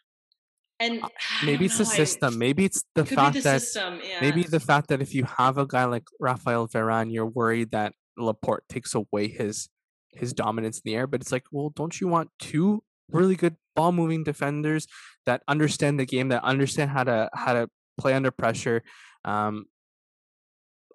and 0.80 1.02
uh, 1.02 1.08
maybe 1.44 1.66
it's 1.66 1.78
know, 1.78 1.84
the 1.84 1.90
system. 1.90 2.34
I, 2.34 2.36
maybe 2.36 2.64
it's 2.64 2.84
the 2.94 3.06
fact 3.06 3.34
the 3.34 3.40
that 3.42 3.62
system, 3.62 4.00
yeah. 4.02 4.20
maybe 4.20 4.42
the 4.42 4.60
fact 4.60 4.88
that 4.88 5.00
if 5.00 5.14
you 5.14 5.24
have 5.24 5.58
a 5.58 5.66
guy 5.66 5.84
like 5.84 6.04
Rafael 6.20 6.68
Varane, 6.68 7.12
you're 7.12 7.26
worried 7.26 7.70
that 7.70 7.94
Laporte 8.16 8.64
takes 8.68 8.94
away 8.94 9.28
his 9.28 9.68
his 10.12 10.32
dominance 10.32 10.78
in 10.78 10.82
the 10.84 10.96
air. 10.96 11.06
But 11.06 11.20
it's 11.20 11.32
like, 11.32 11.44
well, 11.50 11.70
don't 11.70 12.00
you 12.00 12.08
want 12.08 12.30
two 12.38 12.82
really 13.10 13.36
good 13.36 13.56
ball 13.74 13.92
moving 13.92 14.24
defenders 14.24 14.86
that 15.26 15.42
understand 15.48 15.98
the 15.98 16.06
game, 16.06 16.28
that 16.28 16.44
understand 16.44 16.90
how 16.90 17.04
to 17.04 17.30
how 17.34 17.54
to 17.54 17.68
play 17.98 18.14
under 18.14 18.30
pressure? 18.30 18.82
Um, 19.24 19.66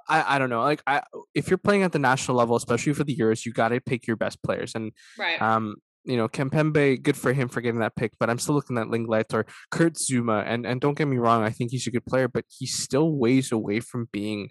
I, 0.07 0.35
I 0.35 0.39
don't 0.39 0.49
know. 0.49 0.61
Like 0.61 0.83
I, 0.85 1.01
if 1.33 1.49
you're 1.49 1.57
playing 1.57 1.83
at 1.83 1.91
the 1.91 1.99
national 1.99 2.37
level, 2.37 2.55
especially 2.55 2.93
for 2.93 3.03
the 3.03 3.15
Euros, 3.15 3.45
you 3.45 3.53
got 3.53 3.69
to 3.69 3.79
pick 3.79 4.07
your 4.07 4.17
best 4.17 4.41
players. 4.43 4.75
And 4.75 4.91
right. 5.17 5.41
um, 5.41 5.75
you 6.03 6.17
know, 6.17 6.27
Kimpembe, 6.27 7.01
good 7.01 7.15
for 7.15 7.31
him 7.31 7.47
for 7.47 7.61
getting 7.61 7.79
that 7.79 7.95
pick, 7.95 8.11
but 8.19 8.29
I'm 8.29 8.39
still 8.39 8.55
looking 8.55 8.77
at 8.77 8.87
Lenglet 8.87 9.33
or 9.33 9.45
Kurt 9.71 9.93
Zouma. 9.93 10.43
And 10.45 10.65
and 10.65 10.81
don't 10.81 10.97
get 10.97 11.07
me 11.07 11.17
wrong, 11.17 11.43
I 11.43 11.49
think 11.49 11.71
he's 11.71 11.87
a 11.87 11.91
good 11.91 12.05
player, 12.05 12.27
but 12.27 12.45
he's 12.49 12.75
still 12.77 13.11
ways 13.13 13.51
away 13.51 13.79
from 13.79 14.09
being 14.11 14.49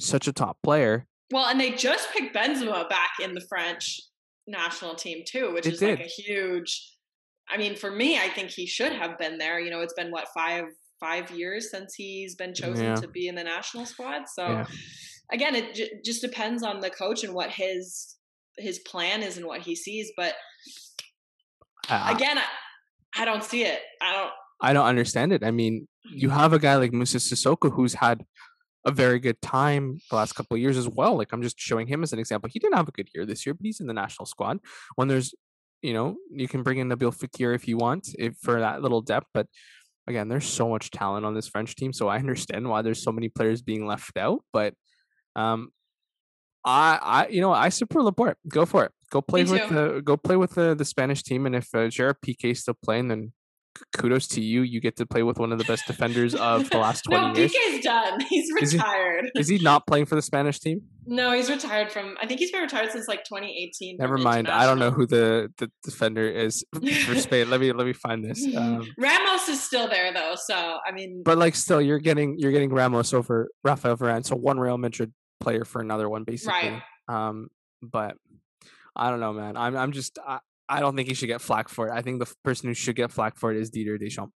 such 0.00 0.26
a 0.26 0.32
top 0.32 0.58
player. 0.62 1.06
Well, 1.32 1.46
and 1.46 1.58
they 1.58 1.70
just 1.72 2.12
picked 2.12 2.36
Benzema 2.36 2.88
back 2.88 3.12
in 3.22 3.32
the 3.32 3.40
French 3.40 4.00
national 4.46 4.94
team 4.94 5.24
too, 5.26 5.52
which 5.54 5.66
it 5.66 5.74
is 5.74 5.80
did. 5.80 5.98
like 5.98 6.06
a 6.06 6.22
huge. 6.22 6.90
I 7.48 7.56
mean, 7.56 7.74
for 7.74 7.90
me, 7.90 8.18
I 8.18 8.28
think 8.28 8.50
he 8.50 8.66
should 8.66 8.92
have 8.92 9.18
been 9.18 9.38
there. 9.38 9.58
You 9.58 9.70
know, 9.70 9.80
it's 9.80 9.94
been 9.94 10.10
what 10.10 10.28
five 10.34 10.64
five 11.00 11.30
years 11.30 11.70
since 11.70 11.94
he's 11.94 12.34
been 12.34 12.54
chosen 12.54 12.84
yeah. 12.84 12.94
to 12.96 13.08
be 13.08 13.28
in 13.28 13.34
the 13.34 13.42
national 13.42 13.86
squad. 13.86 14.28
So, 14.28 14.46
yeah. 14.46 14.66
again, 15.32 15.56
it 15.56 15.74
j- 15.74 15.90
just 16.04 16.20
depends 16.20 16.62
on 16.62 16.80
the 16.80 16.90
coach 16.90 17.24
and 17.24 17.34
what 17.34 17.50
his 17.50 18.16
his 18.58 18.78
plan 18.80 19.22
is 19.22 19.38
and 19.38 19.46
what 19.46 19.62
he 19.62 19.74
sees. 19.74 20.12
But 20.16 20.34
uh, 21.88 22.12
again, 22.14 22.38
I, 22.38 23.22
I 23.22 23.24
don't 23.24 23.42
see 23.42 23.64
it. 23.64 23.80
I 24.00 24.12
don't. 24.12 24.32
I 24.60 24.72
don't 24.72 24.86
understand 24.86 25.32
it. 25.32 25.42
I 25.42 25.50
mean, 25.50 25.88
you 26.04 26.28
mm-hmm. 26.28 26.38
have 26.38 26.52
a 26.52 26.58
guy 26.58 26.76
like 26.76 26.92
Moussa 26.92 27.18
Sissoko 27.18 27.72
who's 27.72 27.94
had 27.94 28.24
a 28.84 28.90
very 28.90 29.18
good 29.18 29.40
time 29.40 29.98
the 30.10 30.16
last 30.16 30.34
couple 30.34 30.54
of 30.54 30.60
years 30.60 30.76
as 30.76 30.88
well. 30.88 31.16
Like 31.16 31.32
I'm 31.32 31.42
just 31.42 31.58
showing 31.58 31.86
him 31.86 32.02
as 32.02 32.12
an 32.12 32.18
example. 32.18 32.50
He 32.52 32.58
didn't 32.58 32.76
have 32.76 32.88
a 32.88 32.92
good 32.92 33.08
year 33.14 33.24
this 33.24 33.46
year, 33.46 33.54
but 33.54 33.64
he's 33.64 33.80
in 33.80 33.86
the 33.86 33.92
national 33.92 34.26
squad. 34.26 34.58
When 34.96 35.08
there's, 35.08 35.34
you 35.82 35.92
know, 35.92 36.16
you 36.30 36.48
can 36.48 36.62
bring 36.62 36.78
in 36.78 36.88
Nabil 36.88 37.16
Fekir 37.16 37.54
if 37.54 37.68
you 37.68 37.76
want, 37.76 38.08
if 38.18 38.36
for 38.36 38.60
that 38.60 38.82
little 38.82 39.00
depth. 39.00 39.28
But 39.32 39.46
again, 40.06 40.28
there's 40.28 40.46
so 40.46 40.68
much 40.68 40.90
talent 40.90 41.24
on 41.24 41.34
this 41.34 41.48
French 41.48 41.76
team, 41.76 41.92
so 41.92 42.08
I 42.08 42.18
understand 42.18 42.68
why 42.68 42.82
there's 42.82 43.02
so 43.02 43.12
many 43.12 43.28
players 43.28 43.62
being 43.62 43.86
left 43.86 44.16
out. 44.16 44.40
But 44.52 44.74
um, 45.36 45.70
I, 46.64 46.98
I, 47.02 47.28
you 47.28 47.40
know, 47.40 47.52
I 47.52 47.68
support 47.68 48.04
Laporte. 48.04 48.38
Go 48.48 48.66
for 48.66 48.84
it. 48.84 48.92
Go 49.10 49.20
play 49.20 49.44
with 49.44 49.68
the 49.68 50.00
go 50.02 50.16
play 50.16 50.36
with 50.36 50.54
the, 50.54 50.74
the 50.74 50.86
Spanish 50.86 51.22
team, 51.22 51.44
and 51.46 51.54
if 51.54 51.74
uh, 51.74 51.88
Gerard 51.88 52.16
Piqué 52.24 52.52
is 52.52 52.60
still 52.60 52.76
playing, 52.82 53.08
then 53.08 53.32
kudos 53.96 54.26
to 54.28 54.40
you. 54.40 54.62
You 54.62 54.80
get 54.80 54.96
to 54.96 55.06
play 55.06 55.22
with 55.22 55.38
one 55.38 55.52
of 55.52 55.58
the 55.58 55.64
best 55.64 55.86
defenders 55.86 56.34
of 56.34 56.68
the 56.70 56.78
last 56.78 57.02
twenty 57.08 57.32
no, 57.32 57.34
years. 57.34 57.52
Piqué's 57.52 57.84
done. 57.84 58.20
He's 58.28 58.50
retired. 58.52 59.30
Is 59.34 59.48
he, 59.48 59.54
is 59.54 59.60
he, 59.60 59.64
not 59.64 59.86
playing 59.86 60.06
for 60.06 60.14
the 60.14 60.22
Spanish 60.22 60.60
team? 60.60 60.82
No, 61.04 61.32
he's 61.32 61.50
retired 61.50 61.90
from. 61.90 62.16
I 62.20 62.26
think 62.26 62.38
he's 62.38 62.52
been 62.52 62.62
retired 62.62 62.92
since 62.92 63.08
like 63.08 63.24
2018. 63.24 63.96
Never 63.98 64.18
mind. 64.18 64.48
I 64.48 64.66
don't 64.66 64.78
know 64.78 64.92
who 64.92 65.04
the, 65.04 65.52
the 65.58 65.68
defender 65.82 66.28
is 66.28 66.64
for 67.04 67.16
Spain. 67.16 67.50
let 67.50 67.60
me 67.60 67.72
let 67.72 67.86
me 67.86 67.92
find 67.92 68.24
this. 68.24 68.44
Um, 68.54 68.86
Ramos 68.98 69.48
is 69.48 69.60
still 69.62 69.88
there 69.88 70.12
though, 70.12 70.34
so 70.36 70.54
I 70.86 70.92
mean. 70.92 71.22
But 71.24 71.38
like, 71.38 71.54
still, 71.54 71.80
you're 71.80 71.98
getting 71.98 72.38
you're 72.38 72.52
getting 72.52 72.70
Ramos 72.70 73.12
over 73.12 73.48
Rafael 73.64 73.96
Varane, 73.96 74.24
so 74.24 74.36
one 74.36 74.60
Real 74.60 74.78
Madrid 74.78 75.12
player 75.40 75.64
for 75.64 75.80
another 75.80 76.08
one, 76.08 76.24
basically. 76.24 76.70
Right. 76.70 76.82
Um, 77.08 77.48
but 77.82 78.16
I 78.94 79.10
don't 79.10 79.20
know, 79.20 79.32
man. 79.32 79.56
I'm 79.56 79.76
I'm 79.76 79.92
just 79.92 80.18
I, 80.24 80.38
I 80.72 80.80
don't 80.80 80.96
think 80.96 81.08
he 81.08 81.14
should 81.14 81.26
get 81.26 81.42
flack 81.42 81.68
for 81.68 81.88
it. 81.88 81.92
I 81.92 82.00
think 82.00 82.18
the 82.18 82.32
person 82.44 82.68
who 82.68 82.74
should 82.74 82.96
get 82.96 83.12
flack 83.12 83.36
for 83.36 83.52
it 83.52 83.58
is 83.58 83.70
Didier 83.70 83.98
Deschamps. 83.98 84.32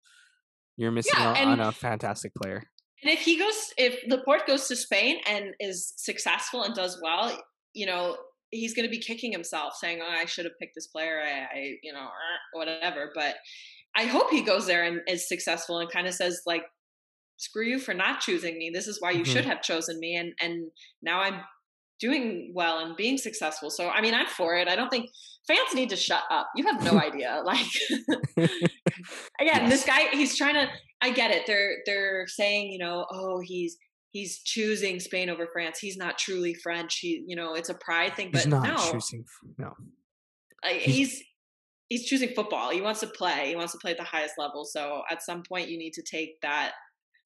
You're 0.77 0.90
missing 0.90 1.14
yeah, 1.16 1.31
out 1.31 1.37
on 1.47 1.61
a 1.61 1.70
fantastic 1.70 2.35
player. 2.35 2.64
And 3.03 3.12
if 3.12 3.20
he 3.20 3.38
goes, 3.38 3.55
if 3.79 4.01
Laporte 4.09 4.47
goes 4.47 4.66
to 4.68 4.77
Spain 4.77 5.18
and 5.29 5.55
is 5.61 5.92
successful 5.97 6.64
and 6.64 6.75
does 6.75 6.99
well, 7.01 7.38
you 7.73 7.87
know, 7.87 8.16
he's 8.51 8.75
going 8.75 8.87
to 8.87 8.90
be 8.90 8.99
kicking 8.99 9.31
himself, 9.31 9.75
saying, 9.77 10.01
"Oh, 10.03 10.11
I 10.11 10.25
should 10.25 10.44
have 10.44 10.59
picked 10.61 10.75
this 10.75 10.88
player." 10.88 11.23
I, 11.23 11.57
I 11.57 11.75
you 11.83 11.92
know, 11.92 12.09
whatever. 12.53 13.12
But 13.14 13.37
I 13.94 14.07
hope 14.07 14.31
he 14.31 14.42
goes 14.42 14.66
there 14.66 14.83
and 14.85 15.01
is 15.07 15.29
successful 15.29 15.79
and 15.79 15.90
kind 15.90 16.07
of 16.07 16.14
says, 16.14 16.40
like, 16.47 16.64
"Screw 17.37 17.64
you 17.64 17.79
for 17.79 17.94
not 17.94 18.20
choosing 18.20 18.59
me. 18.59 18.70
This 18.73 18.88
is 18.88 19.01
why 19.01 19.11
you 19.11 19.23
mm-hmm. 19.23 19.33
should 19.33 19.44
have 19.44 19.62
chosen 19.62 20.01
me." 20.01 20.16
And 20.16 20.33
and 20.40 20.70
now 21.03 21.20
I'm 21.20 21.40
doing 22.00 22.52
well 22.54 22.78
and 22.78 22.96
being 22.96 23.18
successful. 23.18 23.70
So 23.70 23.88
I 23.88 24.00
mean, 24.00 24.14
I'm 24.14 24.26
for 24.26 24.57
it. 24.57 24.68
I 24.68 24.76
don't 24.76 24.90
think 24.90 25.11
fans 25.46 25.74
need 25.74 25.90
to 25.90 25.96
shut 25.96 26.22
up. 26.30 26.48
You 26.57 26.66
have 26.66 26.83
no 26.83 26.98
idea. 27.00 27.42
Like 27.44 27.66
again, 28.37 28.50
yes. 29.38 29.70
this 29.70 29.85
guy 29.85 30.09
he's 30.12 30.37
trying 30.37 30.54
to 30.54 30.68
I 31.00 31.11
get 31.11 31.30
it. 31.30 31.42
They're 31.46 31.76
they're 31.87 32.26
saying, 32.26 32.72
you 32.72 32.78
know, 32.78 33.07
oh, 33.11 33.40
he's 33.40 33.76
he's 34.11 34.38
choosing 34.42 35.00
Spain 35.00 35.28
over 35.28 35.48
France. 35.52 35.78
He's 35.78 35.96
not 35.96 36.16
truly 36.18 36.54
French. 36.54 36.98
He, 37.00 37.24
you 37.26 37.37
know, 37.37 37.54
it's 37.54 37.68
a 37.68 37.74
pride 37.74 38.14
thing, 38.14 38.30
but 38.33 38.42
he's 38.42 38.46
not 38.48 38.66
no. 38.66 38.76
choosing 38.92 39.24
no. 39.59 39.72
Like, 40.64 40.76
he's 40.76 41.22
he's 41.88 42.07
choosing 42.07 42.30
football. 42.30 42.70
He 42.70 42.80
wants 42.80 43.00
to 43.00 43.07
play. 43.07 43.48
He 43.48 43.57
wants 43.57 43.72
to 43.72 43.78
play 43.78 43.90
at 43.90 43.98
the 43.98 44.04
highest 44.04 44.35
level. 44.38 44.64
So 44.64 45.02
at 45.11 45.22
some 45.22 45.42
point 45.42 45.68
you 45.68 45.76
need 45.76 45.92
to 45.94 46.02
take 46.02 46.40
that 46.40 46.72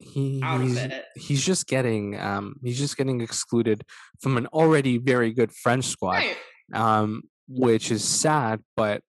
he, 0.00 0.40
he's, 0.40 0.88
he's 1.16 1.44
just 1.44 1.66
getting 1.66 2.18
um 2.18 2.54
he's 2.62 2.78
just 2.78 2.96
getting 2.96 3.20
excluded 3.20 3.84
from 4.20 4.36
an 4.36 4.46
already 4.48 4.98
very 4.98 5.32
good 5.32 5.52
French 5.52 5.86
squad, 5.86 6.22
right. 6.22 6.36
um, 6.74 7.22
which 7.48 7.90
is 7.90 8.04
sad. 8.04 8.60
But 8.76 9.02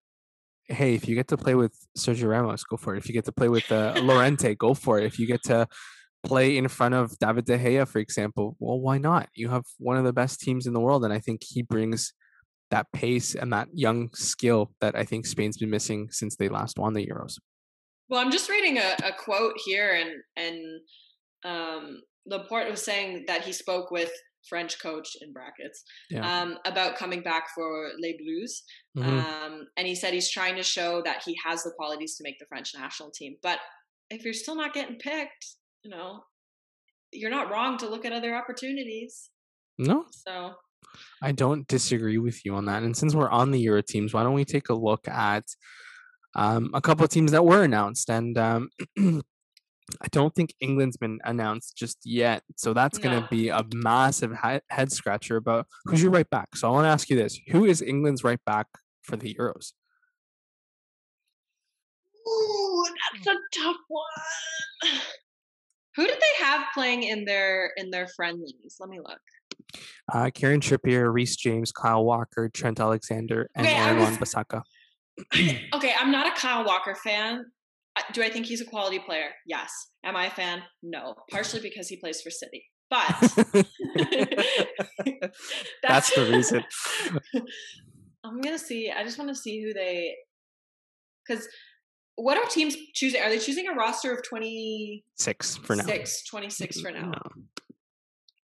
hey, 0.66 0.96
if 0.96 1.08
you 1.08 1.16
get 1.16 1.28
to 1.30 1.38
play 1.38 1.56
with 1.56 1.76
Sergio 1.98 2.30
Ramos, 2.30 2.64
go 2.64 2.78
for 2.78 2.96
it. 2.96 3.00
If 3.00 3.08
you 3.08 3.14
get 3.14 3.26
to 3.26 3.32
play 3.32 3.50
with 3.50 3.72
uh, 3.72 4.00
Llorente, 4.02 4.56
go 4.56 4.74
for 4.74 5.00
it. 5.00 5.06
If 5.06 5.20
you 5.20 5.28
get 5.28 5.44
to 5.44 5.68
play 6.24 6.58
in 6.58 6.68
front 6.68 6.96
of 6.96 7.18
David 7.20 7.46
De 7.46 7.58
Gea, 7.58 7.88
for 7.88 8.00
example, 8.00 8.56
well, 8.60 8.80
why 8.80 8.98
not? 8.98 9.30
You 9.34 9.50
have 9.50 9.64
one 9.78 9.98
of 9.98 10.04
the 10.04 10.14
best 10.14 10.40
teams 10.40 10.68
in 10.68 10.74
the 10.74 10.80
world, 10.80 11.04
and 11.04 11.14
I 11.14 11.20
think 11.20 11.42
he 11.44 11.62
brings 11.62 12.14
that 12.72 12.92
pace 12.94 13.36
and 13.36 13.52
that 13.54 13.68
young 13.74 14.10
skill 14.14 14.72
that 14.80 14.96
I 14.96 15.04
think 15.04 15.26
Spain's 15.26 15.58
been 15.58 15.70
missing 15.70 16.10
since 16.12 16.36
they 16.36 16.50
last 16.50 16.78
won 16.78 16.94
the 16.94 17.06
Euros. 17.06 17.38
Well, 18.10 18.20
I'm 18.20 18.32
just 18.32 18.50
reading 18.50 18.78
a, 18.78 18.96
a 19.04 19.12
quote 19.14 19.54
here, 19.66 19.94
and 19.94 20.12
and 20.36 20.82
um, 21.46 22.02
Laporte 22.26 22.70
was 22.70 22.84
saying 22.84 23.26
that 23.28 23.44
he 23.44 23.52
spoke 23.52 23.92
with 23.92 24.12
French 24.48 24.82
coach 24.82 25.10
in 25.22 25.32
brackets 25.34 25.84
yeah. 26.10 26.42
um, 26.42 26.58
about 26.66 26.96
coming 26.96 27.22
back 27.22 27.46
for 27.54 27.90
Les 28.02 28.18
Bleus, 28.18 28.64
mm-hmm. 28.98 29.10
um, 29.10 29.68
and 29.78 29.88
he 29.88 29.96
said 29.96 30.14
he's 30.14 30.32
trying 30.32 30.56
to 30.56 30.64
show 30.64 31.02
that 31.04 31.22
he 31.26 31.38
has 31.46 31.64
the 31.64 31.72
qualities 31.78 32.16
to 32.16 32.24
make 32.24 32.40
the 32.40 32.46
French 32.48 32.72
national 32.76 33.12
team. 33.12 33.36
But 33.44 33.60
if 34.10 34.24
you're 34.24 34.34
still 34.34 34.56
not 34.56 34.74
getting 34.74 34.98
picked, 34.98 35.56
you 35.84 35.92
know, 35.92 36.24
you're 37.12 37.32
not 37.32 37.52
wrong 37.52 37.78
to 37.78 37.90
look 37.90 38.06
at 38.06 38.14
other 38.14 38.36
opportunities. 38.36 39.30
No, 39.78 40.06
So 40.12 40.56
I 41.22 41.32
don't 41.32 41.68
disagree 41.68 42.18
with 42.18 42.46
you 42.46 42.56
on 42.56 42.66
that. 42.66 42.84
And 42.84 42.96
since 42.96 43.16
we're 43.16 43.30
on 43.30 43.52
the 43.52 43.60
Euro 43.62 43.82
teams, 43.82 44.14
why 44.14 44.24
don't 44.24 44.34
we 44.34 44.46
take 44.46 44.70
a 44.70 44.74
look 44.74 45.08
at 45.08 45.46
um, 46.36 46.72
a 46.74 46.82
couple 46.82 47.04
of 47.04 47.10
teams 47.10 47.32
that 47.32 47.46
were 47.46 47.64
announced? 47.64 48.10
And 48.10 48.38
um, 48.38 48.70
I 48.98 50.08
don't 50.12 50.34
think 50.36 50.54
England's 50.60 50.98
been 50.98 51.20
announced 51.24 51.76
just 51.76 51.98
yet. 52.06 52.44
So 52.58 52.74
that's 52.74 52.98
going 53.00 53.20
to 53.22 53.28
be 53.30 53.50
a 53.50 53.64
massive 53.74 54.32
he- 54.44 54.60
head 54.70 54.92
scratcher 54.92 55.38
about 55.38 55.66
who's 55.86 56.02
your 56.02 56.12
right 56.12 56.30
back. 56.30 56.56
So 56.56 56.68
I 56.68 56.72
want 56.72 56.86
to 56.86 56.90
ask 56.90 57.10
you 57.10 57.16
this 57.16 57.40
Who 57.50 57.66
is 57.66 57.82
England's 57.82 58.24
right 58.24 58.40
back 58.46 58.68
for 59.02 59.16
the 59.18 59.34
Euros? 59.34 59.74
Ooh, 62.28 62.86
that's 63.14 63.28
a 63.28 63.60
tough 63.60 63.78
one. 63.88 64.04
Who 65.96 66.06
did 66.08 66.18
they 66.20 66.44
have 66.46 66.66
playing 66.74 67.04
in 67.04 67.26
their 67.26 67.72
in 67.76 67.90
their 67.90 68.08
friendlies? 68.16 68.78
Let 68.80 68.90
me 68.90 69.00
look. 69.00 69.20
Uh, 70.12 70.30
Kieran 70.34 70.62
Trippier, 70.62 71.12
Reece 71.12 71.36
James, 71.36 71.72
Kyle 71.72 72.04
Walker, 72.06 72.50
Trent 72.50 72.80
Alexander, 72.80 73.50
and 73.56 73.66
Okay, 73.68 73.76
Aaron 73.76 74.00
was- 74.00 74.18
Bissaka. 74.18 74.62
okay, 75.76 75.94
I'm 76.00 76.12
not 76.12 76.28
a 76.28 76.40
Kyle 76.40 76.66
walker 76.66 76.96
fan. 76.96 77.46
Do 78.14 78.24
I 78.24 78.30
think 78.30 78.46
he's 78.46 78.62
a 78.62 78.66
quality 78.66 79.00
player? 79.00 79.30
Yes. 79.46 79.72
Am 80.06 80.16
I 80.16 80.28
a 80.28 80.30
fan? 80.30 80.62
No. 80.84 81.16
Partially 81.30 81.62
because 81.62 81.88
he 81.88 81.98
plays 81.98 82.22
for 82.22 82.30
City. 82.30 82.64
But 82.90 83.08
That's 85.84 86.14
the 86.16 86.30
reason. 86.32 86.64
I'm 88.24 88.42
gonna 88.42 88.58
see. 88.60 88.92
I 88.92 89.04
just 89.04 89.18
want 89.18 89.30
to 89.30 89.36
see 89.36 89.62
who 89.62 89.74
they. 89.74 90.16
Because 91.26 91.48
what 92.16 92.38
are 92.38 92.46
teams 92.50 92.76
choosing? 92.96 93.22
Are 93.22 93.30
they 93.30 93.40
choosing 93.40 93.68
a 93.68 93.74
roster 93.74 94.14
of 94.14 94.24
26, 94.28 95.58
for 95.58 95.76
now. 95.76 95.86
26 95.86 96.82
for 96.82 96.92
now? 96.92 97.12
No. 97.12 97.22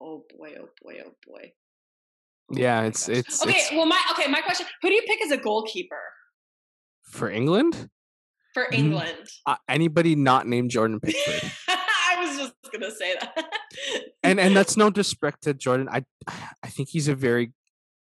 Oh 0.00 0.24
boy! 0.36 0.54
Oh 0.60 0.68
boy! 0.82 1.00
Oh 1.04 1.12
boy! 1.26 1.52
Yeah, 2.52 2.80
my 2.80 2.86
it's 2.86 3.08
it's 3.08 3.42
okay. 3.42 3.52
it's 3.56 3.72
well, 3.72 3.86
my 3.86 4.00
okay. 4.12 4.30
My 4.30 4.40
question: 4.40 4.66
Who 4.82 4.88
do 4.88 4.94
you 4.94 5.02
pick 5.06 5.20
as 5.22 5.32
a 5.32 5.36
goalkeeper 5.36 6.00
for 7.16 7.30
England. 7.30 7.88
for 8.54 8.64
Mhm. 8.72 8.78
England? 8.78 9.18
Uh, 9.44 9.56
anybody 9.68 10.14
not 10.16 10.46
named 10.46 10.70
Jordan 10.70 10.98
Pickford. 11.00 11.50
I 11.68 12.16
was 12.24 12.38
just 12.38 12.54
gonna 12.72 12.90
say 12.90 13.14
that. 13.20 13.44
and 14.22 14.40
and 14.40 14.56
that's 14.56 14.76
no 14.82 14.88
disrespect 14.90 15.42
to 15.42 15.52
Jordan. 15.54 15.88
I 15.90 16.04
I 16.62 16.68
think 16.68 16.88
he's 16.88 17.08
a 17.08 17.14
very 17.14 17.52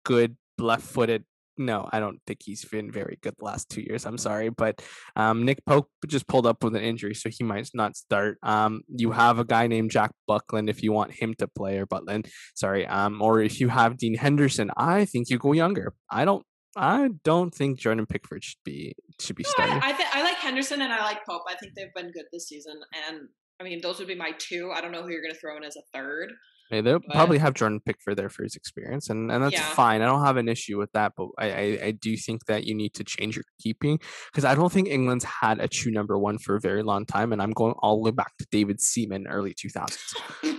good 0.04 0.36
left-footed. 0.58 1.24
No, 1.60 1.88
I 1.92 1.98
don't 1.98 2.20
think 2.24 2.38
he's 2.44 2.64
been 2.64 2.88
very 2.92 3.18
good 3.20 3.34
the 3.36 3.44
last 3.44 3.68
two 3.68 3.80
years. 3.82 4.06
I'm 4.06 4.16
sorry, 4.16 4.48
but 4.48 4.80
um, 5.16 5.44
Nick 5.44 5.58
Pope 5.66 5.88
just 6.06 6.28
pulled 6.28 6.46
up 6.46 6.62
with 6.62 6.76
an 6.76 6.82
injury, 6.82 7.16
so 7.16 7.28
he 7.30 7.42
might 7.42 7.68
not 7.74 7.96
start. 7.96 8.38
Um, 8.44 8.82
you 8.86 9.10
have 9.10 9.40
a 9.40 9.44
guy 9.44 9.66
named 9.66 9.90
Jack 9.90 10.12
Buckland 10.28 10.70
if 10.70 10.84
you 10.84 10.92
want 10.92 11.10
him 11.14 11.34
to 11.38 11.48
play, 11.48 11.78
or 11.78 11.86
Butland. 11.86 12.30
Sorry, 12.54 12.86
um, 12.86 13.20
or 13.20 13.40
if 13.42 13.58
you 13.58 13.66
have 13.70 13.96
Dean 13.98 14.14
Henderson, 14.14 14.70
I 14.76 15.04
think 15.04 15.30
you 15.30 15.38
go 15.38 15.52
younger. 15.52 15.94
I 16.08 16.24
don't. 16.24 16.46
I 16.78 17.08
don't 17.24 17.54
think 17.54 17.78
Jordan 17.78 18.06
Pickford 18.06 18.44
should 18.44 18.62
be 18.64 18.94
should 19.20 19.36
be 19.36 19.42
No, 19.44 19.50
starting. 19.50 19.74
I, 19.82 19.88
I, 19.88 19.92
th- 19.92 20.08
I 20.12 20.22
like 20.22 20.36
Henderson 20.36 20.80
and 20.82 20.92
I 20.92 21.02
like 21.02 21.26
Pope. 21.28 21.42
I 21.48 21.54
think 21.56 21.74
they've 21.74 21.92
been 21.94 22.12
good 22.12 22.26
this 22.32 22.48
season. 22.48 22.80
And 23.08 23.28
I 23.60 23.64
mean, 23.64 23.80
those 23.82 23.98
would 23.98 24.08
be 24.08 24.14
my 24.14 24.32
two. 24.38 24.70
I 24.74 24.80
don't 24.80 24.92
know 24.92 25.02
who 25.02 25.10
you're 25.10 25.22
going 25.22 25.34
to 25.34 25.38
throw 25.40 25.56
in 25.56 25.64
as 25.64 25.76
a 25.76 25.82
third. 25.92 26.30
Yeah, 26.70 26.82
they'll 26.82 26.98
But- 27.00 27.14
probably 27.14 27.38
have 27.38 27.54
Jordan 27.54 27.80
Pickford 27.84 28.16
there 28.16 28.28
for 28.28 28.42
his 28.42 28.54
experience, 28.54 29.08
and, 29.08 29.32
and 29.32 29.42
that's 29.42 29.54
Yeah. 29.54 29.62
fine. 29.74 30.02
I 30.02 30.04
don't 30.06 30.22
have 30.24 30.36
an 30.36 30.48
issue 30.50 30.76
with 30.78 30.92
that, 30.92 31.14
but 31.16 31.28
I, 31.38 31.50
I, 31.50 31.78
I 31.86 31.90
do 31.92 32.14
think 32.16 32.44
that 32.44 32.64
you 32.64 32.74
need 32.74 32.92
to 32.94 33.04
change 33.04 33.36
your 33.36 33.44
keeping 33.58 33.98
because 34.30 34.44
I 34.44 34.54
don't 34.54 34.70
think 34.70 34.86
England's 34.86 35.24
had 35.24 35.60
a 35.60 35.66
true 35.66 35.90
number 35.90 36.18
one 36.18 36.36
for 36.38 36.56
a 36.56 36.60
very 36.60 36.82
long 36.82 37.06
time, 37.06 37.32
and 37.32 37.40
I'm 37.40 37.52
going 37.52 37.74
all 37.78 37.96
the 37.96 38.02
way 38.02 38.14
back 38.14 38.36
to 38.38 38.46
David 38.52 38.80
Seaman, 38.82 39.26
early 39.26 39.54
2000s. 39.54 39.98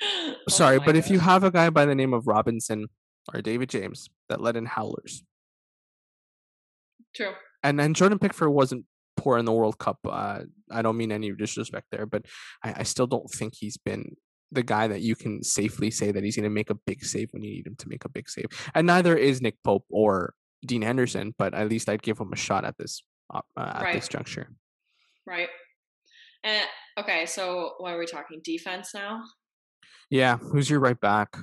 Oh 0.00 0.34
Sorry, 0.48 0.78
my 0.78 0.84
but 0.86 0.96
if 0.96 1.10
you 1.10 1.18
have 1.18 1.42
a 1.42 1.50
guy 1.50 1.70
by 1.70 1.84
the 1.84 1.94
name 1.94 2.14
of 2.14 2.26
Robinson 2.28 2.86
or 3.34 3.42
David 3.42 3.68
James 3.68 4.08
that 4.28 4.40
led 4.40 4.54
in 4.56 4.64
howlers, 4.66 5.24
True. 7.18 7.32
and 7.62 7.80
and 7.80 7.94
Jordan 7.94 8.18
Pickford 8.18 8.48
wasn't 8.50 8.86
poor 9.16 9.36
in 9.38 9.44
the 9.44 9.52
World 9.52 9.76
Cup. 9.78 9.98
Uh, 10.08 10.42
I 10.70 10.80
don't 10.82 10.96
mean 10.96 11.10
any 11.12 11.32
disrespect 11.32 11.88
there, 11.90 12.06
but 12.06 12.24
I, 12.64 12.74
I 12.78 12.82
still 12.84 13.06
don't 13.08 13.28
think 13.30 13.54
he's 13.56 13.76
been 13.76 14.14
the 14.52 14.62
guy 14.62 14.86
that 14.88 15.00
you 15.02 15.14
can 15.16 15.42
safely 15.42 15.90
say 15.90 16.12
that 16.12 16.22
he's 16.24 16.36
going 16.36 16.44
to 16.44 16.50
make 16.50 16.70
a 16.70 16.74
big 16.86 17.04
save 17.04 17.28
when 17.32 17.42
you 17.42 17.50
need 17.50 17.66
him 17.66 17.74
to 17.76 17.88
make 17.88 18.04
a 18.04 18.08
big 18.08 18.30
save. 18.30 18.46
And 18.74 18.86
neither 18.86 19.14
is 19.16 19.42
Nick 19.42 19.56
Pope 19.64 19.84
or 19.90 20.32
Dean 20.64 20.82
Henderson, 20.82 21.34
but 21.36 21.52
at 21.52 21.68
least 21.68 21.88
I'd 21.88 22.02
give 22.02 22.18
him 22.18 22.32
a 22.32 22.36
shot 22.36 22.64
at 22.64 22.78
this 22.78 23.02
uh, 23.34 23.40
uh, 23.56 23.72
at 23.74 23.82
Right. 23.82 23.94
this 23.94 24.08
juncture. 24.08 24.48
Right. 25.26 25.48
And 26.44 26.64
okay, 26.98 27.26
so 27.26 27.74
why 27.78 27.92
are 27.94 27.98
we 27.98 28.06
talking? 28.06 28.40
Defense 28.44 28.94
now? 28.94 29.24
Yeah, 30.08 30.36
who's 30.38 30.70
your 30.70 30.80
right 30.80 30.98
back? 30.98 31.36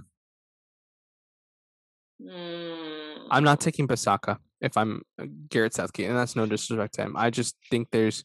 Mm, 2.21 3.27
I'm 3.29 3.43
not 3.43 3.59
taking 3.59 3.87
Bissaka 3.87 4.37
if 4.65 4.77
I'm 4.77 5.01
uh, 5.21 5.25
Gareth 5.49 5.75
Southgate, 5.75 6.09
and 6.09 6.17
that's 6.17 6.35
no 6.35 6.45
disrespect 6.45 6.95
to 6.95 7.03
him. 7.03 7.15
I 7.15 7.29
just 7.29 7.55
think 7.69 7.89
there's 7.91 8.23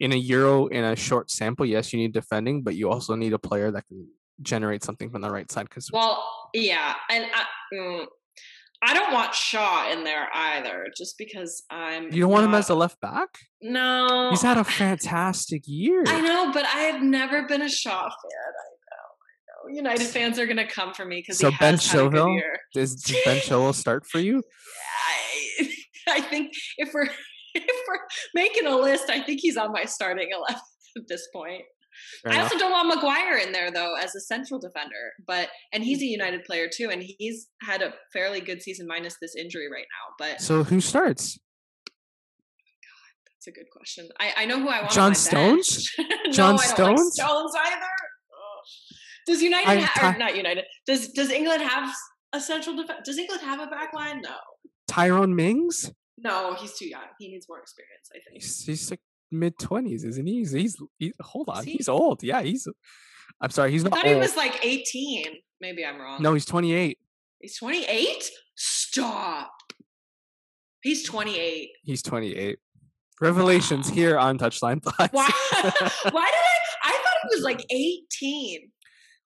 in 0.00 0.12
a 0.12 0.16
Euro 0.16 0.66
in 0.66 0.84
a 0.84 0.94
short 0.96 1.30
sample. 1.30 1.66
Yes, 1.66 1.92
you 1.92 1.98
need 1.98 2.12
defending, 2.12 2.62
but 2.62 2.74
you 2.76 2.90
also 2.90 3.14
need 3.14 3.32
a 3.32 3.38
player 3.38 3.70
that 3.70 3.86
can 3.88 4.06
generate 4.42 4.84
something 4.84 5.10
from 5.10 5.22
the 5.22 5.30
right 5.30 5.50
side. 5.50 5.68
Because 5.68 5.90
Well, 5.92 6.24
yeah, 6.54 6.94
and 7.10 7.24
I, 7.34 7.44
mm, 7.74 8.06
I 8.82 8.94
don't 8.94 9.12
want 9.12 9.34
Shaw 9.34 9.90
in 9.90 10.04
there 10.04 10.28
either, 10.32 10.86
just 10.96 11.18
because 11.18 11.64
I'm. 11.70 12.12
you 12.12 12.22
don't 12.22 12.30
want 12.30 12.44
him 12.44 12.54
as 12.54 12.70
a 12.70 12.74
left 12.74 13.00
back. 13.00 13.28
No, 13.60 14.28
He's 14.30 14.42
had 14.42 14.56
a 14.56 14.64
fantastic 14.82 15.62
year. 15.66 16.04
I 16.06 16.20
know, 16.20 16.52
but 16.52 16.64
I 16.64 16.82
have 16.82 17.02
never 17.02 17.46
been 17.46 17.62
a 17.62 17.68
Shaw 17.68 18.02
fan. 18.02 18.04
I 18.04 18.68
know, 18.90 19.70
I 19.70 19.72
know. 19.72 19.76
United 19.76 20.06
fans 20.06 20.38
are 20.38 20.46
gonna 20.46 20.68
come 20.68 20.94
for 20.94 21.04
me 21.04 21.16
because 21.16 21.38
So 21.38 21.50
he 21.50 21.56
Ben 21.58 21.74
Chilwell? 21.74 22.40
Does, 22.74 23.02
Ben 23.24 23.38
Chilwell 23.38 23.74
start 23.74 24.06
for 24.06 24.20
you? 24.20 24.42
I 26.12 26.20
think 26.20 26.52
if 26.78 26.90
we're 26.94 27.04
if 27.54 27.64
we're 27.88 27.98
making 28.34 28.66
a 28.66 28.76
list, 28.76 29.10
I 29.10 29.20
think 29.22 29.40
he's 29.40 29.56
on 29.56 29.72
my 29.72 29.84
starting 29.84 30.28
eleven 30.32 30.60
at 30.96 31.02
this 31.08 31.26
point. 31.34 31.62
Fair 32.22 32.32
I 32.32 32.34
enough. 32.36 32.52
also 32.52 32.58
don't 32.58 32.70
want 32.70 32.88
Maguire 32.94 33.38
in 33.38 33.50
there 33.52 33.70
though 33.72 33.94
as 33.96 34.14
a 34.14 34.20
central 34.20 34.60
defender, 34.60 35.12
but 35.26 35.48
and 35.72 35.82
he's 35.82 36.00
a 36.00 36.06
United 36.06 36.44
player 36.44 36.68
too, 36.72 36.90
and 36.90 37.02
he's 37.02 37.48
had 37.62 37.82
a 37.82 37.92
fairly 38.12 38.40
good 38.40 38.62
season 38.62 38.86
minus 38.86 39.16
this 39.20 39.34
injury 39.34 39.66
right 39.72 39.86
now. 39.90 40.14
But 40.18 40.40
So 40.40 40.62
who 40.62 40.80
starts? 40.80 41.38
God, 41.88 43.24
that's 43.26 43.46
a 43.48 43.50
good 43.52 43.66
question. 43.76 44.08
I, 44.20 44.42
I 44.42 44.44
know 44.44 44.60
who 44.60 44.68
I 44.68 44.80
want. 44.82 44.92
John 44.92 45.14
Stones? 45.16 45.90
no, 45.98 46.04
John 46.30 46.54
I 46.54 46.56
don't 46.56 46.56
like 46.58 46.68
Stones? 46.68 47.14
Stones 47.14 47.52
either. 47.66 47.86
Does 49.26 49.42
United 49.42 49.68
I- 49.68 49.80
ha- 49.80 50.14
or 50.14 50.18
not 50.18 50.36
United? 50.36 50.64
Does 50.86 51.08
Does 51.08 51.30
England 51.30 51.62
have 51.62 51.92
a 52.32 52.40
central 52.40 52.76
defense? 52.76 53.00
Does 53.04 53.18
England 53.18 53.42
have 53.42 53.60
a 53.60 53.66
back 53.66 53.92
line? 53.92 54.20
No, 54.22 54.36
Tyrone 54.86 55.34
Mings? 55.34 55.90
No, 56.22 56.54
he's 56.54 56.76
too 56.78 56.88
young. 56.88 57.02
He 57.18 57.28
needs 57.28 57.46
more 57.48 57.58
experience. 57.60 58.10
I 58.10 58.18
think. 58.28 58.42
He's, 58.42 58.64
he's 58.64 58.90
like 58.90 59.00
mid 59.30 59.58
twenties, 59.58 60.04
isn't 60.04 60.26
he? 60.26 60.38
He's, 60.38 60.52
he's 60.52 60.76
he, 60.98 61.12
hold 61.20 61.48
on, 61.48 61.64
he? 61.64 61.72
he's 61.72 61.88
old. 61.88 62.22
Yeah, 62.22 62.42
he's. 62.42 62.66
I'm 63.40 63.50
sorry, 63.50 63.70
he's 63.72 63.84
I 63.84 63.88
not 63.90 63.98
thought 63.98 64.06
old. 64.06 64.14
he 64.14 64.20
was 64.20 64.36
like 64.36 64.64
18. 64.64 65.24
Maybe 65.60 65.84
I'm 65.84 66.00
wrong. 66.00 66.20
no, 66.22 66.34
he's 66.34 66.44
28. 66.44 66.98
He's 67.40 67.56
28? 67.58 68.30
Stop. 68.56 69.50
He's 70.82 71.04
28. 71.04 71.68
He's 71.84 72.02
28. 72.02 72.58
Revelations 73.20 73.88
Wow. 73.90 73.94
here 73.94 74.18
on 74.18 74.38
Touchline 74.38 74.82
Plus. 74.82 75.08
Why? 75.12 75.28
Why 75.52 75.60
did 75.62 76.12
I? 76.12 76.58
I 76.84 76.90
thought 76.90 77.28
he 77.30 77.36
was 77.36 77.42
like 77.42 77.64
18. 77.70 78.70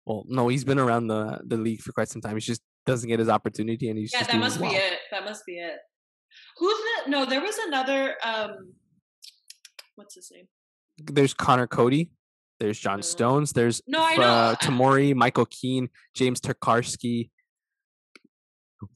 well, 0.05 0.25
no, 0.27 0.47
he's 0.47 0.63
been 0.63 0.79
around 0.79 1.07
the 1.07 1.39
the 1.45 1.57
league 1.57 1.81
for 1.81 1.91
quite 1.91 2.07
some 2.09 2.21
time. 2.21 2.35
He 2.35 2.41
just 2.41 2.61
doesn't 2.85 3.07
get 3.07 3.19
his 3.19 3.29
opportunity, 3.29 3.89
and 3.89 3.97
he's 3.99 4.11
Yeah, 4.13 4.23
that 4.23 4.37
must 4.37 4.59
well. 4.59 4.71
be 4.71 4.75
it. 4.77 4.99
That 5.11 5.23
must 5.25 5.45
be 5.45 5.53
it. 5.59 5.75
Who's 6.57 6.77
the? 7.05 7.09
No, 7.11 7.25
there 7.25 7.41
was 7.41 7.57
another. 7.57 8.15
um 8.23 8.73
What's 9.95 10.15
his 10.15 10.31
name? 10.33 10.47
There's 10.97 11.33
Conor 11.33 11.67
Coady. 11.67 12.11
There's 12.59 12.79
John. 12.79 13.01
Stones. 13.01 13.53
There's 13.53 13.81
No, 13.87 14.03
I 14.03 14.15
know. 14.15 14.23
uh, 14.23 14.55
Tamori, 14.55 15.15
Michael 15.15 15.47
Keane, 15.47 15.89
James 16.15 16.39
Tarkowski. 16.39 17.29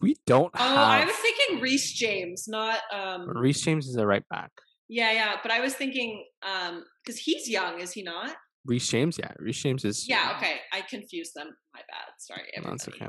We 0.02 0.16
don't 0.26 0.52
oh, 0.58 0.76
I 0.76 1.06
was 1.06 1.16
thinking 1.16 1.62
Reece 1.62 1.94
James, 1.94 2.48
not. 2.48 2.80
um 2.92 3.28
Reece 3.38 3.62
James 3.62 3.88
is 3.88 3.96
a 3.98 4.06
right 4.06 4.28
back. 4.30 4.52
Yeah, 4.88 5.12
yeah, 5.12 5.36
but 5.44 5.52
I 5.52 5.60
was 5.62 5.74
thinking 5.76 6.26
um 6.44 6.84
because 7.04 7.20
he's 7.20 7.48
young, 7.50 7.80
is 7.80 7.92
he 7.92 8.02
not? 8.02 8.36
Reece 8.66 8.88
James, 8.90 9.18
yeah, 9.20 9.32
Reece 9.38 9.62
James 9.62 9.86
is 9.86 10.08
Yeah. 10.10 10.34
Okay, 10.38 10.56
I 10.74 10.82
confused 10.82 11.34
them. 11.36 11.50
My 11.74 11.82
bad. 11.82 12.14
Sorry. 12.18 12.42
No, 12.64 12.72
That's 12.72 12.88
okay. 12.88 13.08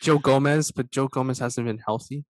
Joe 0.00 0.18
Gomez, 0.18 0.70
but 0.70 0.92
Joe 0.92 1.08
Gomez 1.08 1.38
hasn't 1.40 1.66
been 1.66 1.78
healthy. 1.78 2.24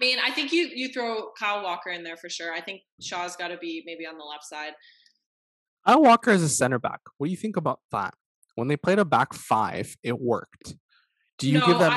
I 0.00 0.04
mean, 0.04 0.18
I 0.24 0.30
think 0.30 0.52
you 0.52 0.70
you 0.74 0.88
throw 0.92 1.30
Kyle 1.38 1.62
Walker 1.62 1.90
in 1.90 2.02
there 2.02 2.16
for 2.16 2.30
sure. 2.30 2.52
I 2.52 2.60
think 2.60 2.80
Shaw's 3.00 3.36
got 3.36 3.48
to 3.48 3.58
be 3.58 3.82
maybe 3.84 4.06
on 4.06 4.16
the 4.16 4.24
left 4.24 4.44
side. 4.44 4.72
Al 5.86 6.02
Walker 6.02 6.30
as 6.30 6.42
a 6.42 6.48
center 6.48 6.78
back. 6.78 7.00
What 7.18 7.26
do 7.26 7.30
you 7.30 7.36
think 7.36 7.56
about 7.56 7.80
that? 7.92 8.14
When 8.54 8.68
they 8.68 8.76
played 8.76 8.98
a 8.98 9.04
back 9.04 9.34
five, 9.34 9.96
it 10.02 10.20
worked. 10.20 10.74
Do 11.38 11.48
you 11.48 11.58
no, 11.58 11.66
give 11.66 11.78
them? 11.78 11.92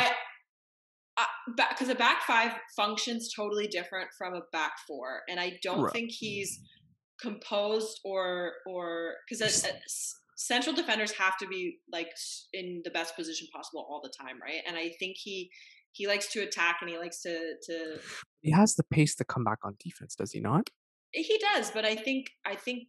Because 1.57 1.89
a 1.89 1.95
back 1.95 2.21
five 2.23 2.53
functions 2.75 3.33
totally 3.33 3.67
different 3.67 4.09
from 4.17 4.33
a 4.33 4.41
back 4.51 4.73
four, 4.87 5.21
and 5.29 5.39
I 5.39 5.59
don't 5.61 5.81
Right. 5.81 5.93
think 5.93 6.11
he's 6.11 6.59
composed 7.21 7.99
or 8.03 8.53
or 8.65 9.15
because 9.29 9.65
central 10.35 10.75
defenders 10.75 11.11
have 11.11 11.37
to 11.37 11.47
be 11.47 11.77
like 11.91 12.09
in 12.53 12.81
the 12.83 12.91
best 12.91 13.15
position 13.15 13.47
possible 13.53 13.85
all 13.89 14.01
the 14.01 14.11
time, 14.17 14.41
right? 14.41 14.61
And 14.67 14.75
I 14.75 14.91
think 14.99 15.15
he 15.17 15.49
he 15.93 16.07
likes 16.07 16.27
to 16.33 16.41
attack 16.41 16.77
and 16.81 16.89
he 16.89 16.97
likes 16.97 17.21
to 17.21 17.53
to. 17.63 17.99
He 18.41 18.51
has 18.51 18.75
the 18.75 18.83
pace 18.83 19.15
to 19.15 19.23
come 19.23 19.43
back 19.43 19.59
on 19.63 19.75
defense, 19.79 20.15
does 20.15 20.31
he 20.31 20.41
not? 20.41 20.69
He 21.13 21.39
does, 21.53 21.71
but 21.71 21.85
I 21.85 21.95
think 21.95 22.31
I 22.45 22.55
think 22.55 22.87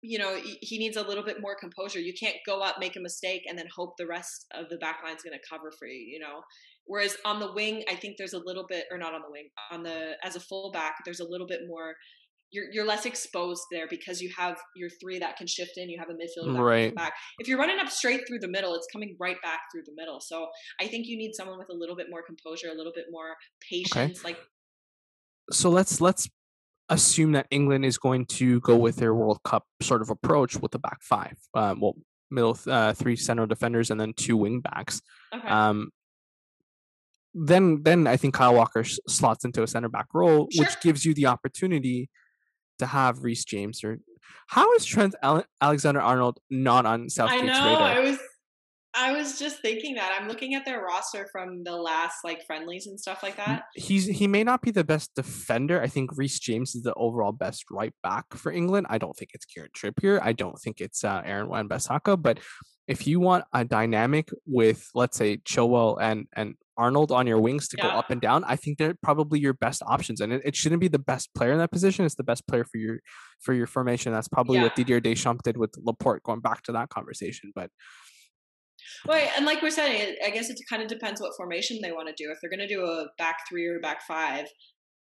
you 0.00 0.18
know 0.18 0.38
he 0.60 0.78
needs 0.78 0.96
a 0.96 1.02
little 1.02 1.24
bit 1.24 1.40
more 1.40 1.56
composure. 1.56 1.98
You 1.98 2.14
can't 2.18 2.36
go 2.46 2.60
up, 2.60 2.76
make 2.78 2.96
a 2.96 3.00
mistake, 3.00 3.42
and 3.48 3.58
then 3.58 3.66
hope 3.74 3.96
the 3.98 4.06
rest 4.06 4.46
of 4.54 4.68
the 4.70 4.78
back 4.78 5.00
line's 5.04 5.22
going 5.22 5.38
to 5.38 5.48
cover 5.48 5.72
for 5.76 5.86
you. 5.86 5.98
You 5.98 6.20
know, 6.20 6.42
whereas 6.86 7.16
on 7.24 7.40
the 7.40 7.52
wing, 7.52 7.82
I 7.90 7.96
think 7.96 8.16
there's 8.16 8.34
a 8.34 8.42
little 8.44 8.66
bit, 8.68 8.86
or 8.90 8.98
not 8.98 9.14
on 9.14 9.22
the 9.22 9.30
wing, 9.30 9.48
on 9.72 9.82
the 9.82 10.12
as 10.22 10.36
a 10.36 10.40
fullback, 10.40 10.98
there's 11.04 11.20
a 11.20 11.28
little 11.28 11.48
bit 11.48 11.62
more 11.66 11.94
you're 12.50 12.70
you're 12.72 12.86
less 12.86 13.04
exposed 13.04 13.62
there 13.70 13.86
because 13.88 14.20
you 14.22 14.30
have 14.36 14.56
your 14.74 14.88
three 15.00 15.18
that 15.18 15.36
can 15.36 15.46
shift 15.46 15.72
in. 15.76 15.88
You 15.88 15.98
have 15.98 16.08
a 16.08 16.14
midfielder 16.14 16.58
right. 16.58 16.94
back. 16.94 17.14
If 17.38 17.48
you're 17.48 17.58
running 17.58 17.78
up 17.78 17.90
straight 17.90 18.26
through 18.26 18.40
the 18.40 18.48
middle, 18.48 18.74
it's 18.74 18.86
coming 18.92 19.16
right 19.20 19.36
back 19.42 19.60
through 19.72 19.82
the 19.84 19.92
middle. 19.96 20.20
So 20.20 20.48
I 20.80 20.86
think 20.86 21.06
you 21.06 21.16
need 21.16 21.34
someone 21.34 21.58
with 21.58 21.68
a 21.70 21.74
little 21.74 21.96
bit 21.96 22.06
more 22.10 22.22
composure, 22.22 22.68
a 22.68 22.74
little 22.74 22.92
bit 22.94 23.06
more 23.10 23.34
patience. 23.68 24.20
Okay. 24.20 24.24
Like, 24.24 24.38
so 25.50 25.70
let's 25.70 26.00
let's 26.00 26.28
assume 26.88 27.32
that 27.32 27.46
England 27.50 27.84
is 27.84 27.98
going 27.98 28.24
to 28.24 28.60
go 28.60 28.76
with 28.76 28.96
their 28.96 29.14
World 29.14 29.40
Cup 29.44 29.64
sort 29.82 30.00
of 30.00 30.08
approach 30.08 30.56
with 30.56 30.72
the 30.72 30.78
back 30.78 31.02
five. 31.02 31.36
Um, 31.54 31.80
well, 31.80 31.96
middle 32.30 32.58
uh, 32.66 32.94
three 32.94 33.16
center 33.16 33.46
defenders 33.46 33.90
and 33.90 34.00
then 34.00 34.14
two 34.16 34.36
wing 34.36 34.60
backs. 34.60 35.02
Okay. 35.34 35.46
Um, 35.46 35.90
then 37.34 37.82
then 37.82 38.06
I 38.06 38.16
think 38.16 38.34
Kyle 38.34 38.54
Walker 38.54 38.84
slots 38.84 39.44
into 39.44 39.62
a 39.62 39.66
center 39.66 39.88
back 39.88 40.06
role, 40.14 40.48
sure. 40.50 40.64
which 40.64 40.80
gives 40.80 41.04
you 41.04 41.12
the 41.12 41.26
opportunity 41.26 42.08
to 42.78 42.86
have 42.86 43.22
Reece 43.22 43.44
James 43.44 43.82
or 43.84 44.00
how 44.46 44.72
is 44.74 44.84
Trent 44.84 45.14
Alexander 45.60 46.00
Arnold 46.00 46.40
not 46.50 46.86
on 46.86 47.08
Southgate's 47.08 47.42
radar? 47.42 47.54
I 47.54 47.62
know. 47.62 47.72
Radar? 47.72 47.88
I 47.90 48.00
was 48.00 48.18
I 48.94 49.12
was 49.12 49.38
just 49.38 49.60
thinking 49.60 49.94
that. 49.96 50.16
I'm 50.18 50.28
looking 50.28 50.54
at 50.54 50.64
their 50.64 50.82
roster 50.82 51.28
from 51.30 51.62
the 51.62 51.76
last 51.76 52.16
like 52.24 52.44
friendlies 52.46 52.86
and 52.86 52.98
stuff 52.98 53.22
like 53.22 53.36
that. 53.36 53.64
He's 53.74 54.06
he 54.06 54.26
may 54.26 54.42
not 54.44 54.62
be 54.62 54.70
the 54.70 54.84
best 54.84 55.14
defender. 55.14 55.80
I 55.80 55.88
think 55.88 56.16
Reece 56.16 56.38
James 56.38 56.74
is 56.74 56.82
the 56.82 56.94
overall 56.94 57.32
best 57.32 57.64
right 57.70 57.92
back 58.02 58.24
for 58.34 58.50
England. 58.50 58.86
I 58.88 58.98
don't 58.98 59.16
think 59.16 59.30
it's 59.34 59.44
Kieran 59.44 59.70
Trippier. 59.76 60.20
I 60.22 60.32
don't 60.32 60.58
think 60.58 60.80
it's 60.80 61.04
uh, 61.04 61.22
Aaron 61.24 61.48
Wan-Bissaka. 61.48 62.20
But 62.20 62.40
if 62.86 63.06
you 63.06 63.20
want 63.20 63.44
a 63.52 63.64
dynamic 63.64 64.30
with 64.46 64.88
let's 64.94 65.16
say 65.16 65.36
Chilwell 65.38 65.98
and 66.00 66.26
and 66.32 66.54
Arnold 66.78 67.10
on 67.10 67.26
your 67.26 67.40
wings 67.40 67.68
to 67.68 67.76
yeah. 67.76 67.90
go 67.90 67.98
up 67.98 68.10
and 68.10 68.20
down, 68.20 68.44
I 68.44 68.56
think 68.56 68.78
they're 68.78 68.96
probably 69.02 69.40
your 69.40 69.52
best 69.52 69.82
options. 69.84 70.20
And 70.20 70.32
it, 70.32 70.42
it, 70.44 70.56
shouldn't 70.56 70.80
be 70.80 70.86
the 70.86 71.00
best 71.00 71.34
player 71.34 71.50
in 71.50 71.58
that 71.58 71.72
position. 71.72 72.04
It's 72.04 72.14
the 72.14 72.22
best 72.22 72.46
player 72.46 72.64
for 72.64 72.78
your 72.78 73.00
for 73.40 73.52
your 73.52 73.66
formation. 73.66 74.12
That's 74.12 74.28
probably 74.28 74.58
yeah. 74.58 74.64
what 74.64 74.76
Didier 74.76 75.00
Deschamps 75.00 75.42
did 75.42 75.56
with 75.56 75.74
Laporte. 75.76 76.22
Going 76.22 76.40
back 76.40 76.62
to 76.62 76.72
that 76.72 76.88
conversation, 76.88 77.52
but 77.54 77.70
Right, 79.06 79.28
and 79.36 79.46
like 79.46 79.62
we're 79.62 79.70
saying, 79.70 80.16
I 80.24 80.30
guess 80.30 80.50
it 80.50 80.58
kind 80.68 80.82
of 80.82 80.88
depends 80.88 81.20
what 81.20 81.36
formation 81.36 81.78
they 81.82 81.92
want 81.92 82.08
to 82.08 82.14
do. 82.14 82.30
If 82.30 82.38
they're 82.40 82.50
going 82.50 82.66
to 82.66 82.74
do 82.74 82.84
a 82.84 83.06
back 83.16 83.38
three 83.48 83.66
or 83.66 83.80
back 83.80 84.02
five, 84.06 84.46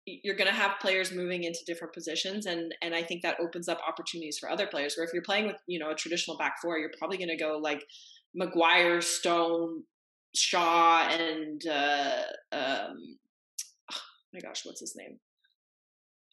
you're 0.05 0.35
going 0.35 0.49
to 0.49 0.53
have 0.53 0.79
players 0.79 1.11
moving 1.11 1.43
into 1.43 1.59
different 1.65 1.93
positions, 1.93 2.45
and 2.45 2.73
and 2.81 2.93
I 2.93 3.03
think 3.03 3.21
that 3.23 3.39
opens 3.39 3.67
up 3.67 3.79
opportunities 3.87 4.37
for 4.37 4.49
other 4.49 4.67
players. 4.67 4.95
Where 4.95 5.05
if 5.05 5.13
you're 5.13 5.23
playing 5.23 5.47
with 5.47 5.57
you 5.67 5.79
know 5.79 5.91
a 5.91 5.95
traditional 5.95 6.37
back 6.37 6.55
four, 6.61 6.77
you're 6.77 6.91
probably 6.97 7.17
going 7.17 7.29
to 7.29 7.37
go 7.37 7.57
like 7.61 7.83
Maguire, 8.35 9.01
Stone, 9.01 9.83
Shaw, 10.35 11.07
and 11.09 11.61
uh, 11.67 12.21
um, 12.51 13.17
oh 13.91 14.01
my 14.33 14.39
gosh, 14.41 14.61
what's 14.65 14.81
his 14.81 14.95
name? 14.95 15.19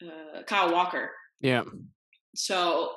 Uh, 0.02 0.42
Kyle 0.42 0.72
Walker. 0.72 1.10
Yeah. 1.40 1.62
So, 2.34 2.90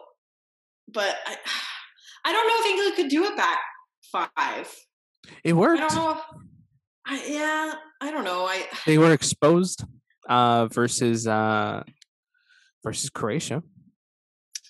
but 0.91 1.15
I, 1.25 1.37
I 2.25 2.31
don't 2.31 2.47
know 2.47 2.55
if 2.57 2.65
England 2.65 2.95
could 2.95 3.09
do 3.09 3.25
it 3.25 3.37
back 3.37 3.59
five. 4.15 4.73
It 5.43 5.53
worked. 5.53 5.81
I 5.81 5.87
don't 5.87 5.95
know. 5.95 6.21
I, 7.07 7.25
yeah, 7.27 7.73
I 8.01 8.11
don't 8.11 8.23
know. 8.23 8.45
I 8.45 8.65
they 8.85 8.97
were 8.97 9.11
exposed 9.11 9.83
uh, 10.29 10.67
versus 10.67 11.27
uh, 11.27 11.83
versus 12.83 13.09
Croatia. 13.09 13.63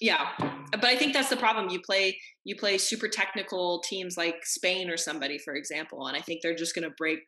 Yeah, 0.01 0.27
but 0.71 0.85
I 0.85 0.97
think 0.97 1.13
that's 1.13 1.29
the 1.29 1.37
problem. 1.37 1.69
You 1.69 1.79
play 1.81 2.19
you 2.43 2.55
play 2.55 2.77
super 2.77 3.07
technical 3.07 3.79
teams 3.79 4.17
like 4.17 4.45
Spain 4.45 4.89
or 4.89 4.97
somebody, 4.97 5.37
for 5.37 5.55
example, 5.55 6.07
and 6.07 6.17
I 6.17 6.21
think 6.21 6.41
they're 6.41 6.55
just 6.55 6.75
going 6.75 6.87
to 6.87 6.93
break 6.97 7.19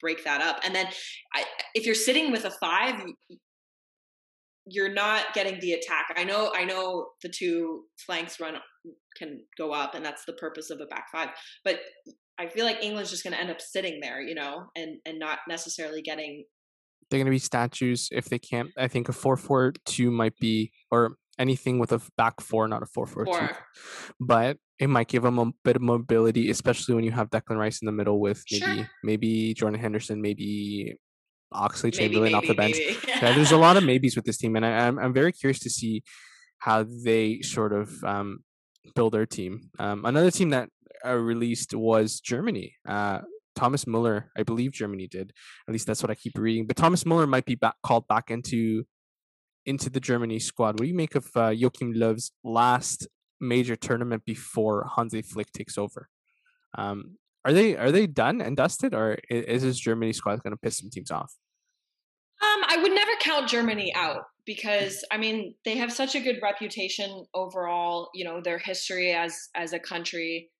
break 0.00 0.24
that 0.24 0.40
up. 0.40 0.60
And 0.64 0.74
then 0.74 0.86
I, 1.34 1.44
if 1.74 1.86
you're 1.86 1.94
sitting 1.94 2.30
with 2.30 2.44
a 2.44 2.50
five, 2.50 3.02
you're 4.66 4.92
not 4.92 5.32
getting 5.34 5.58
the 5.60 5.72
attack. 5.72 6.14
I 6.16 6.24
know 6.24 6.52
I 6.54 6.64
know 6.64 7.08
the 7.22 7.30
two 7.30 7.84
flanks 8.04 8.38
run 8.38 8.56
can 9.18 9.40
go 9.56 9.72
up 9.72 9.94
and 9.94 10.04
that's 10.04 10.24
the 10.24 10.32
purpose 10.34 10.70
of 10.70 10.80
a 10.80 10.86
back 10.86 11.06
five. 11.10 11.30
But 11.64 11.80
I 12.38 12.46
feel 12.46 12.64
like 12.64 12.82
England's 12.82 13.10
just 13.10 13.24
going 13.24 13.34
to 13.34 13.40
end 13.40 13.50
up 13.50 13.60
sitting 13.60 14.00
there, 14.00 14.20
you 14.20 14.34
know, 14.34 14.66
and 14.76 14.98
and 15.04 15.18
not 15.18 15.40
necessarily 15.48 16.02
getting 16.02 16.44
they're 17.10 17.18
going 17.18 17.26
to 17.26 17.30
be 17.30 17.38
statues 17.38 18.08
if 18.12 18.26
they 18.26 18.38
can't. 18.38 18.70
I 18.76 18.88
think 18.88 19.08
a 19.08 19.12
4-4-2 19.12 20.10
might 20.12 20.36
be 20.38 20.72
or 20.90 21.16
anything 21.38 21.78
with 21.78 21.92
a 21.92 22.00
back 22.16 22.40
four, 22.40 22.68
not 22.68 22.82
a 22.82 22.86
4-4-2. 22.86 23.56
But 24.20 24.58
it 24.78 24.88
might 24.88 25.08
give 25.08 25.22
them 25.22 25.38
a 25.38 25.50
bit 25.64 25.76
of 25.76 25.82
mobility, 25.82 26.50
especially 26.50 26.94
when 26.94 27.04
you 27.04 27.12
have 27.12 27.30
Declan 27.30 27.56
Rice 27.56 27.80
in 27.80 27.86
the 27.86 27.92
middle 27.92 28.20
with 28.20 28.44
maybe 28.50 28.64
sure. 28.64 28.90
maybe 29.02 29.54
Jordan 29.54 29.80
Henderson, 29.80 30.20
maybe 30.20 30.96
Oxlade 31.52 31.94
Chamberlain 31.94 32.34
off 32.34 32.46
the 32.46 32.54
bench. 32.54 32.76
yeah, 33.06 33.32
there's 33.32 33.52
a 33.52 33.56
lot 33.66 33.76
of 33.76 33.84
maybes 33.84 34.14
with 34.14 34.24
this 34.24 34.36
team, 34.36 34.56
and 34.56 34.64
I, 34.64 34.70
am 34.70 34.98
I'm, 34.98 35.06
I'm 35.06 35.12
very 35.12 35.32
curious 35.32 35.58
to 35.60 35.70
see 35.70 36.02
how 36.58 36.84
they 36.84 37.40
sort 37.40 37.72
of 37.72 38.04
um, 38.04 38.40
build 38.94 39.12
their 39.12 39.26
team. 39.26 39.70
Um, 39.78 40.04
another 40.04 40.30
team 40.30 40.50
that 40.50 40.70
uh, 41.04 41.14
released 41.14 41.74
was 41.74 42.20
Germany. 42.20 42.74
Uh, 42.86 43.20
Thomas 43.54 43.86
Muller, 43.86 44.30
I 44.36 44.44
believe 44.44 44.72
Germany 44.72 45.08
did. 45.08 45.32
At 45.66 45.72
least 45.72 45.86
that's 45.86 46.02
what 46.02 46.10
I 46.10 46.14
keep 46.14 46.38
reading. 46.38 46.66
But 46.66 46.76
Thomas 46.76 47.04
Muller 47.04 47.26
might 47.26 47.44
be 47.44 47.56
back, 47.56 47.74
called 47.82 48.06
back 48.06 48.30
into 48.30 48.84
into 49.66 49.90
the 49.90 50.00
Germany 50.00 50.38
squad. 50.38 50.78
What 50.78 50.84
do 50.84 50.88
you 50.88 50.94
make 50.94 51.14
of 51.14 51.28
uh, 51.36 51.48
Joachim 51.48 51.92
Löw's 51.92 52.32
last 52.44 53.06
major 53.40 53.76
tournament 53.76 54.24
before 54.24 54.88
Hansi 54.96 55.22
Flick 55.22 55.52
takes 55.52 55.76
over? 55.76 56.08
Um, 56.76 57.16
are 57.44 57.52
they 57.52 57.76
are 57.76 57.90
they 57.90 58.06
done 58.06 58.40
and 58.40 58.56
dusted, 58.56 58.94
or 58.94 59.18
is 59.28 59.62
this 59.62 59.78
Germany 59.78 60.12
squad 60.12 60.42
going 60.42 60.52
to 60.52 60.60
piss 60.60 60.78
some 60.78 60.90
teams 60.90 61.10
off? 61.10 61.32
Um, 62.40 62.62
I 62.68 62.78
would 62.80 62.92
count 63.20 63.48
Germany 63.48 63.92
out 63.94 64.24
because 64.46 65.04
I 65.10 65.18
mean 65.18 65.54
they 65.64 65.76
have 65.76 65.92
such 65.92 66.14
a 66.14 66.20
good 66.20 66.38
reputation 66.42 67.24
overall. 67.34 68.10
You 68.14 68.24
know 68.24 68.40
their 68.40 68.58
history 68.58 69.12
as 69.12 69.48
as 69.54 69.72
a 69.72 69.78
country 69.78 70.50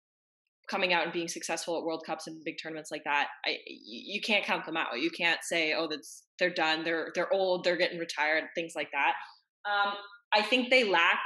coming 0.69 0.93
out 0.93 1.05
and 1.05 1.13
being 1.13 1.29
successful 1.29 1.79
at 1.79 1.85
World 1.85 2.03
Cups 2.05 2.27
and 2.27 2.45
big 2.45 2.57
tournaments 2.63 2.91
like 2.91 3.05
that. 3.05 3.29
I, 3.47 3.57
you 3.67 4.21
can't 4.21 4.45
count 4.45 4.67
them 4.67 4.77
out. 4.77 5.01
You 5.01 5.11
can't 5.11 5.41
say 5.43 5.75
oh 5.75 5.89
that's 5.89 6.25
they're 6.39 6.53
done. 6.53 6.85
They're 6.85 7.11
they're 7.15 7.33
old. 7.33 7.65
They're 7.65 7.77
getting 7.77 7.99
retired. 7.99 8.45
Things 8.55 8.75
like 8.77 8.91
that. 8.93 9.15
Um, 9.69 9.95
I 10.33 10.43
think 10.43 10.71
they 10.71 10.85
lack 10.85 11.21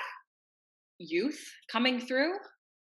youth 0.98 1.40
coming 1.70 2.00
through, 2.00 2.32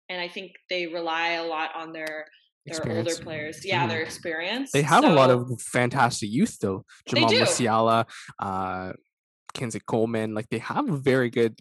and 0.09 0.21
I 0.21 0.29
think 0.29 0.53
they 0.69 0.87
rely 0.87 1.31
a 1.31 1.45
lot 1.45 1.71
on 1.75 1.93
their 1.93 2.27
their 2.67 2.99
older 2.99 3.15
players. 3.17 3.65
Yeah, 3.65 3.87
mm. 3.87 3.91
their 3.91 4.03
experience. 4.03 4.71
They 4.73 4.83
have 4.83 5.05
so, 5.05 5.13
a 5.13 5.15
lot 5.15 5.31
of 5.31 5.61
fantastic 5.61 6.31
youth 6.31 6.59
though. 6.61 6.85
Jamal 7.09 7.31
Musiala, 7.31 8.09
uh 8.39 8.93
Kingsley 9.55 9.81
Coman, 9.87 10.35
like 10.35 10.49
they 10.49 10.59
have 10.59 10.87
very 10.87 11.31
good 11.31 11.59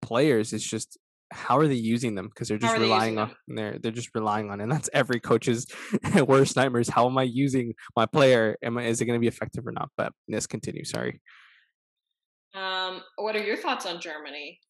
players. 0.00 0.52
It's 0.52 0.68
just 0.68 0.98
how 1.30 1.58
are 1.58 1.66
they 1.66 1.74
using 1.74 2.14
them? 2.14 2.28
Because 2.28 2.48
they're 2.48 2.58
just 2.58 2.76
relying 2.76 3.18
on 3.18 3.34
they're 3.48 3.78
they're 3.78 3.92
just 3.92 4.10
relying 4.14 4.50
on, 4.50 4.60
and 4.60 4.70
that's 4.70 4.90
every 4.92 5.20
coach's 5.20 5.66
worst 6.26 6.56
nightmares. 6.56 6.88
How 6.88 7.06
am 7.06 7.16
I 7.18 7.22
using 7.24 7.74
my 7.96 8.06
player? 8.06 8.56
Am 8.62 8.78
I, 8.78 8.84
is 8.84 9.00
it 9.00 9.06
going 9.06 9.18
to 9.18 9.20
be 9.20 9.28
effective 9.28 9.66
or 9.66 9.72
not? 9.72 9.90
But 9.96 10.12
let's 10.28 10.46
continue. 10.46 10.84
Sorry. 10.84 11.20
Um, 12.54 13.00
what 13.16 13.34
are 13.34 13.42
your 13.42 13.56
thoughts 13.56 13.86
on 13.86 14.00
Germany? 14.00 14.60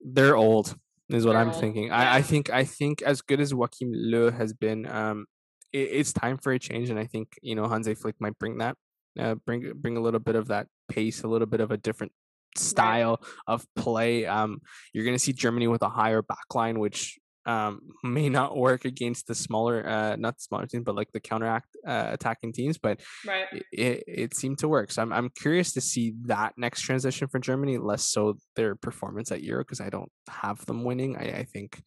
They're 0.00 0.36
old 0.36 0.76
is 1.12 1.26
what 1.26 1.36
I'm 1.36 1.52
thinking. 1.52 1.84
Yeah. 1.84 1.96
I, 1.96 2.16
I 2.16 2.22
think 2.22 2.50
I 2.50 2.64
think 2.64 3.02
as 3.02 3.22
good 3.22 3.40
as 3.40 3.52
Joachim 3.52 3.92
Löw 3.92 4.32
has 4.36 4.52
been, 4.52 4.86
um, 4.86 5.26
it, 5.72 5.88
it's 5.92 6.12
time 6.12 6.38
for 6.38 6.52
a 6.52 6.58
change, 6.58 6.90
and 6.90 6.98
I 6.98 7.06
think 7.06 7.38
you 7.42 7.54
know 7.54 7.68
Hansi 7.68 7.94
Flick 7.94 8.16
might 8.20 8.38
bring 8.38 8.58
that, 8.58 8.76
uh, 9.18 9.34
bring 9.46 9.72
bring 9.76 9.96
a 9.96 10.00
little 10.00 10.20
bit 10.20 10.36
of 10.36 10.48
that 10.48 10.66
pace, 10.88 11.22
a 11.22 11.28
little 11.28 11.46
bit 11.46 11.60
of 11.60 11.70
a 11.70 11.76
different 11.76 12.12
style 12.56 13.18
right. 13.20 13.54
of 13.54 13.66
play. 13.76 14.26
Um, 14.26 14.60
you're 14.92 15.04
going 15.04 15.16
to 15.16 15.22
see 15.22 15.32
Germany 15.32 15.68
with 15.68 15.82
a 15.82 15.88
higher 15.88 16.22
backline, 16.22 16.78
which 16.78 17.18
um, 17.46 17.80
may 18.04 18.28
not 18.28 18.56
work 18.56 18.84
against 18.84 19.26
the 19.26 19.34
smaller, 19.34 19.86
uh, 19.86 20.16
not 20.16 20.36
the 20.36 20.42
smaller 20.42 20.66
teams, 20.66 20.84
but 20.84 20.94
like 20.94 21.12
the 21.12 21.20
counteract 21.20 21.76
uh, 21.86 22.08
attacking 22.10 22.52
teams. 22.52 22.78
But 22.78 23.00
right. 23.26 23.46
it, 23.72 24.04
it 24.06 24.36
seemed 24.36 24.58
to 24.58 24.68
work. 24.68 24.90
So 24.90 25.02
I'm 25.02 25.12
I'm 25.12 25.30
curious 25.30 25.72
to 25.74 25.80
see 25.80 26.14
that 26.22 26.54
next 26.56 26.82
transition 26.82 27.28
for 27.28 27.38
Germany, 27.38 27.78
less 27.78 28.04
so 28.04 28.36
their 28.56 28.74
performance 28.74 29.32
at 29.32 29.42
Euro 29.42 29.62
because 29.64 29.80
I 29.80 29.90
don't 29.90 30.10
have 30.28 30.64
them 30.66 30.84
winning. 30.84 31.16
I, 31.16 31.38
I 31.38 31.44
think. 31.44 31.82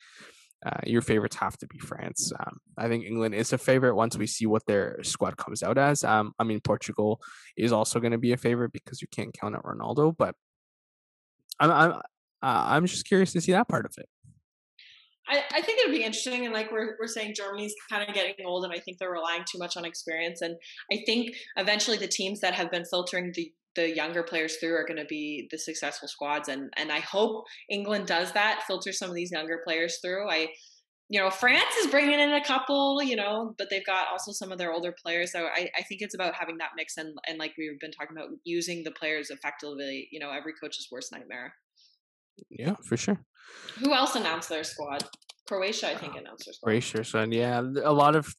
Uh, 0.65 0.79
your 0.87 1.01
favorites 1.01 1.35
have 1.35 1.55
to 1.55 1.67
be 1.67 1.77
France. 1.77 2.31
Um, 2.39 2.57
I 2.75 2.87
think 2.87 3.05
England 3.05 3.35
is 3.35 3.53
a 3.53 3.57
favorite 3.57 3.93
once 3.93 4.17
we 4.17 4.25
see 4.25 4.47
what 4.47 4.65
their 4.65 5.03
squad 5.03 5.37
comes 5.37 5.61
out 5.61 5.77
as. 5.77 6.03
Um, 6.03 6.33
I 6.39 6.43
mean, 6.43 6.59
Portugal 6.59 7.21
is 7.55 7.71
also 7.71 7.99
going 7.99 8.13
to 8.13 8.17
be 8.17 8.31
a 8.31 8.37
favorite 8.37 8.71
because 8.71 8.99
you 8.99 9.07
can't 9.11 9.31
count 9.31 9.55
out 9.55 9.63
Ronaldo, 9.63 10.15
but 10.17 10.33
I'm 11.59 11.71
I'm 11.71 11.91
uh, 11.91 12.01
I'm 12.41 12.85
just 12.85 13.07
curious 13.07 13.33
to 13.33 13.41
see 13.41 13.51
that 13.51 13.67
part 13.67 13.85
of 13.85 13.93
it. 13.97 14.07
I, 15.27 15.41
I 15.53 15.61
think 15.61 15.79
it'd 15.79 15.91
be 15.91 16.03
interesting, 16.03 16.45
and 16.45 16.53
like 16.53 16.71
we're 16.71 16.95
we're 16.99 17.07
saying, 17.07 17.33
Germany's 17.35 17.73
kind 17.89 18.07
of 18.07 18.13
getting 18.13 18.45
old, 18.45 18.63
and 18.63 18.73
I 18.73 18.79
think 18.79 18.97
they're 18.97 19.11
relying 19.11 19.43
too 19.49 19.57
much 19.57 19.75
on 19.77 19.85
experience. 19.85 20.41
And 20.41 20.55
I 20.91 21.03
think 21.05 21.35
eventually 21.57 21.97
the 21.97 22.07
teams 22.07 22.41
that 22.41 22.53
have 22.53 22.71
been 22.71 22.85
filtering 22.85 23.31
the 23.33 23.51
the 23.75 23.93
younger 23.93 24.23
players 24.23 24.55
through 24.55 24.73
are 24.73 24.85
going 24.85 24.99
to 24.99 25.05
be 25.05 25.47
the 25.51 25.57
successful 25.57 26.07
squads, 26.07 26.49
and 26.49 26.71
and 26.77 26.91
I 26.91 26.99
hope 26.99 27.45
England 27.69 28.07
does 28.07 28.31
that, 28.33 28.63
filter 28.67 28.91
some 28.91 29.09
of 29.09 29.15
these 29.15 29.31
younger 29.31 29.61
players 29.63 29.99
through. 30.01 30.29
I 30.29 30.49
you 31.09 31.19
know, 31.19 31.29
France 31.29 31.75
is 31.83 31.91
bringing 31.91 32.19
in 32.19 32.33
a 32.33 32.43
couple, 32.43 33.01
you 33.03 33.15
know, 33.15 33.53
but 33.59 33.69
they've 33.69 33.85
got 33.85 34.07
also 34.11 34.31
some 34.31 34.51
of 34.51 34.57
their 34.57 34.73
older 34.73 34.91
players. 34.91 35.31
So 35.31 35.45
I, 35.45 35.69
I 35.77 35.83
think 35.83 36.01
it's 36.01 36.15
about 36.15 36.33
having 36.33 36.57
that 36.57 36.71
mix 36.75 36.97
and, 36.97 37.15
and 37.27 37.37
like 37.37 37.53
we've 37.57 37.79
been 37.79 37.91
talking 37.91 38.17
about, 38.17 38.29
using 38.43 38.83
the 38.83 38.91
players 38.91 39.29
effectively. 39.29 40.07
You 40.11 40.19
know, 40.19 40.31
every 40.31 40.53
coach's 40.59 40.87
worst 40.91 41.11
nightmare. 41.11 41.53
Yeah, 42.49 42.75
for 42.83 42.97
sure. 42.97 43.23
Who 43.79 43.93
else 43.93 44.15
announced 44.15 44.49
their 44.49 44.63
squad? 44.63 45.03
Croatia, 45.47 45.89
I 45.91 45.95
think, 45.95 46.15
announced 46.15 46.45
their 46.45 46.53
squad. 46.53 46.69
Croatia, 46.69 47.03
so 47.03 47.23
yeah, 47.23 47.61
a 47.83 47.93
lot 47.93 48.15
of 48.15 48.33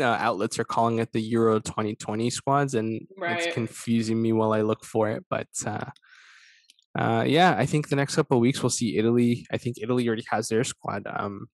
uh, 0.00 0.04
outlets 0.04 0.58
are 0.58 0.64
calling 0.64 0.98
it 0.98 1.12
the 1.12 1.20
Euro 1.20 1.60
2020 1.60 2.30
squads, 2.30 2.74
and 2.74 3.06
Right. 3.18 3.38
it's 3.40 3.54
confusing 3.54 4.20
me 4.20 4.32
while 4.32 4.52
I 4.52 4.62
look 4.62 4.84
for 4.84 5.10
it. 5.10 5.24
But 5.28 5.48
uh, 5.66 5.84
uh, 6.98 7.24
yeah, 7.26 7.54
I 7.56 7.66
think 7.66 7.88
the 7.88 7.96
next 7.96 8.16
couple 8.16 8.36
of 8.38 8.40
weeks 8.42 8.62
we'll 8.62 8.70
see 8.70 8.96
Italy. 8.98 9.46
I 9.52 9.58
think 9.58 9.76
Italy 9.80 10.06
already 10.06 10.24
has 10.30 10.48
their 10.48 10.64
squad. 10.64 11.02
Um, 11.06 11.46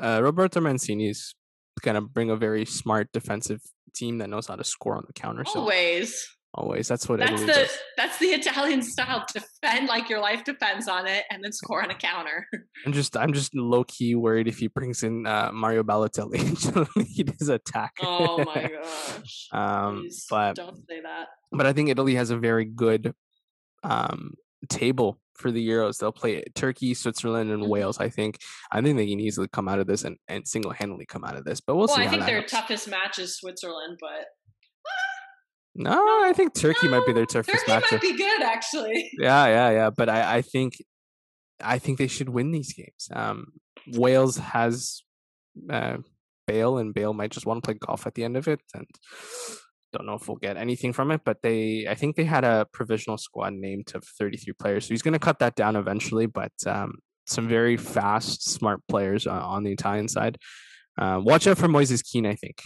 uh, 0.00 0.20
Roberto 0.22 0.60
Mancini 0.60 1.08
is 1.10 1.34
going 1.82 1.94
to 1.96 2.00
bring 2.00 2.30
a 2.30 2.36
very 2.36 2.64
smart 2.64 3.08
defensive 3.12 3.60
team 3.94 4.18
that 4.18 4.30
knows 4.30 4.46
how 4.46 4.56
to 4.56 4.64
score 4.64 4.96
on 4.96 5.04
the 5.06 5.12
counter. 5.12 5.44
So 5.44 5.64
Always. 6.52 6.88
that's 6.88 7.08
what 7.08 7.20
That's 7.20 7.40
the 7.42 7.46
does. 7.46 7.78
that's 7.96 8.18
the 8.18 8.26
Italian 8.26 8.82
style. 8.82 9.24
Defend 9.32 9.86
like 9.86 10.08
your 10.08 10.18
life 10.20 10.42
depends 10.42 10.88
on 10.88 11.06
it, 11.06 11.24
and 11.30 11.44
then 11.44 11.52
score 11.52 11.80
on 11.82 11.90
a 11.90 11.94
counter. 11.94 12.46
I'm 12.86 12.92
just, 12.92 13.16
I'm 13.16 13.32
just 13.32 13.54
low 13.54 13.84
key 13.84 14.16
worried 14.16 14.48
if 14.48 14.58
he 14.58 14.66
brings 14.66 15.02
in 15.04 15.26
uh, 15.26 15.50
Mario 15.52 15.82
Balotelli 15.84 16.96
lead 16.96 17.34
his 17.38 17.48
attack. 17.48 17.92
oh 18.02 18.38
my 18.44 18.68
gosh! 18.82 19.48
um, 19.52 20.00
Please 20.00 20.26
but 20.28 20.56
don't 20.56 20.76
say 20.88 21.00
that. 21.02 21.28
but 21.52 21.66
I 21.66 21.72
think 21.72 21.88
Italy 21.88 22.16
has 22.16 22.30
a 22.30 22.36
very 22.36 22.64
good 22.64 23.14
um, 23.84 24.34
table 24.68 25.20
for 25.34 25.50
the 25.50 25.66
Euros. 25.66 25.98
They'll 25.98 26.12
play 26.12 26.42
Turkey, 26.54 26.94
Switzerland, 26.94 27.50
and 27.50 27.62
Mhm. 27.62 27.68
Wales. 27.68 27.98
I 28.00 28.08
think. 28.08 28.38
I 28.72 28.82
think 28.82 28.96
they 28.96 29.06
can 29.08 29.20
easily 29.20 29.48
come 29.48 29.68
out 29.68 29.78
of 29.78 29.86
this 29.86 30.04
and, 30.04 30.16
and 30.28 30.46
single 30.46 30.72
handedly 30.72 31.06
come 31.06 31.24
out 31.24 31.36
of 31.36 31.44
this. 31.44 31.60
But 31.60 31.76
we'll, 31.76 31.86
Well, 31.86 31.96
see 31.96 32.02
I 32.02 32.08
think 32.08 32.26
their 32.26 32.40
goes. 32.42 32.50
toughest 32.50 32.88
match 32.88 33.18
is 33.18 33.36
Switzerland, 33.36 33.98
but 34.00 34.26
No, 35.74 35.92
I 36.24 36.32
think 36.34 36.54
Turkey 36.54 36.88
might 36.88 37.06
be 37.06 37.12
their 37.12 37.22
No, 37.22 37.26
toughest 37.26 37.66
Turkey 37.66 37.70
matchup. 37.70 37.92
might 37.92 38.00
be 38.00 38.16
good 38.16 38.42
actually. 38.42 39.10
Yeah, 39.18 39.46
yeah, 39.46 39.70
yeah. 39.70 39.90
But 39.90 40.08
I, 40.08 40.36
I 40.38 40.42
think, 40.42 40.74
I 41.62 41.78
think 41.78 41.98
they 41.98 42.06
should 42.08 42.28
win 42.28 42.50
these 42.50 42.72
games. 42.72 43.08
Um, 43.12 43.52
Wales 43.86 44.36
has 44.38 45.02
uh, 45.70 45.98
Bale, 46.46 46.78
and 46.78 46.92
Bale 46.92 47.12
might 47.12 47.30
just 47.30 47.46
want 47.46 47.62
to 47.62 47.66
play 47.66 47.78
golf 47.78 48.06
at 48.06 48.14
the 48.14 48.24
end 48.24 48.36
of 48.36 48.48
it, 48.48 48.60
and 48.74 48.86
don't 49.92 50.06
know 50.06 50.14
if 50.14 50.26
we'll 50.28 50.36
get 50.36 50.56
anything 50.56 50.92
from 50.92 51.10
it. 51.10 51.20
But 51.24 51.42
they, 51.42 51.86
I 51.88 51.94
think 51.94 52.16
they 52.16 52.24
had 52.24 52.44
a 52.44 52.66
provisional 52.72 53.18
squad 53.18 53.52
named 53.52 53.86
to 53.88 54.00
33 54.00 54.52
players, 54.54 54.86
so 54.86 54.88
he's 54.94 55.02
going 55.02 55.12
to 55.12 55.18
cut 55.18 55.38
that 55.38 55.54
down 55.54 55.76
eventually. 55.76 56.26
But 56.26 56.52
um, 56.66 56.94
some 57.26 57.48
very 57.48 57.76
fast, 57.76 58.42
smart 58.50 58.80
players 58.88 59.26
uh, 59.26 59.30
on 59.32 59.62
the 59.62 59.72
Italian 59.72 60.08
side. 60.08 60.36
Uh, 60.98 61.20
watch 61.22 61.46
out 61.46 61.56
for 61.58 61.68
Moises 61.68 62.02
Kean. 62.04 62.26
I 62.26 62.34
think 62.34 62.60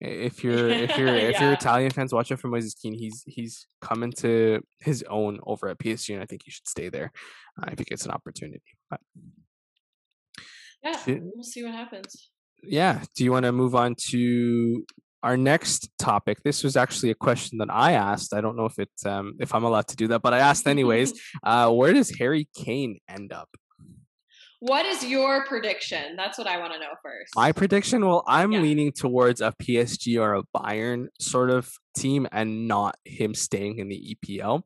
if 0.00 0.44
you're 0.44 0.68
if 0.68 0.96
you're 0.96 1.14
if 1.14 1.40
you're 1.40 1.52
Italian 1.52 1.90
fans, 1.90 2.12
watch 2.12 2.30
out 2.32 2.40
for 2.40 2.48
Moises 2.48 2.80
Kean. 2.80 2.94
He's 2.94 3.24
he's 3.26 3.66
coming 3.80 4.12
to 4.18 4.60
his 4.80 5.04
own 5.08 5.40
over 5.44 5.68
at 5.68 5.78
PSG, 5.78 6.14
and 6.14 6.22
I 6.22 6.26
think 6.26 6.42
he 6.44 6.50
should 6.50 6.68
stay 6.68 6.88
there 6.88 7.12
uh, 7.60 7.70
if 7.72 7.78
he 7.78 7.84
gets 7.84 8.04
an 8.04 8.10
opportunity. 8.12 8.62
But 8.90 9.00
Yeah, 10.82 11.00
we'll 11.06 11.42
see 11.42 11.64
what 11.64 11.72
happens. 11.72 12.30
yeah, 12.62 13.02
do 13.16 13.24
you 13.24 13.32
want 13.32 13.44
to 13.44 13.52
move 13.52 13.74
on 13.74 13.96
to 14.10 14.84
our 15.22 15.36
next 15.36 15.90
topic? 15.98 16.42
This 16.44 16.62
was 16.62 16.76
actually 16.76 17.10
a 17.10 17.16
question 17.16 17.58
that 17.58 17.70
I 17.70 17.92
asked. 17.92 18.32
I 18.34 18.40
don't 18.40 18.56
know 18.56 18.66
if 18.66 18.78
it's 18.78 19.04
um 19.04 19.34
if 19.40 19.54
I'm 19.54 19.64
allowed 19.64 19.88
to 19.88 19.96
do 19.96 20.08
that, 20.08 20.22
but 20.22 20.32
I 20.32 20.38
asked 20.38 20.66
anyways. 20.66 21.12
uh, 21.42 21.70
where 21.70 21.92
does 21.92 22.16
Harry 22.18 22.48
Kane 22.54 23.00
end 23.08 23.32
up? 23.32 23.48
What 24.60 24.86
is 24.86 25.04
your 25.04 25.44
prediction? 25.46 26.16
That's 26.16 26.36
what 26.36 26.46
I 26.48 26.58
want 26.58 26.72
to 26.72 26.78
know 26.80 26.94
first. 27.02 27.32
My 27.36 27.52
prediction, 27.52 28.04
well, 28.04 28.24
I'm 28.26 28.50
Yeah. 28.52 28.60
leaning 28.60 28.92
towards 28.92 29.40
a 29.40 29.52
PSG 29.52 30.18
or 30.20 30.34
a 30.34 30.42
Bayern 30.56 31.06
sort 31.20 31.50
of 31.50 31.72
team, 31.96 32.26
and 32.32 32.66
not 32.66 32.96
him 33.04 33.34
staying 33.34 33.78
in 33.78 33.88
the 33.88 34.16
EPL. 34.16 34.62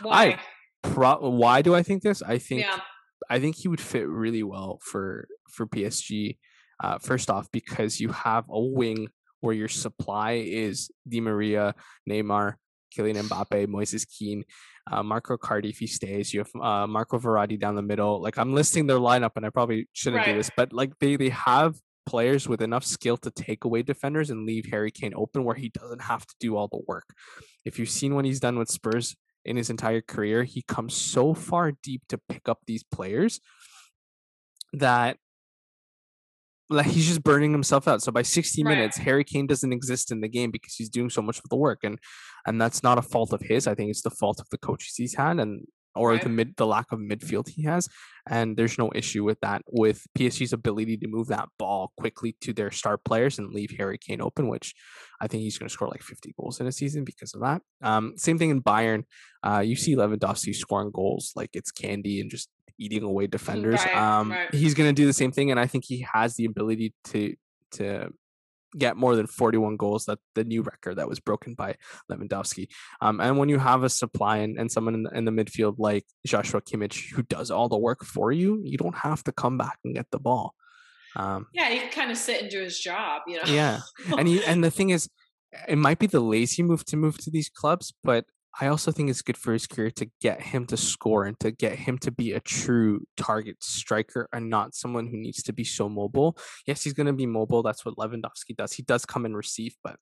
Why? 0.00 0.38
Pro- 0.82 1.28
why 1.30 1.62
do 1.62 1.74
I 1.74 1.82
think 1.82 2.02
this? 2.02 2.22
I 2.22 2.38
think 2.38 2.62
yeah, 2.62 2.80
I 3.30 3.40
think 3.40 3.56
he 3.56 3.68
would 3.68 3.80
fit 3.80 4.06
really 4.08 4.42
well 4.42 4.78
for 4.82 5.26
for 5.50 5.66
PSG. 5.66 6.38
Uh, 6.82 6.98
first 6.98 7.30
off, 7.30 7.48
because 7.52 8.00
you 8.00 8.08
have 8.10 8.44
a 8.48 8.60
wing 8.60 9.08
where 9.40 9.54
your 9.54 9.68
supply 9.68 10.32
is 10.32 10.90
Di 11.08 11.20
Maria, 11.20 11.74
Neymar, 12.08 12.54
Kylian 12.96 13.22
Mbappe, 13.28 13.66
Moises 13.66 14.06
Kean, 14.08 14.44
uh, 14.90 15.02
Mauro 15.02 15.38
Icardi 15.38 15.70
if 15.70 15.78
he 15.78 15.86
stays. 15.86 16.32
You 16.34 16.40
have 16.40 16.62
uh, 16.62 16.86
Marco 16.86 17.18
Verratti 17.18 17.58
down 17.58 17.74
the 17.74 17.82
middle. 17.82 18.20
Like 18.20 18.38
I'm 18.38 18.54
listing 18.54 18.86
their 18.86 18.98
lineup, 18.98 19.32
and 19.36 19.46
I 19.46 19.50
probably 19.50 19.88
shouldn't 19.92 20.24
do 20.24 20.34
this, 20.34 20.50
but 20.56 20.72
like 20.72 20.98
they 20.98 21.16
they 21.16 21.30
have 21.30 21.76
players 22.04 22.48
with 22.48 22.60
enough 22.60 22.84
skill 22.84 23.16
to 23.16 23.30
take 23.30 23.64
away 23.64 23.82
defenders 23.82 24.30
and 24.30 24.44
leave 24.46 24.66
Harry 24.70 24.90
Kane 24.90 25.12
open 25.14 25.44
where 25.44 25.54
he 25.54 25.68
doesn't 25.68 26.02
have 26.02 26.26
to 26.26 26.34
do 26.40 26.56
all 26.56 26.68
the 26.68 26.82
work. 26.86 27.14
If 27.64 27.78
you've 27.78 27.88
seen 27.88 28.14
what 28.14 28.24
he's 28.24 28.40
done 28.40 28.58
with 28.58 28.70
Spurs 28.70 29.16
in 29.44 29.56
his 29.56 29.70
entire 29.70 30.00
career, 30.00 30.44
he 30.44 30.62
comes 30.62 30.94
so 30.94 31.34
far 31.34 31.72
deep 31.82 32.02
to 32.08 32.18
pick 32.28 32.48
up 32.48 32.58
these 32.66 32.82
players 32.82 33.40
that 34.72 35.18
like 36.72 36.86
he's 36.86 37.06
just 37.06 37.22
burning 37.22 37.52
himself 37.52 37.86
out. 37.88 38.02
So 38.02 38.12
by 38.12 38.22
60 38.22 38.62
Right. 38.64 38.76
minutes, 38.76 38.96
Harry 38.98 39.24
Kane 39.24 39.46
doesn't 39.46 39.72
exist 39.72 40.10
in 40.10 40.20
the 40.20 40.28
game 40.28 40.50
because 40.50 40.74
he's 40.74 40.88
doing 40.90 41.10
so 41.10 41.22
much 41.22 41.38
of 41.38 41.48
the 41.50 41.56
work, 41.56 41.80
and 41.84 41.98
and 42.46 42.60
that's 42.60 42.82
not 42.82 42.98
a 42.98 43.02
fault 43.02 43.32
of 43.32 43.40
his. 43.42 43.66
I 43.66 43.74
think 43.74 43.90
it's 43.90 44.02
the 44.02 44.10
fault 44.10 44.40
of 44.40 44.48
the 44.50 44.58
coaches 44.58 44.94
he's 44.96 45.14
had 45.14 45.38
and 45.38 45.66
or 45.94 46.16
the 46.16 46.28
mid 46.30 46.56
the 46.56 46.66
lack 46.66 46.90
of 46.90 46.98
midfield 46.98 47.48
he 47.48 47.64
has. 47.64 47.86
And 48.26 48.56
there's 48.56 48.78
no 48.78 48.90
issue 48.94 49.24
with 49.24 49.38
that 49.42 49.60
with 49.70 50.06
PSG's 50.16 50.54
ability 50.54 50.96
to 50.96 51.06
move 51.06 51.26
that 51.28 51.50
ball 51.58 51.92
quickly 51.98 52.34
to 52.40 52.54
their 52.54 52.70
star 52.70 52.96
players 52.96 53.38
and 53.38 53.52
leave 53.52 53.72
Harry 53.76 53.98
Kane 53.98 54.22
open, 54.22 54.48
which 54.48 54.74
I 55.20 55.26
think 55.26 55.42
he's 55.42 55.58
going 55.58 55.68
to 55.68 55.72
score 55.72 55.88
like 55.88 56.02
50 56.02 56.32
goals 56.40 56.60
in 56.60 56.66
a 56.66 56.72
season 56.72 57.04
because 57.04 57.34
of 57.34 57.42
that. 57.42 57.60
Um, 57.82 58.14
same 58.16 58.38
thing 58.38 58.48
in 58.48 58.62
Bayern. 58.62 59.02
Uh, 59.42 59.58
you 59.60 59.76
see 59.76 59.94
Lewandowski 59.94 60.54
scoring 60.54 60.92
goals 60.94 61.32
like 61.36 61.50
it's 61.52 61.70
candy 61.70 62.20
and 62.22 62.30
just 62.30 62.48
eating 62.78 63.02
away 63.02 63.26
defenders. 63.26 63.84
Right, 63.84 63.96
um, 63.96 64.30
right. 64.30 64.54
He's 64.54 64.74
going 64.74 64.88
to 64.88 64.94
do 64.94 65.06
the 65.06 65.12
same 65.12 65.32
thing, 65.32 65.50
and 65.50 65.58
I 65.58 65.66
think 65.66 65.84
he 65.84 66.06
has 66.12 66.36
the 66.36 66.44
ability 66.44 66.94
to 67.04 67.34
to 67.72 68.10
get 68.78 68.96
more 68.96 69.16
than 69.16 69.26
41 69.26 69.76
goals. 69.76 70.06
That 70.06 70.18
the 70.34 70.44
new 70.44 70.62
record 70.62 70.96
that 70.96 71.08
was 71.08 71.20
broken 71.20 71.54
by 71.54 71.76
Lewandowski. 72.10 72.68
Um, 73.00 73.20
and 73.20 73.38
when 73.38 73.48
you 73.48 73.58
have 73.58 73.82
a 73.82 73.88
supply 73.88 74.38
and, 74.38 74.58
and 74.58 74.70
someone 74.70 74.94
in 74.94 75.02
the, 75.04 75.10
in 75.10 75.24
the 75.24 75.32
midfield 75.32 75.76
like 75.78 76.04
Joshua 76.26 76.60
Kimmich 76.62 77.12
who 77.12 77.22
does 77.22 77.50
all 77.50 77.68
the 77.68 77.78
work 77.78 78.04
for 78.04 78.32
you, 78.32 78.60
you 78.64 78.78
don't 78.78 78.96
have 78.96 79.22
to 79.24 79.32
come 79.32 79.58
back 79.58 79.78
and 79.84 79.94
get 79.94 80.06
the 80.10 80.18
ball. 80.18 80.54
Um, 81.14 81.46
yeah, 81.52 81.68
he 81.68 81.78
can 81.78 81.90
kind 81.90 82.10
of 82.10 82.16
sit 82.16 82.40
and 82.40 82.50
do 82.50 82.62
his 82.62 82.78
job, 82.78 83.22
you 83.26 83.36
know. 83.36 83.42
yeah, 83.46 83.80
and 84.16 84.26
he, 84.26 84.42
and 84.44 84.64
the 84.64 84.70
thing 84.70 84.90
is, 84.90 85.08
it 85.68 85.76
might 85.76 85.98
be 85.98 86.06
the 86.06 86.20
lazy 86.20 86.62
move 86.62 86.84
to 86.86 86.96
move 86.96 87.18
to 87.18 87.30
these 87.30 87.50
clubs, 87.50 87.92
but 88.02 88.24
I 88.60 88.66
also 88.66 88.92
think 88.92 89.08
it's 89.08 89.22
good 89.22 89.38
for 89.38 89.52
his 89.52 89.66
career 89.66 89.90
to 89.92 90.10
get 90.20 90.42
him 90.42 90.66
to 90.66 90.76
score 90.76 91.24
and 91.24 91.38
to 91.40 91.50
get 91.50 91.78
him 91.78 91.96
to 91.98 92.10
be 92.10 92.32
a 92.32 92.40
true 92.40 93.06
target 93.16 93.62
striker 93.62 94.28
and 94.32 94.50
not 94.50 94.74
someone 94.74 95.06
who 95.06 95.16
needs 95.16 95.42
to 95.44 95.52
be 95.52 95.64
so 95.64 95.88
mobile. 95.88 96.36
Yes, 96.66 96.84
he's 96.84 96.92
going 96.92 97.06
to 97.06 97.12
be 97.14 97.26
mobile. 97.26 97.62
That's 97.62 97.84
what 97.84 97.96
Lewandowski 97.96 98.54
does. 98.56 98.74
He 98.74 98.82
does 98.82 99.06
come 99.06 99.24
and 99.24 99.34
receive, 99.36 99.74
but 99.82 99.96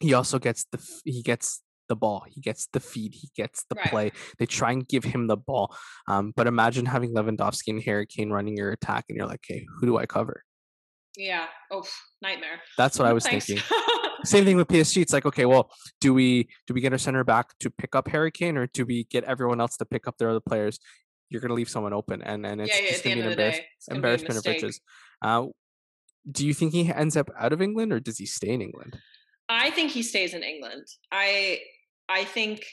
he 0.00 0.12
also 0.12 0.38
gets 0.38 0.66
the 0.70 0.78
he 1.04 1.22
gets 1.22 1.62
the 1.88 1.96
ball. 1.96 2.24
He 2.28 2.40
gets 2.40 2.66
the 2.72 2.80
feed. 2.80 3.14
He 3.14 3.30
gets 3.34 3.64
the 3.70 3.76
Right. 3.76 3.90
play. 3.90 4.12
They 4.38 4.46
try 4.46 4.72
and 4.72 4.86
give 4.86 5.04
him 5.04 5.26
the 5.28 5.36
ball. 5.36 5.74
Um, 6.08 6.32
but 6.36 6.46
imagine 6.46 6.84
having 6.84 7.14
Lewandowski 7.14 7.68
and 7.68 7.82
Harry 7.84 8.06
Kane 8.06 8.30
running 8.30 8.56
your 8.56 8.72
attack, 8.72 9.04
and 9.08 9.16
you're 9.16 9.26
like, 9.26 9.40
"Okay, 9.48 9.64
who 9.78 9.86
do 9.86 9.96
I 9.96 10.04
cover?" 10.04 10.42
Yeah. 11.16 11.46
Oh, 11.70 11.84
nightmare. 12.22 12.60
That's 12.76 12.98
what 12.98 13.06
I 13.08 13.12
was 13.18 13.24
Thanks. 13.26 13.46
thinking. 13.46 13.64
Same 14.24 14.44
thing 14.44 14.56
with 14.56 14.68
PSG. 14.68 15.02
It's 15.02 15.12
like, 15.12 15.26
okay, 15.26 15.44
well, 15.46 15.70
do 16.00 16.12
we 16.14 16.48
do 16.66 16.74
we 16.74 16.80
get 16.80 16.92
our 16.92 16.98
center 16.98 17.22
back 17.24 17.56
to 17.60 17.70
pick 17.70 17.94
up 17.94 18.08
Harry 18.08 18.30
Kane, 18.30 18.56
or 18.56 18.66
do 18.66 18.84
we 18.84 19.04
get 19.04 19.24
everyone 19.24 19.60
else 19.60 19.76
to 19.78 19.84
pick 19.84 20.06
up 20.08 20.16
their 20.18 20.30
other 20.30 20.40
players? 20.40 20.78
You're 21.28 21.40
going 21.40 21.50
to 21.50 21.54
leave 21.54 21.68
someone 21.68 21.92
open, 21.92 22.22
and 22.22 22.46
and 22.46 22.60
it's 22.60 22.74
yeah, 22.74 22.84
yeah. 22.84 22.90
Just 22.90 23.04
going 23.04 23.16
to 23.16 23.22
be 23.22 23.26
an 23.26 23.32
embarrass- 23.32 23.56
day, 23.56 23.66
gonna 23.88 23.94
be 23.94 23.96
embarrassment 23.96 24.36
of 24.38 24.46
riches. 24.46 24.80
Uh, 25.22 25.46
do 26.30 26.46
you 26.46 26.54
think 26.54 26.72
he 26.72 26.90
ends 26.92 27.16
up 27.16 27.30
out 27.38 27.52
of 27.52 27.60
England, 27.62 27.92
or 27.92 28.00
does 28.00 28.18
he 28.18 28.26
stay 28.26 28.48
in 28.50 28.60
England? 28.62 28.98
I 29.48 29.70
think 29.70 29.92
he 29.92 30.02
stays 30.02 30.34
in 30.34 30.42
England. 30.42 30.86
I 31.12 31.60
I 32.08 32.24
think 32.24 32.64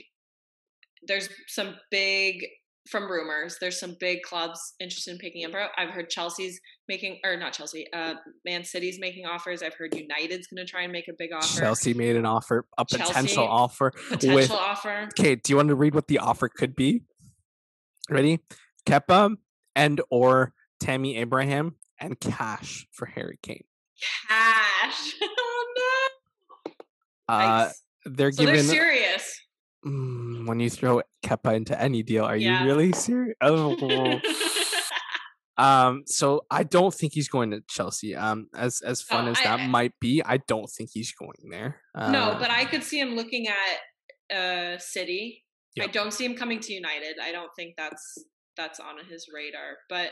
there's 1.05 1.29
some 1.47 1.75
big 1.91 2.45
from 2.89 3.09
rumors. 3.09 3.57
There's 3.59 3.79
some 3.79 3.95
big 3.99 4.21
clubs 4.23 4.73
interested 4.79 5.11
in 5.11 5.17
picking 5.17 5.41
him 5.41 5.55
up. 5.55 5.71
I've 5.77 5.89
heard 5.89 6.09
Chelsea's 6.09 6.59
making 6.87 7.19
or 7.23 7.37
not 7.37 7.53
Chelsea. 7.53 7.87
Uh, 7.93 8.15
Man 8.45 8.63
City's 8.63 8.99
making 8.99 9.25
offers. 9.25 9.63
I've 9.63 9.73
heard 9.73 9.95
United's 9.95 10.47
going 10.47 10.65
to 10.65 10.69
try 10.69 10.83
and 10.83 10.91
make 10.91 11.07
a 11.07 11.13
big 11.17 11.31
offer. 11.33 11.61
Chelsea 11.61 11.93
made 11.93 12.15
an 12.15 12.25
offer, 12.25 12.65
a 12.77 12.85
Chelsea, 12.85 13.05
potential 13.05 13.47
offer 13.47 13.91
potential 14.09 14.35
with. 14.35 14.51
offer. 14.51 15.07
Okay, 15.17 15.35
do 15.35 15.51
you 15.53 15.57
want 15.57 15.69
to 15.69 15.75
read 15.75 15.95
what 15.95 16.07
the 16.07 16.19
offer 16.19 16.49
could 16.49 16.75
be? 16.75 17.03
Ready? 18.09 18.39
Kepa 18.85 19.37
and 19.75 20.01
or 20.09 20.53
Tammy 20.79 21.17
Abraham 21.17 21.75
and 21.99 22.19
cash 22.19 22.85
for 22.91 23.05
Harry 23.05 23.39
Kane. 23.41 23.63
Cash. 24.27 25.13
oh 25.21 26.09
no. 26.67 26.73
Uh, 27.33 27.69
they're 28.05 28.33
so 28.33 28.43
given 28.43 28.67
they're 28.67 28.75
serious. 28.75 29.39
Mm, 29.85 30.47
when 30.47 30.59
you 30.59 30.69
throw 30.69 31.01
Kepa 31.25 31.55
into 31.55 31.79
any 31.81 32.03
deal. 32.03 32.23
Are 32.25 32.37
Yeah. 32.37 32.61
you 32.61 32.65
really 32.67 32.91
serious? 32.93 33.35
Oh. 33.41 34.19
um, 35.57 36.03
so 36.07 36.45
I 36.49 36.63
don't 36.63 36.93
think 36.93 37.13
he's 37.13 37.27
going 37.27 37.51
to 37.51 37.61
Chelsea. 37.69 38.15
Um, 38.15 38.47
as 38.55 38.81
as 38.81 39.01
fun 39.01 39.27
Oh, 39.27 39.31
as 39.31 39.39
I- 39.39 39.43
that 39.43 39.59
I- 39.61 39.67
might 39.67 39.93
be, 39.99 40.21
I 40.25 40.37
don't 40.37 40.69
think 40.69 40.89
he's 40.93 41.11
going 41.13 41.49
there. 41.49 41.81
no, 41.95 42.31
Uh, 42.31 42.39
but 42.39 42.49
I 42.49 42.65
could 42.65 42.83
see 42.83 42.99
him 42.99 43.15
looking 43.15 43.47
at 43.47 44.35
uh 44.35 44.77
City. 44.79 45.43
I 45.79 45.87
don't 45.87 46.11
see 46.13 46.25
him 46.25 46.35
coming 46.35 46.59
to 46.59 46.73
United. 46.73 47.17
I 47.21 47.31
don't 47.31 47.51
think 47.55 47.75
that's 47.77 48.17
that's 48.55 48.79
on 48.79 48.95
his 49.09 49.27
radar. 49.33 49.77
But 49.89 50.11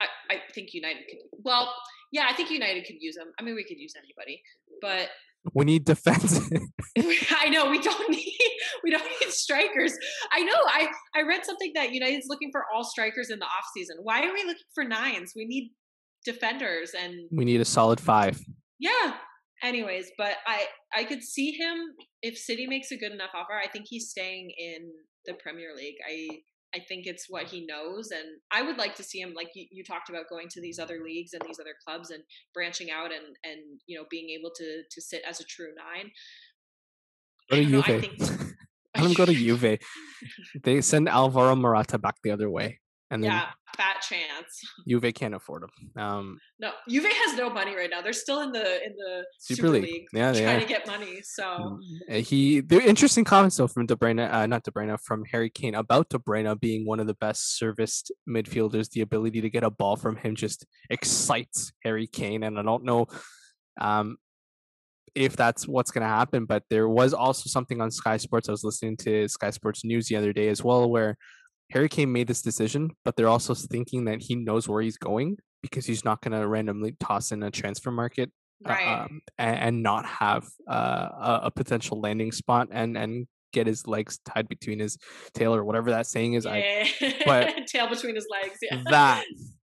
I, 0.00 0.06
I 0.30 0.36
think 0.54 0.72
United 0.74 1.04
could 1.08 1.18
well, 1.42 1.74
yeah, 2.12 2.26
I 2.30 2.34
think 2.34 2.50
United 2.50 2.84
could 2.86 2.96
use 3.00 3.16
him. 3.16 3.28
I 3.38 3.42
mean 3.42 3.54
we 3.54 3.64
could 3.64 3.78
use 3.78 3.94
anybody. 3.96 4.40
But 4.80 5.08
we 5.52 5.64
need 5.64 5.84
defense. 5.84 6.40
I 6.98 7.48
know 7.50 7.68
we 7.70 7.80
don't 7.80 8.08
need 8.10 8.38
we 8.82 8.90
don't 8.90 9.04
need 9.20 9.30
strikers. 9.30 9.92
I 10.32 10.42
know 10.42 10.56
I 10.66 10.88
I 11.14 11.22
read 11.22 11.44
something 11.44 11.72
that 11.74 11.92
United's 11.92 12.26
looking 12.28 12.50
for 12.52 12.64
all 12.72 12.84
strikers 12.84 13.30
in 13.30 13.38
the 13.38 13.46
off 13.46 13.64
season. 13.76 13.96
Why 14.02 14.20
are 14.26 14.32
we 14.32 14.44
looking 14.44 14.62
for 14.74 14.84
nines? 14.84 15.32
We 15.36 15.44
need 15.44 15.72
defenders 16.24 16.92
and 16.98 17.14
we 17.30 17.44
need 17.44 17.60
a 17.60 17.64
solid 17.64 18.00
five. 18.00 18.40
yeah. 18.78 19.14
Anyways, 19.62 20.10
but 20.18 20.34
I 20.46 20.66
I 20.94 21.04
could 21.04 21.22
see 21.22 21.52
him 21.52 21.76
if 22.22 22.36
City 22.36 22.66
makes 22.66 22.90
a 22.90 22.96
good 22.96 23.12
enough 23.12 23.30
offer. 23.34 23.54
I 23.54 23.68
think 23.68 23.86
he's 23.88 24.10
staying 24.10 24.52
in 24.58 24.90
the 25.26 25.34
Premier 25.34 25.74
League. 25.74 25.94
I 26.06 26.28
I 26.74 26.80
think 26.88 27.06
it's 27.06 27.26
what 27.28 27.46
he 27.46 27.64
knows, 27.66 28.10
and 28.10 28.24
I 28.50 28.62
would 28.62 28.78
like 28.78 28.94
to 28.96 29.02
see 29.04 29.20
him 29.20 29.32
like 29.34 29.50
you, 29.54 29.66
you 29.70 29.84
talked 29.84 30.08
about 30.10 30.28
going 30.28 30.48
to 30.50 30.60
these 30.60 30.78
other 30.78 30.98
leagues 31.04 31.32
and 31.32 31.42
these 31.46 31.60
other 31.60 31.74
clubs 31.86 32.10
and 32.10 32.22
branching 32.52 32.90
out 32.90 33.12
and 33.12 33.26
and 33.44 33.60
you 33.86 33.96
know 33.96 34.04
being 34.10 34.30
able 34.30 34.50
to 34.56 34.82
to 34.90 35.00
sit 35.00 35.22
as 35.28 35.40
a 35.40 35.44
true 35.44 35.72
nine. 35.76 36.10
Go 37.50 37.56
to 37.56 37.60
I 37.60 37.62
don't 37.62 37.72
know, 37.72 37.78
I 37.80 38.00
Juve. 38.00 38.00
think- 38.00 38.18
Let 38.96 39.06
him 39.06 39.12
go 39.14 39.26
to 39.26 39.34
Juve. 39.34 39.78
They 40.62 40.80
send 40.80 41.08
Alvaro 41.08 41.54
Morata 41.56 41.98
back 41.98 42.16
the 42.22 42.30
other 42.30 42.48
way, 42.48 42.78
and 43.10 43.22
then 43.22 43.30
yeah, 43.30 43.48
fat 43.76 44.00
chance. 44.00 44.60
Juve 44.88 45.12
can't 45.14 45.34
afford 45.34 45.62
them. 45.62 46.02
Um, 46.02 46.38
No, 46.58 46.70
Juve 46.88 47.04
has 47.04 47.36
no 47.36 47.50
money 47.50 47.76
right 47.76 47.90
now. 47.90 48.00
They're 48.00 48.12
still 48.12 48.40
in 48.40 48.50
the 48.52 48.82
in 48.84 48.94
the 48.96 49.24
Super 49.38 49.56
Super, 49.56 49.68
League. 49.70 49.82
League, 49.84 50.06
Yeah, 50.12 50.32
they 50.32 50.42
trying 50.42 50.56
are. 50.56 50.60
to 50.60 50.66
get 50.66 50.86
money. 50.86 51.20
So 51.22 51.78
Uh, 52.10 52.14
he 52.16 52.60
the 52.60 52.82
interesting 52.82 53.24
comments 53.24 53.56
though 53.56 53.66
from 53.68 53.86
De 53.86 53.94
Bruyne, 53.94 54.20
uh, 54.32 54.46
not 54.46 54.62
De 54.64 54.70
Bruyne, 54.70 54.98
from 55.00 55.24
Harry 55.32 55.50
Kane 55.50 55.74
about 55.74 56.08
De 56.08 56.18
Bruyne 56.18 56.58
being 56.60 56.86
one 56.86 56.98
of 56.98 57.06
the 57.06 57.14
best 57.14 57.58
serviced 57.58 58.10
midfielders. 58.28 58.90
The 58.90 59.02
ability 59.02 59.40
to 59.42 59.50
get 59.50 59.64
a 59.64 59.70
ball 59.70 59.96
from 59.96 60.16
him 60.16 60.34
just 60.34 60.64
excites 60.90 61.72
Harry 61.84 62.06
Kane, 62.06 62.42
and 62.42 62.58
I 62.58 62.62
don't 62.62 62.84
know 62.84 63.06
um, 63.80 64.16
if 65.14 65.36
that's 65.36 65.68
what's 65.68 65.90
going 65.90 66.02
to 66.02 66.08
happen. 66.08 66.44
But 66.46 66.62
there 66.70 66.88
was 66.88 67.12
also 67.12 67.48
something 67.48 67.80
on 67.80 67.90
Sky 67.90 68.16
Sports. 68.16 68.48
I 68.48 68.52
was 68.52 68.64
listening 68.64 68.96
to 68.98 69.28
Sky 69.28 69.50
Sports 69.50 69.84
News 69.84 70.08
the 70.08 70.16
other 70.16 70.32
day 70.32 70.48
as 70.48 70.64
well, 70.64 70.88
where 70.90 71.16
Harry 71.74 71.88
Kane 71.88 72.12
made 72.12 72.28
this 72.28 72.40
decision, 72.40 72.92
but 73.04 73.16
they're 73.16 73.28
also 73.28 73.52
thinking 73.52 74.04
that 74.04 74.22
he 74.22 74.36
knows 74.36 74.68
where 74.68 74.80
he's 74.80 74.96
going 74.96 75.36
because 75.60 75.84
he's 75.84 76.04
not 76.04 76.20
going 76.22 76.38
to 76.40 76.46
randomly 76.46 76.94
toss 77.00 77.32
in 77.32 77.42
a 77.42 77.50
transfer 77.50 77.90
market 77.90 78.30
uh, 78.64 78.68
right. 78.70 79.02
um, 79.02 79.20
and, 79.38 79.58
and 79.58 79.82
not 79.82 80.06
have 80.06 80.44
uh, 80.70 81.08
a, 81.18 81.40
a 81.44 81.50
potential 81.50 82.00
landing 82.00 82.30
spot 82.30 82.68
and 82.70 82.96
and 82.96 83.26
get 83.52 83.66
his 83.66 83.86
legs 83.86 84.18
tied 84.24 84.48
between 84.48 84.78
his 84.78 84.98
tail 85.32 85.54
or 85.54 85.64
whatever 85.64 85.90
that 85.90 86.06
saying 86.06 86.34
is. 86.34 86.46
I 86.46 86.88
but- 87.26 87.66
tail 87.66 87.88
between 87.88 88.14
his 88.14 88.26
legs. 88.30 88.58
Yeah. 88.62 88.82
that 88.90 89.24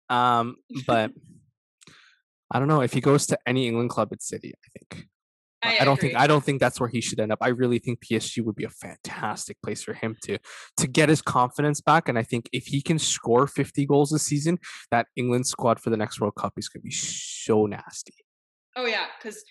um, 0.10 0.56
but 0.86 1.12
I 2.52 2.60
don't 2.60 2.68
know 2.68 2.82
if 2.82 2.94
he 2.94 3.02
goes 3.02 3.26
to 3.28 3.40
any 3.48 3.68
England 3.68 3.90
club, 3.90 4.10
it's 4.12 4.28
City. 4.28 4.54
I 4.54 4.80
think. 4.80 5.08
I, 5.64 5.86
don't 5.86 6.00
think. 6.00 6.16
I 6.16 6.28
don't 6.28 6.44
think 6.44 6.60
that's 6.60 6.80
where 6.80 6.90
he 6.90 7.02
should 7.02 7.20
end 7.20 7.32
up. 7.32 7.40
I 7.42 7.50
really 7.50 7.80
think 7.80 8.00
PSG 8.06 8.44
would 8.44 8.56
be 8.56 8.64
a 8.64 8.70
fantastic 8.70 9.58
place 9.64 9.84
for 9.84 9.94
him 9.94 10.16
to 10.24 10.38
to 10.78 10.88
get 10.88 11.10
his 11.10 11.22
confidence 11.22 11.82
back. 11.82 12.08
And 12.08 12.18
I 12.18 12.24
think 12.24 12.50
if 12.54 12.66
he 12.68 12.82
can 12.82 13.00
score 13.00 13.48
50 13.48 13.86
goals 13.86 14.12
this 14.12 14.24
season, 14.24 14.60
that 14.92 15.08
England 15.16 15.48
squad 15.48 15.80
for 15.80 15.90
the 15.90 15.98
next 15.98 16.22
World 16.22 16.36
Cup 16.36 16.54
is 16.58 16.70
going 16.70 16.82
to 16.82 16.86
be 16.86 16.92
so 16.92 17.66
nasty. 17.66 18.14
Oh 18.76 18.86
yeah, 18.86 19.06
because 19.18 19.44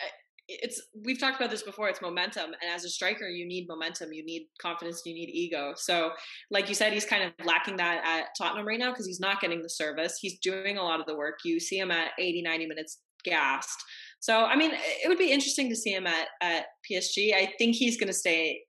eh, 0.00 0.04
it's 0.48 0.82
we've 1.02 1.18
talked 1.18 1.36
about 1.36 1.50
this 1.50 1.62
before. 1.62 1.88
It's 1.88 2.02
momentum, 2.02 2.46
and 2.46 2.74
as 2.74 2.84
a 2.84 2.90
striker, 2.90 3.26
you 3.26 3.46
need 3.48 3.66
momentum, 3.66 4.12
you 4.12 4.24
need 4.24 4.48
confidence, 4.60 5.02
you 5.06 5.14
need 5.14 5.30
ego. 5.30 5.72
So, 5.76 6.10
like 6.50 6.68
you 6.68 6.74
said, 6.74 6.92
he's 6.92 7.06
kind 7.06 7.24
of 7.24 7.46
lacking 7.46 7.76
that 7.78 8.02
at 8.04 8.26
Tottenham 8.36 8.66
right 8.66 8.78
now 8.78 8.90
because 8.90 9.06
he's 9.06 9.20
not 9.20 9.40
getting 9.40 9.62
the 9.62 9.70
service. 9.70 10.18
He's 10.20 10.38
doing 10.40 10.76
a 10.76 10.82
lot 10.82 11.00
of 11.00 11.06
the 11.06 11.16
work. 11.16 11.38
You 11.44 11.58
see 11.58 11.78
him 11.78 11.90
at 11.90 12.10
80, 12.18 12.42
90 12.42 12.66
minutes 12.66 13.00
gassed. 13.24 13.82
So, 14.24 14.42
I 14.42 14.56
mean, 14.56 14.70
it 14.72 15.06
would 15.06 15.18
be 15.18 15.30
interesting 15.30 15.68
to 15.68 15.76
see 15.76 15.92
him 15.92 16.06
at 16.06 16.28
at 16.40 16.64
PSG. 16.90 17.34
I 17.34 17.52
think 17.58 17.76
he's 17.76 17.98
going 17.98 18.06
to 18.06 18.14
stay. 18.14 18.62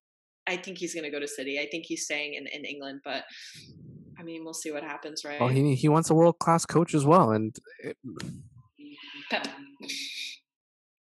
I 0.46 0.58
think 0.58 0.78
he's 0.78 0.94
going 0.94 1.06
to 1.06 1.10
go 1.10 1.18
to 1.18 1.30
City. 1.30 1.62
I 1.62 1.68
think 1.72 1.86
he's 1.86 2.04
staying 2.04 2.34
in, 2.34 2.46
in 2.48 2.66
England, 2.66 3.00
but 3.06 3.24
I 4.20 4.24
mean, 4.24 4.44
we'll 4.44 4.54
see 4.54 4.74
what 4.74 4.84
happens, 4.84 5.24
right? 5.24 5.40
Well, 5.40 5.48
he 5.48 5.74
he 5.76 5.88
wants 5.88 6.10
a 6.10 6.14
world 6.14 6.40
class 6.40 6.66
coach 6.66 6.94
as 6.94 7.06
well, 7.06 7.32
and 7.32 7.56
it, 7.80 7.96
Pep, 9.32 9.48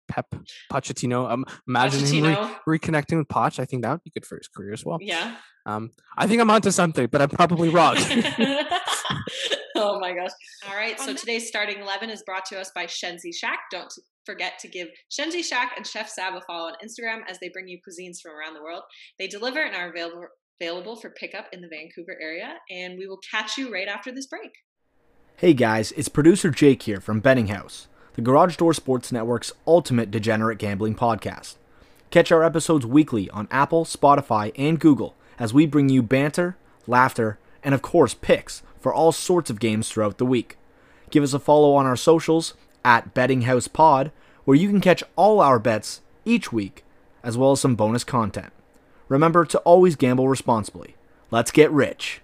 Pep 0.07 0.27
Pochettino. 0.73 1.29
Um, 1.29 1.45
imagine 1.67 2.07
him 2.07 2.25
re- 2.25 2.79
reconnecting 2.79 3.19
with 3.19 3.27
Poch. 3.27 3.59
I 3.59 3.65
think 3.65 3.83
that 3.83 3.91
would 3.91 4.05
be 4.05 4.13
good 4.15 4.25
for 4.25 4.39
his 4.39 4.47
career 4.47 4.73
as 4.73 4.85
well. 4.85 4.99
Yeah. 5.01 5.35
Um, 5.67 5.91
I 6.17 6.29
think 6.29 6.41
I'm 6.41 6.51
onto 6.51 6.71
something, 6.71 7.09
but 7.11 7.21
I'm 7.21 7.31
probably 7.31 7.71
wrong. 7.71 7.97
oh 9.75 9.99
my 9.99 10.15
gosh. 10.15 10.31
All 10.69 10.77
right. 10.77 11.01
So 11.01 11.13
today's 11.13 11.49
starting 11.49 11.81
11 11.81 12.09
is 12.11 12.23
brought 12.23 12.45
to 12.47 12.61
us 12.61 12.71
by 12.73 12.87
Shenzi 12.87 13.35
Shack. 13.35 13.59
Don't 13.73 13.93
forget 14.27 14.59
to 14.61 14.68
give 14.68 14.89
Shenzi 15.11 15.43
Shack 15.43 15.72
and 15.77 15.87
Chef 15.87 16.09
Sab 16.09 16.35
a 16.35 16.41
follow 16.43 16.68
on 16.68 16.75
Instagram 16.85 17.20
as 17.29 17.39
they 17.41 17.49
bring 17.49 17.68
you 17.68 17.79
cuisines 17.79 18.20
from 18.22 18.33
around 18.33 18.55
the 18.55 18.62
world. 18.62 18.83
They 19.18 19.27
deliver 19.27 19.61
and 19.61 19.75
are 19.75 19.91
available 19.91 20.27
available 20.61 20.97
for 20.97 21.11
pickup 21.11 21.47
in 21.53 21.61
the 21.61 21.68
Vancouver 21.68 22.16
area. 22.20 22.55
And 22.70 22.99
we 22.99 23.07
will 23.07 23.18
catch 23.31 23.59
you 23.59 23.72
right 23.72 23.89
after 23.89 24.12
this 24.12 24.27
break. 24.27 24.53
Hey 25.37 25.53
guys, 25.53 25.93
it's 25.93 26.09
producer 26.09 26.51
Jake 26.51 26.85
here 26.85 27.01
from 27.01 27.20
Betting 27.20 27.49
House, 27.49 27.89
the 28.14 28.22
Garage 28.22 28.57
Door 28.57 28.75
Sports 28.75 29.11
Network's 29.11 29.53
ultimate 29.66 30.11
degenerate 30.11 30.59
gambling 30.59 30.95
podcast. 30.95 31.57
Catch 32.11 32.31
our 32.31 32.45
episodes 32.45 32.87
weekly 32.87 33.29
on 33.31 33.49
Apple, 33.51 33.85
Spotify, 33.85 34.53
and 34.57 34.79
Google 34.79 35.16
as 35.39 35.53
we 35.53 35.66
bring 35.66 35.89
you 35.89 36.03
banter, 36.03 36.57
laughter, 36.87 37.39
and 37.64 37.75
of 37.75 37.83
course 37.83 38.14
picks 38.14 38.62
for 38.79 38.95
all 38.95 39.11
sorts 39.11 39.51
of 39.51 39.59
games 39.59 39.89
throughout 39.89 40.18
the 40.18 40.27
week. 40.27 40.57
Give 41.11 41.25
us 41.25 41.35
a 41.35 41.41
follow 41.41 41.75
on 41.75 41.87
our 41.87 41.97
socials 41.97 42.55
at 42.85 43.14
Betting 43.14 43.43
House 43.43 43.68
Pod, 43.68 44.12
where 44.45 44.57
you 44.57 44.68
can 44.68 44.80
catch 44.80 45.03
all 45.16 45.41
our 45.41 45.59
bets 45.59 46.01
each 46.24 46.53
week, 46.53 46.85
as 47.22 47.37
well 47.37 47.53
as 47.53 47.61
some 47.61 47.74
bonus 47.74 48.05
content. 48.05 48.53
Remember 49.09 49.45
to 49.45 49.59
always 49.61 49.97
gamble 49.97 50.28
responsibly. 50.28 50.97
Let's 51.30 51.51
get 51.51 51.70
rich. 51.70 52.20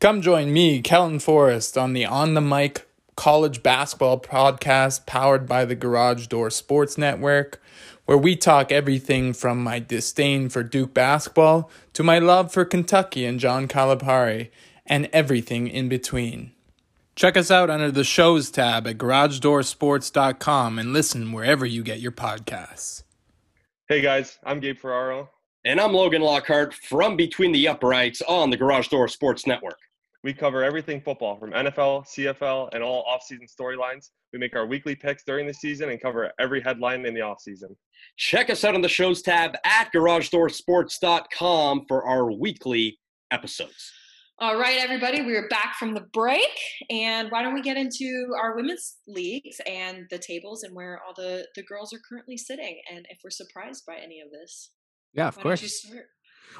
Come 0.00 0.20
join 0.20 0.52
me, 0.52 0.82
Kelton 0.82 1.18
Forrest, 1.18 1.78
on 1.78 1.92
the 1.92 2.04
On 2.04 2.34
the 2.34 2.40
Mic 2.40 2.86
college 3.16 3.62
basketball 3.62 4.20
podcast 4.20 5.06
powered 5.06 5.46
by 5.46 5.64
the 5.64 5.74
Garage 5.74 6.26
Door 6.26 6.50
Sports 6.50 6.98
Network, 6.98 7.62
where 8.06 8.18
we 8.18 8.36
talk 8.36 8.70
everything 8.70 9.32
from 9.32 9.62
my 9.62 9.78
disdain 9.78 10.48
for 10.48 10.62
Duke 10.62 10.92
basketball 10.92 11.70
to 11.92 12.02
my 12.02 12.18
love 12.18 12.52
for 12.52 12.64
Kentucky 12.64 13.24
and 13.24 13.40
John 13.40 13.68
Calipari, 13.68 14.50
and 14.86 15.08
everything 15.12 15.68
in 15.68 15.88
between. 15.88 16.52
Check 17.14 17.36
us 17.36 17.50
out 17.50 17.70
under 17.70 17.92
the 17.92 18.02
shows 18.02 18.50
tab 18.50 18.88
at 18.88 18.98
garagedoorsports.com 18.98 20.78
and 20.78 20.92
listen 20.92 21.32
wherever 21.32 21.64
you 21.64 21.84
get 21.84 22.00
your 22.00 22.12
podcasts. 22.12 23.04
Hey 23.88 24.00
guys, 24.00 24.38
I'm 24.44 24.58
Gabe 24.58 24.78
Ferraro. 24.78 25.30
And 25.64 25.80
I'm 25.80 25.92
Logan 25.92 26.22
Lockhart 26.22 26.74
from 26.74 27.16
Between 27.16 27.52
the 27.52 27.68
Uprights 27.68 28.20
on 28.22 28.50
the 28.50 28.56
Garage 28.56 28.88
Door 28.88 29.08
Sports 29.08 29.46
Network. 29.46 29.78
We 30.24 30.34
cover 30.34 30.64
everything 30.64 31.00
football 31.00 31.36
from 31.36 31.52
NFL, 31.52 32.06
CFL, 32.06 32.70
and 32.72 32.82
all 32.82 33.04
offseason 33.04 33.46
storylines. 33.48 34.10
We 34.32 34.38
make 34.38 34.56
our 34.56 34.66
weekly 34.66 34.96
picks 34.96 35.22
during 35.22 35.46
the 35.46 35.54
season 35.54 35.90
and 35.90 36.00
cover 36.00 36.32
every 36.40 36.62
headline 36.62 37.06
in 37.06 37.14
the 37.14 37.20
offseason. 37.20 37.76
Check 38.16 38.50
us 38.50 38.64
out 38.64 38.74
on 38.74 38.82
the 38.82 38.88
shows 38.88 39.22
tab 39.22 39.54
at 39.64 39.90
garagedoorsports.com 39.94 41.84
for 41.86 42.06
our 42.06 42.32
weekly 42.32 42.98
episodes. 43.30 43.92
All 44.40 44.58
right, 44.58 44.78
everybody, 44.80 45.22
we 45.22 45.36
are 45.36 45.46
back 45.48 45.76
from 45.78 45.94
the 45.94 46.00
break. 46.12 46.42
And 46.90 47.30
why 47.30 47.42
don't 47.42 47.54
we 47.54 47.62
get 47.62 47.76
into 47.76 48.32
our 48.36 48.56
women's 48.56 48.96
leagues 49.06 49.60
and 49.64 50.06
the 50.10 50.18
tables 50.18 50.64
and 50.64 50.74
where 50.74 51.00
all 51.06 51.14
the, 51.14 51.46
the 51.54 51.62
girls 51.62 51.94
are 51.94 52.00
currently 52.08 52.36
sitting 52.36 52.80
and 52.90 53.06
if 53.10 53.18
we're 53.22 53.30
surprised 53.30 53.84
by 53.86 53.94
any 53.94 54.20
of 54.20 54.32
this? 54.32 54.72
yeah, 55.12 55.28
of 55.28 55.36
Why 55.36 55.42
don't 55.44 55.62
you 55.62 55.68
course. 55.68 55.82
start? 55.84 56.06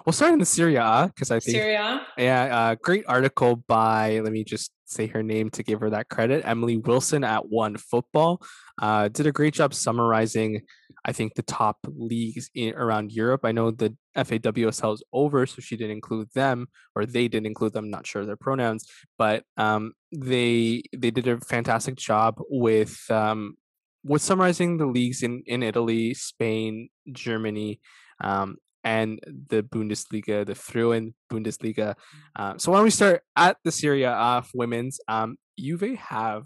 We'll 0.07 0.13
start 0.13 0.33
in 0.33 0.39
the 0.39 0.47
Serie 0.47 0.77
A 0.77 1.11
because 1.13 1.33
I 1.33 1.41
think 1.41 1.57
Serie 1.57 1.75
A. 1.75 2.07
Yeah, 2.17 2.45
uh, 2.57 2.77
great 2.81 3.05
article 3.09 3.57
by, 3.57 4.21
let 4.21 4.33
me 4.33 4.45
just 4.45 4.71
say 4.87 5.09
her 5.09 5.25
name 5.25 5.51
to 5.51 5.65
give 5.65 5.81
her 5.81 5.91
that 5.91 6.09
credit, 6.09 6.45
Emily 6.47 6.77
Wilson 6.77 7.25
at 7.25 7.49
One 7.49 7.77
Football. 7.77 8.41
Uh, 8.81 9.09
did 9.09 9.27
a 9.27 9.33
great 9.33 9.55
job 9.55 9.75
summarizing 9.75 10.63
I 11.05 11.13
think 11.13 11.35
the 11.35 11.43
top 11.43 11.79
leagues 11.87 12.51
in, 12.55 12.75
around 12.75 13.13
Europe. 13.13 13.43
I 13.45 13.53
know 13.53 13.71
the 13.71 13.97
FAWSL 14.17 14.95
is 14.95 15.03
over, 15.13 15.47
so 15.47 15.61
she 15.61 15.77
didn't 15.77 15.93
include 15.93 16.31
them, 16.35 16.69
or 16.95 17.05
they 17.05 17.29
didn't 17.29 17.47
include 17.47 17.75
them. 17.75 17.91
Not 17.91 18.07
sure 18.07 18.25
their 18.25 18.37
pronouns, 18.37 18.89
but 19.19 19.45
um, 19.57 19.93
they 20.13 20.83
they 20.97 21.11
did 21.11 21.29
a 21.29 21.41
fantastic 21.41 21.97
job 21.97 22.41
with 22.49 22.99
um, 23.11 23.57
with 24.03 24.23
summarizing 24.23 24.79
the 24.79 24.87
leagues 24.87 25.23
in 25.23 25.43
in 25.47 25.63
Italy, 25.63 26.15
Spain, 26.15 26.89
Germany, 27.13 27.81
um, 28.23 28.57
and 28.83 29.21
the 29.49 29.63
Bundesliga, 29.63 30.47
the 30.47 30.55
Frauen 30.55 31.15
Bundesliga. 31.31 31.97
Uh, 32.35 32.57
so 32.57 32.73
why 32.73 32.79
don't 32.79 32.85
we 32.85 32.91
start 32.91 33.23
at 33.37 33.59
the 33.65 33.73
Serie 33.73 34.05
A 34.05 34.43
women's? 34.55 35.01
Um, 35.09 35.37
Juve 35.59 35.99
have 35.99 36.45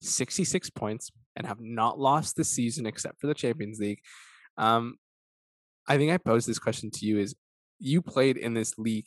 66 0.00 0.70
points 0.70 1.10
and 1.36 1.46
have 1.46 1.60
not 1.60 1.98
lost 1.98 2.36
the 2.36 2.44
season 2.44 2.86
except 2.86 3.20
for 3.20 3.26
the 3.26 3.34
Champions 3.34 3.78
League. 3.78 4.00
Um, 4.58 4.96
I 5.88 5.96
think 5.96 6.12
I 6.12 6.18
posed 6.18 6.48
this 6.48 6.58
question 6.58 6.90
to 6.92 7.06
you: 7.06 7.18
Is 7.18 7.34
you 7.78 8.02
played 8.02 8.36
in 8.36 8.54
this 8.54 8.78
league? 8.78 9.06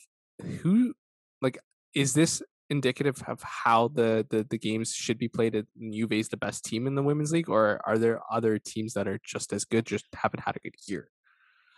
Who, 0.62 0.94
like, 1.40 1.58
is 1.94 2.14
this 2.14 2.42
indicative 2.68 3.22
of 3.26 3.42
how 3.42 3.88
the 3.88 4.26
the, 4.28 4.46
the 4.48 4.58
games 4.58 4.92
should 4.92 5.18
be 5.18 5.28
played? 5.28 5.54
And 5.54 5.66
Juve 5.92 6.12
is 6.12 6.28
the 6.28 6.36
best 6.36 6.64
team 6.64 6.86
in 6.86 6.94
the 6.94 7.02
women's 7.02 7.32
league, 7.32 7.48
or 7.48 7.80
are 7.86 7.98
there 7.98 8.20
other 8.30 8.58
teams 8.58 8.94
that 8.94 9.08
are 9.08 9.18
just 9.24 9.52
as 9.52 9.64
good, 9.64 9.86
just 9.86 10.06
haven't 10.14 10.40
had 10.44 10.56
a 10.56 10.60
good 10.60 10.74
year? 10.86 11.08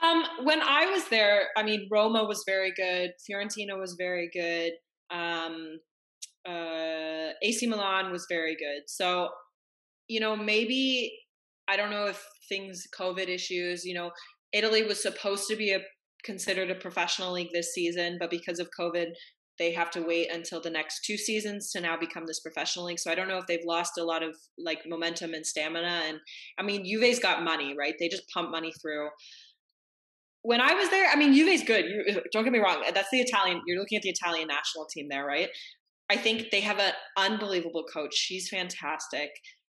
Um, 0.02 0.24
when 0.44 0.60
I 0.62 0.86
was 0.86 1.08
there, 1.08 1.48
I 1.56 1.62
mean, 1.62 1.88
Roma 1.90 2.24
was 2.24 2.44
very 2.46 2.72
good. 2.72 3.12
Fiorentina 3.28 3.78
was 3.78 3.94
very 3.98 4.30
good. 4.32 4.72
Um, 5.10 5.80
uh, 6.46 7.32
AC 7.42 7.66
Milan 7.66 8.12
was 8.12 8.26
very 8.28 8.54
good. 8.54 8.82
So, 8.86 9.28
you 10.08 10.20
know, 10.20 10.36
maybe 10.36 11.12
I 11.68 11.76
don't 11.76 11.90
know 11.90 12.06
if 12.06 12.24
things 12.48 12.86
COVID 12.98 13.28
issues. 13.28 13.84
You 13.84 13.94
know, 13.94 14.10
Italy 14.52 14.82
was 14.82 15.02
supposed 15.02 15.48
to 15.48 15.56
be 15.56 15.72
a 15.72 15.80
considered 16.24 16.70
a 16.70 16.74
professional 16.74 17.32
league 17.32 17.50
this 17.52 17.72
season, 17.72 18.16
but 18.18 18.30
because 18.30 18.58
of 18.58 18.68
COVID, 18.78 19.06
they 19.58 19.72
have 19.72 19.90
to 19.90 20.02
wait 20.02 20.32
until 20.32 20.60
the 20.60 20.70
next 20.70 21.04
two 21.04 21.16
seasons 21.16 21.70
to 21.70 21.80
now 21.80 21.96
become 21.96 22.24
this 22.26 22.40
professional 22.40 22.86
league. 22.86 22.98
So 22.98 23.10
I 23.10 23.14
don't 23.14 23.28
know 23.28 23.38
if 23.38 23.46
they've 23.46 23.64
lost 23.64 23.98
a 23.98 24.04
lot 24.04 24.22
of 24.22 24.36
like 24.56 24.80
momentum 24.86 25.34
and 25.34 25.46
stamina. 25.46 26.02
And 26.06 26.18
I 26.58 26.62
mean, 26.62 26.84
Juve's 26.84 27.18
got 27.18 27.44
money, 27.44 27.74
right? 27.78 27.94
They 27.98 28.08
just 28.08 28.28
pump 28.32 28.50
money 28.50 28.72
through 28.80 29.08
when 30.42 30.60
I 30.60 30.74
was 30.74 30.88
there, 30.90 31.10
I 31.10 31.16
mean, 31.16 31.34
Juve's 31.34 31.62
good. 31.62 31.84
You, 31.84 32.04
uh, 32.16 32.20
don't 32.32 32.44
get 32.44 32.52
me 32.52 32.58
wrong. 32.58 32.82
Uh, 32.86 32.90
that's 32.92 33.10
the 33.10 33.20
Italian. 33.20 33.60
You're 33.66 33.78
looking 33.78 33.96
at 33.96 34.02
the 34.02 34.10
Italian 34.10 34.48
national 34.48 34.86
team 34.86 35.08
there, 35.10 35.26
right? 35.26 35.48
I 36.10 36.16
think 36.16 36.50
they 36.50 36.60
have 36.60 36.78
an 36.78 36.92
unbelievable 37.16 37.84
coach. 37.92 38.14
She's 38.14 38.48
fantastic, 38.48 39.30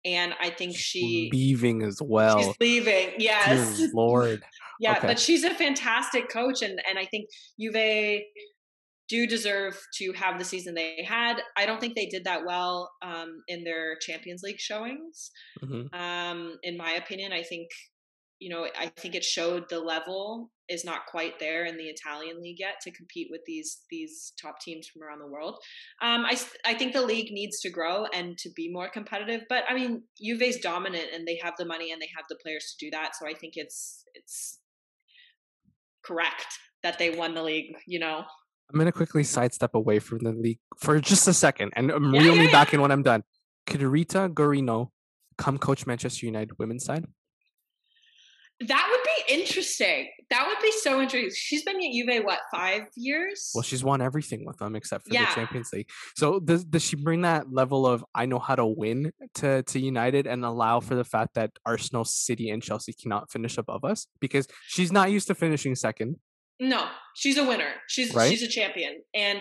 and 0.06 0.34
I 0.40 0.50
think 0.50 0.76
she 0.76 1.30
leaving 1.32 1.84
as 1.84 2.02
well. 2.02 2.40
She's 2.42 2.56
leaving. 2.60 3.14
Yes, 3.18 3.78
Dear 3.78 3.90
Lord. 3.94 4.44
yeah, 4.80 4.98
Okay. 4.98 5.08
but 5.08 5.20
she's 5.20 5.44
a 5.44 5.54
fantastic 5.54 6.30
coach, 6.30 6.62
and 6.62 6.82
and 6.90 6.98
I 6.98 7.06
think 7.06 7.30
Juve 7.60 8.22
do 9.10 9.26
deserve 9.26 9.80
to 9.96 10.12
have 10.14 10.38
the 10.38 10.46
season 10.46 10.76
they 10.76 11.04
had. 11.04 11.42
I 11.58 11.66
don't 11.66 11.82
think 11.82 11.96
they 11.96 12.06
did 12.06 12.26
that 12.26 12.46
well 12.46 12.92
um, 13.02 13.42
in 13.48 13.64
their 13.64 13.98
Champions 13.98 14.44
League 14.44 14.60
showings. 14.60 15.32
Mhm. 15.64 15.92
Um, 15.94 16.58
in 16.64 16.78
my 16.78 16.92
opinion, 16.94 17.32
I 17.34 17.44
think 17.44 17.70
you 18.40 18.50
know 18.50 18.68
I 18.78 18.88
think 18.98 19.16
it 19.16 19.24
showed 19.26 19.68
the 19.70 19.80
level 19.80 20.52
is 20.70 20.86
not 20.86 21.06
quite 21.08 21.40
there 21.40 21.66
in 21.66 21.78
the 21.78 21.86
Italian 21.86 22.42
league 22.42 22.60
yet 22.60 22.76
to 22.84 22.92
compete 22.92 23.28
with 23.32 23.42
these 23.46 23.80
these 23.90 24.34
top 24.42 24.60
teams 24.60 24.88
from 24.88 25.04
around 25.04 25.20
the 25.20 25.28
world. 25.28 25.56
Um, 26.02 26.26
I 26.26 26.40
I 26.66 26.74
think 26.76 26.94
the 26.94 27.02
league 27.06 27.32
needs 27.32 27.60
to 27.62 27.70
grow 27.70 28.06
and 28.14 28.38
to 28.38 28.50
be 28.56 28.72
more 28.72 28.90
competitive. 28.90 29.42
But 29.50 29.64
I 29.70 29.74
mean, 29.74 30.04
Juve's 30.22 30.58
dominant 30.58 31.08
and 31.14 31.28
they 31.28 31.40
have 31.44 31.54
the 31.58 31.66
money 31.66 31.92
and 31.92 32.02
they 32.02 32.10
have 32.16 32.26
the 32.30 32.38
players 32.42 32.76
to 32.78 32.86
do 32.86 32.92
that. 32.92 33.16
So 33.20 33.28
I 33.28 33.34
think 33.34 33.54
it's 33.56 34.04
it's 34.14 34.60
correct 36.04 36.48
that 36.84 36.98
they 37.00 37.10
won 37.10 37.34
the 37.34 37.44
league. 37.44 37.76
You 37.88 38.00
know. 38.00 38.24
I'm 38.72 38.78
gonna 38.78 38.92
quickly 38.92 39.24
sidestep 39.24 39.74
away 39.74 39.98
from 39.98 40.20
the 40.20 40.32
league 40.32 40.60
for 40.78 41.00
just 41.00 41.28
a 41.28 41.34
second 41.34 41.74
and 41.76 41.92
um, 41.92 42.14
Yeah, 42.14 42.22
reel 42.22 42.34
yeah, 42.36 42.42
me 42.42 42.46
yeah. 42.46 42.52
back 42.52 42.74
in 42.74 42.82
when 42.82 42.92
I'm 42.92 43.02
done. 43.02 43.24
Could 43.66 43.82
Rita 43.82 44.30
Guarino 44.32 44.90
come 45.40 45.58
coach 45.58 45.88
Manchester 45.88 46.28
United 46.28 46.52
women's 46.60 46.86
side? 46.86 47.06
That 48.68 48.88
would 48.92 48.99
interesting. 49.28 50.08
That 50.30 50.48
would 50.48 50.62
be 50.62 50.72
so 50.72 51.02
interesting. 51.02 51.32
She's 51.36 51.64
been 51.64 51.76
at 51.78 51.92
Juve 51.92 52.24
what 52.24 52.40
five 52.54 52.84
years? 52.96 53.52
Well, 53.56 53.64
she's 53.64 53.84
won 53.84 54.02
everything 54.02 54.46
with 54.46 54.58
them 54.58 54.76
except 54.76 55.08
for 55.08 55.14
Yeah. 55.14 55.26
the 55.30 55.36
Champions 55.36 55.70
League. 55.74 55.90
So 56.16 56.40
does 56.40 56.64
does 56.66 56.84
she 56.84 56.96
bring 56.96 57.22
that 57.22 57.52
level 57.52 57.86
of 57.88 58.06
I 58.14 58.26
know 58.26 58.40
how 58.40 58.56
to 58.56 58.66
win 58.66 59.12
to 59.36 59.64
to 59.64 59.80
United 59.80 60.28
and 60.28 60.46
allow 60.46 60.80
for 60.80 60.96
the 60.96 61.04
fact 61.04 61.34
that 61.36 61.52
Arsenal, 61.66 62.06
City, 62.06 62.50
and 62.50 62.62
Chelsea 62.62 62.94
cannot 62.94 63.32
finish 63.32 63.58
above 63.58 63.84
us 63.84 64.08
because 64.20 64.48
she's 64.68 64.92
not 64.92 65.12
used 65.12 65.28
to 65.28 65.36
finishing 65.36 65.76
second. 65.76 66.18
no, 66.60 66.88
she's 67.16 67.38
a 67.38 67.44
winner. 67.46 67.72
She's 67.88 68.14
Right? 68.14 68.30
she's 68.30 68.44
a 68.44 68.48
champion, 68.48 69.02
and 69.14 69.40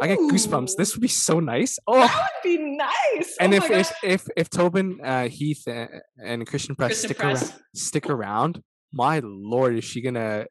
I 0.00 0.06
get 0.08 0.18
goosebumps. 0.18 0.76
This 0.76 0.94
would 0.94 1.00
be 1.02 1.08
so 1.08 1.40
nice. 1.40 1.76
Oh, 1.88 1.98
that 1.98 2.14
would 2.14 2.48
be 2.48 2.58
nice. 2.76 3.36
and 3.40 3.52
oh 3.52 3.56
if, 3.56 3.70
if 3.70 3.92
if 4.04 4.28
if 4.36 4.50
Tobin, 4.50 5.00
uh, 5.02 5.28
Heath, 5.28 5.66
uh, 5.66 5.86
and 6.22 6.46
Christen 6.46 6.76
Press 6.76 6.98
stick 6.98 7.18
Press. 7.18 7.50
around, 7.50 7.60
stick 7.74 8.08
around, 8.08 8.62
my 8.92 9.20
lord, 9.24 9.76
is 9.76 9.84
she 9.84 10.00
gonna? 10.00 10.46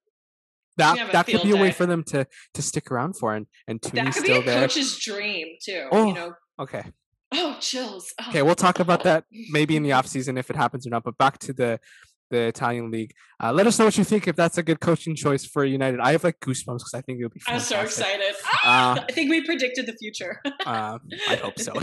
That 0.77 1.11
that 1.11 1.27
could 1.27 1.43
be 1.43 1.51
a 1.51 1.55
way 1.57 1.67
day. 1.69 1.71
for 1.73 1.85
them 1.85 2.03
to 2.05 2.25
to 2.53 2.61
stick 2.61 2.91
around 2.91 3.17
for, 3.17 3.35
and 3.35 3.45
and 3.67 3.79
that 3.81 3.91
Tooney's 3.91 4.15
could 4.15 4.23
be 4.23 4.27
still 4.29 4.41
a 4.41 4.45
there. 4.45 4.61
coach's 4.61 4.97
dream 4.99 5.47
too. 5.63 5.87
Oh. 5.91 6.07
You 6.07 6.13
know. 6.13 6.33
Okay, 6.59 6.83
Oh, 7.33 7.57
chills. 7.59 8.13
Oh. 8.21 8.29
okay, 8.29 8.41
we'll 8.41 8.55
talk 8.55 8.79
about 8.79 9.03
that 9.03 9.25
maybe 9.51 9.75
in 9.75 9.83
the 9.83 9.91
off 9.97 10.07
season 10.07 10.37
if 10.37 10.49
it 10.49 10.55
happens 10.55 10.85
or 10.85 10.89
not. 10.89 11.03
But 11.03 11.17
back 11.17 11.37
to 11.39 11.53
the 11.53 11.79
the 12.29 12.43
Italian 12.43 12.89
league. 12.91 13.11
Uh, 13.43 13.51
let 13.51 13.67
us 13.67 13.77
know 13.77 13.83
what 13.85 13.97
you 13.97 14.05
think 14.05 14.25
if 14.27 14.37
that's 14.37 14.57
a 14.57 14.63
good 14.63 14.79
coaching 14.79 15.15
choice 15.15 15.45
for 15.45 15.65
United. 15.65 15.99
I 15.99 16.13
have 16.13 16.23
like 16.23 16.39
goosebumps 16.39 16.77
because 16.77 16.93
I 16.93 17.01
think 17.01 17.19
it 17.19 17.23
would 17.23 17.33
be. 17.33 17.41
I'm 17.45 17.59
so 17.59 17.75
fantastic. 17.75 18.05
excited. 18.05 18.35
Uh, 18.63 19.01
I 19.09 19.11
think 19.11 19.29
we 19.29 19.43
predicted 19.45 19.85
the 19.85 19.93
future. 19.93 20.41
Uh, 20.65 20.99
I 21.27 21.35
hope 21.35 21.59
so. 21.59 21.73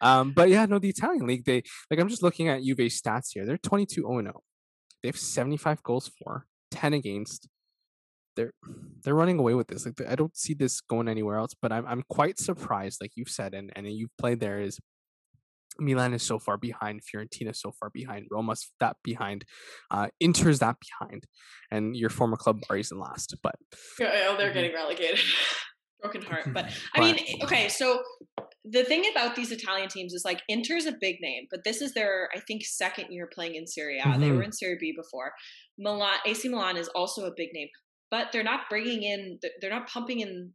um, 0.00 0.32
but 0.32 0.48
yeah, 0.48 0.66
no, 0.66 0.78
the 0.78 0.88
Italian 0.88 1.26
league, 1.26 1.44
they 1.44 1.62
like 1.90 2.00
I'm 2.00 2.08
just 2.08 2.22
looking 2.22 2.48
at 2.48 2.62
Juve 2.62 2.78
stats 2.78 3.28
here. 3.32 3.44
They're 3.46 3.58
22 3.58 4.02
0. 4.02 4.42
They 5.04 5.08
have 5.08 5.18
75 5.18 5.82
goals 5.82 6.08
for, 6.08 6.46
10 6.70 6.94
against. 6.94 7.46
They're 8.36 8.52
they're 9.02 9.14
running 9.14 9.38
away 9.38 9.52
with 9.52 9.68
this. 9.68 9.84
Like 9.84 10.00
I 10.08 10.14
don't 10.14 10.34
see 10.34 10.54
this 10.54 10.80
going 10.80 11.08
anywhere 11.08 11.36
else. 11.36 11.52
But 11.60 11.72
I'm 11.72 11.86
I'm 11.86 12.02
quite 12.08 12.38
surprised, 12.38 13.02
like 13.02 13.12
you've 13.14 13.28
said, 13.28 13.52
and 13.52 13.70
and 13.76 13.86
you've 13.86 14.16
played 14.16 14.40
there. 14.40 14.60
Is 14.62 14.80
Milan 15.78 16.14
is 16.14 16.22
so 16.22 16.38
far 16.38 16.56
behind, 16.56 17.02
Fiorentina 17.02 17.54
so 17.54 17.70
far 17.78 17.90
behind, 17.90 18.26
Roma's 18.30 18.72
that 18.80 18.96
behind, 19.04 19.44
uh, 19.90 20.08
Inter's 20.20 20.60
that 20.60 20.76
behind, 20.80 21.26
and 21.70 21.94
your 21.94 22.08
former 22.10 22.36
club 22.38 22.62
Bari's 22.68 22.90
in 22.90 22.98
last. 22.98 23.36
But 23.42 23.56
oh, 24.00 24.36
they're 24.38 24.50
Mhm. 24.50 24.54
getting 24.54 24.72
relegated. 24.74 25.20
Broken 26.02 26.22
heart. 26.22 26.46
But 26.54 26.64
I 26.94 27.00
But- 27.00 27.16
mean, 27.16 27.42
okay, 27.44 27.68
so 27.68 28.02
the 28.64 28.84
thing 28.84 29.04
about 29.10 29.36
these 29.36 29.52
Italian 29.52 29.88
teams 29.88 30.14
is 30.14 30.24
like 30.24 30.40
Inter's 30.48 30.86
a 30.86 30.94
big 30.98 31.16
name, 31.20 31.46
but 31.50 31.64
this 31.64 31.82
is 31.82 31.92
their 31.92 32.30
I 32.34 32.40
think 32.40 32.64
second 32.64 33.06
year 33.10 33.28
playing 33.32 33.56
in 33.56 33.66
Serie 33.66 33.98
A. 33.98 34.18
They 34.18 34.28
Mhm. 34.28 34.36
were 34.36 34.42
in 34.42 34.52
Serie 34.52 34.78
B 34.80 34.92
before. 34.96 35.34
Milan, 35.78 36.18
AC 36.24 36.48
Milan 36.48 36.76
is 36.76 36.88
also 36.88 37.26
a 37.26 37.34
big 37.36 37.52
name, 37.52 37.68
but 38.10 38.32
they're 38.32 38.42
not 38.42 38.70
bringing 38.70 39.02
in. 39.02 39.38
They're 39.60 39.70
not 39.70 39.88
pumping 39.88 40.20
in 40.20 40.54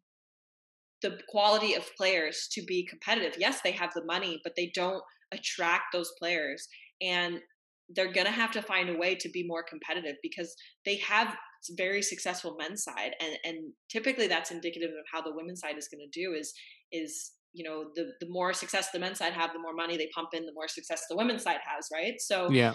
the 1.02 1.22
quality 1.30 1.76
of 1.76 1.96
players 1.96 2.48
to 2.54 2.64
be 2.64 2.86
competitive. 2.86 3.36
Yes, 3.40 3.62
they 3.62 3.72
have 3.72 3.94
the 3.94 4.04
money, 4.04 4.42
but 4.44 4.56
they 4.56 4.72
don't 4.74 5.04
attract 5.32 5.94
those 5.94 6.12
players, 6.18 6.68
and 7.00 7.42
they're 7.90 8.12
gonna 8.12 8.32
have 8.32 8.52
to 8.52 8.62
find 8.62 8.90
a 8.90 8.98
way 8.98 9.16
to 9.16 9.30
be 9.30 9.44
more 9.44 9.64
competitive 9.64 10.18
because 10.22 10.56
they 10.84 10.98
have 10.98 11.38
very 11.72 12.02
successful 12.02 12.56
men's 12.58 12.84
side 12.84 13.14
and 13.20 13.38
and 13.44 13.74
typically 13.90 14.28
that's 14.28 14.50
indicative 14.52 14.92
of 14.92 15.06
how 15.12 15.22
the 15.22 15.34
women's 15.36 15.60
side 15.60 15.78
is 15.78 15.90
going 15.90 16.00
to 16.00 16.22
do 16.22 16.34
is 16.34 16.54
is 16.92 17.34
you 17.54 17.64
know 17.64 17.86
the 17.96 18.12
the 18.20 18.28
more 18.30 18.54
success 18.54 18.92
the 18.92 19.00
men's 19.00 19.18
side 19.18 19.34
have 19.34 19.54
the 19.54 19.60
more 19.60 19.74
money 19.74 19.98
they 19.98 20.10
pump 20.14 20.30
in 20.34 20.46
the 20.46 20.54
more 20.54 20.68
success 20.68 21.04
the 21.10 21.16
women's 21.16 21.44
side 21.44 21.60
has 21.66 21.88
right 21.92 22.22
so 22.22 22.50
yeah, 22.52 22.74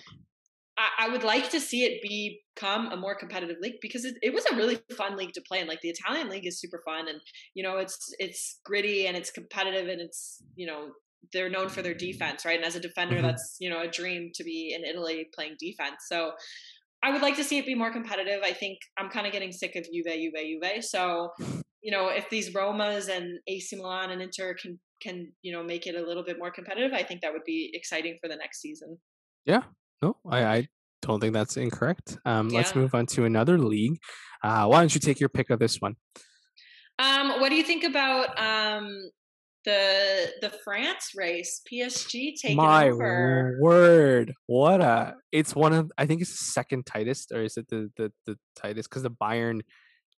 I, 0.76 1.06
I 1.06 1.08
would 1.08 1.22
like 1.22 1.50
to 1.50 1.60
see 1.60 1.84
it 1.84 2.02
become 2.56 2.90
a 2.90 2.96
more 2.96 3.14
competitive 3.14 3.58
league 3.60 3.76
because 3.80 4.04
it, 4.04 4.16
it 4.22 4.34
was 4.34 4.44
a 4.50 4.56
really 4.56 4.80
fun 4.96 5.16
league 5.16 5.32
to 5.34 5.42
play 5.42 5.60
in 5.60 5.68
like 5.68 5.80
the 5.80 5.90
italian 5.90 6.28
league 6.28 6.46
is 6.46 6.60
super 6.60 6.82
fun 6.84 7.08
and 7.08 7.20
you 7.54 7.62
know 7.62 7.78
it's 7.78 8.14
it's 8.18 8.60
gritty 8.64 9.06
and 9.06 9.16
it's 9.16 9.30
competitive 9.30 9.88
and 9.88 10.00
it's 10.00 10.42
you 10.56 10.66
know 10.66 10.90
they're 11.32 11.48
known 11.48 11.68
for 11.68 11.80
their 11.80 11.94
defense 11.94 12.44
right 12.44 12.56
and 12.56 12.66
as 12.66 12.76
a 12.76 12.80
defender 12.80 13.16
Mhm. 13.16 13.22
that's 13.22 13.56
you 13.60 13.70
know 13.70 13.80
a 13.80 13.88
dream 13.88 14.30
to 14.34 14.44
be 14.44 14.74
in 14.74 14.84
italy 14.84 15.28
playing 15.34 15.56
defense 15.58 16.04
so 16.08 16.32
I 17.02 17.10
would 17.10 17.20
like 17.20 17.36
to 17.36 17.44
see 17.44 17.58
it 17.58 17.66
be 17.66 17.74
more 17.74 17.92
competitive. 17.92 18.40
I 18.42 18.52
think 18.52 18.78
I'm 18.96 19.10
kind 19.10 19.26
of 19.26 19.32
getting 19.34 19.52
sick 19.52 19.76
of 19.76 19.84
Juve, 19.84 20.06
Juve, 20.06 20.32
Juve. 20.62 20.82
So, 20.82 21.32
you 21.84 21.92
know, 21.92 22.08
if 22.08 22.28
these 22.30 22.50
Romas 22.54 23.08
and 23.08 23.38
AC 23.46 23.76
Milan 23.76 24.10
and 24.10 24.22
Inter 24.22 24.54
can 24.54 24.80
can 25.02 25.30
you 25.42 25.52
know 25.52 25.62
make 25.62 25.86
it 25.86 25.94
a 25.94 26.00
little 26.00 26.24
bit 26.24 26.38
more 26.38 26.50
competitive, 26.50 26.92
I 26.92 27.02
think 27.02 27.20
that 27.20 27.32
would 27.32 27.44
be 27.44 27.70
exciting 27.74 28.16
for 28.20 28.28
the 28.28 28.36
next 28.36 28.60
season. 28.60 28.98
Yeah, 29.44 29.64
no, 30.00 30.16
I, 30.28 30.44
I 30.44 30.68
don't 31.02 31.20
think 31.20 31.34
that's 31.34 31.58
incorrect. 31.58 32.16
Um, 32.24 32.48
let's 32.48 32.74
move 32.74 32.94
on 32.94 33.04
to 33.08 33.26
another 33.26 33.58
league. 33.58 33.98
Uh, 34.42 34.66
why 34.66 34.80
don't 34.80 34.94
you 34.94 35.00
take 35.00 35.20
your 35.20 35.28
pick 35.28 35.50
of 35.50 35.58
this 35.58 35.76
one? 35.78 35.96
Um, 36.98 37.40
what 37.40 37.50
do 37.50 37.56
you 37.56 37.62
think 37.62 37.84
about 37.84 38.38
um, 38.40 39.10
the 39.66 40.32
the 40.40 40.52
France 40.64 41.10
race, 41.14 41.60
PSG 41.70 42.34
taking 42.40 42.56
My 42.56 42.88
over. 42.88 43.58
word! 43.60 44.32
What 44.46 44.80
a! 44.80 45.16
It's 45.32 45.54
one 45.54 45.74
of 45.74 45.92
I 45.98 46.06
think 46.06 46.22
it's 46.22 46.30
the 46.30 46.44
second 46.44 46.86
tightest, 46.86 47.30
or 47.30 47.42
is 47.42 47.58
it 47.58 47.68
the 47.68 47.90
the 47.98 48.10
the 48.24 48.38
tightest? 48.56 48.88
Because 48.88 49.02
the 49.02 49.10
Bayern, 49.10 49.60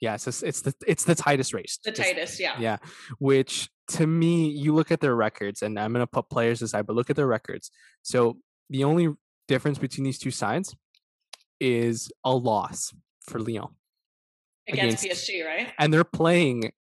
yeah, 0.02 0.16
it's, 0.16 0.44
it's 0.44 0.62
the 0.62 0.74
it's 0.88 1.04
the 1.06 1.16
tightest 1.16 1.54
race. 1.54 1.80
The 1.84 1.92
Just- 1.92 2.08
tightest, 2.10 2.40
yeah. 2.40 2.60
Yeah, 2.60 2.78
which 3.20 3.70
to 3.90 4.08
me, 4.08 4.50
you 4.50 4.74
look 4.74 4.92
at 4.92 5.00
their 5.00 5.16
records, 5.16 5.62
and 5.62 5.80
I'm 5.80 5.94
gonna 5.94 6.08
put 6.08 6.30
players 6.30 6.62
aside, 6.62 6.86
but 6.88 6.96
look 6.96 7.10
at 7.10 7.16
their 7.16 7.28
records. 7.28 7.72
So 8.02 8.38
the 8.70 8.84
only 8.84 9.14
difference 9.48 9.78
between 9.78 10.04
these 10.04 10.18
two 10.20 10.32
sides 10.32 10.76
is 11.60 12.12
a 12.24 12.34
loss 12.36 12.94
for 13.22 13.40
Lyon, 13.40 13.68
Against, 14.68 15.04
against- 15.06 15.30
PSG, 15.30 15.46
right? 15.46 15.72
and 15.80 15.94
they're 15.94 16.04
playing 16.04 16.72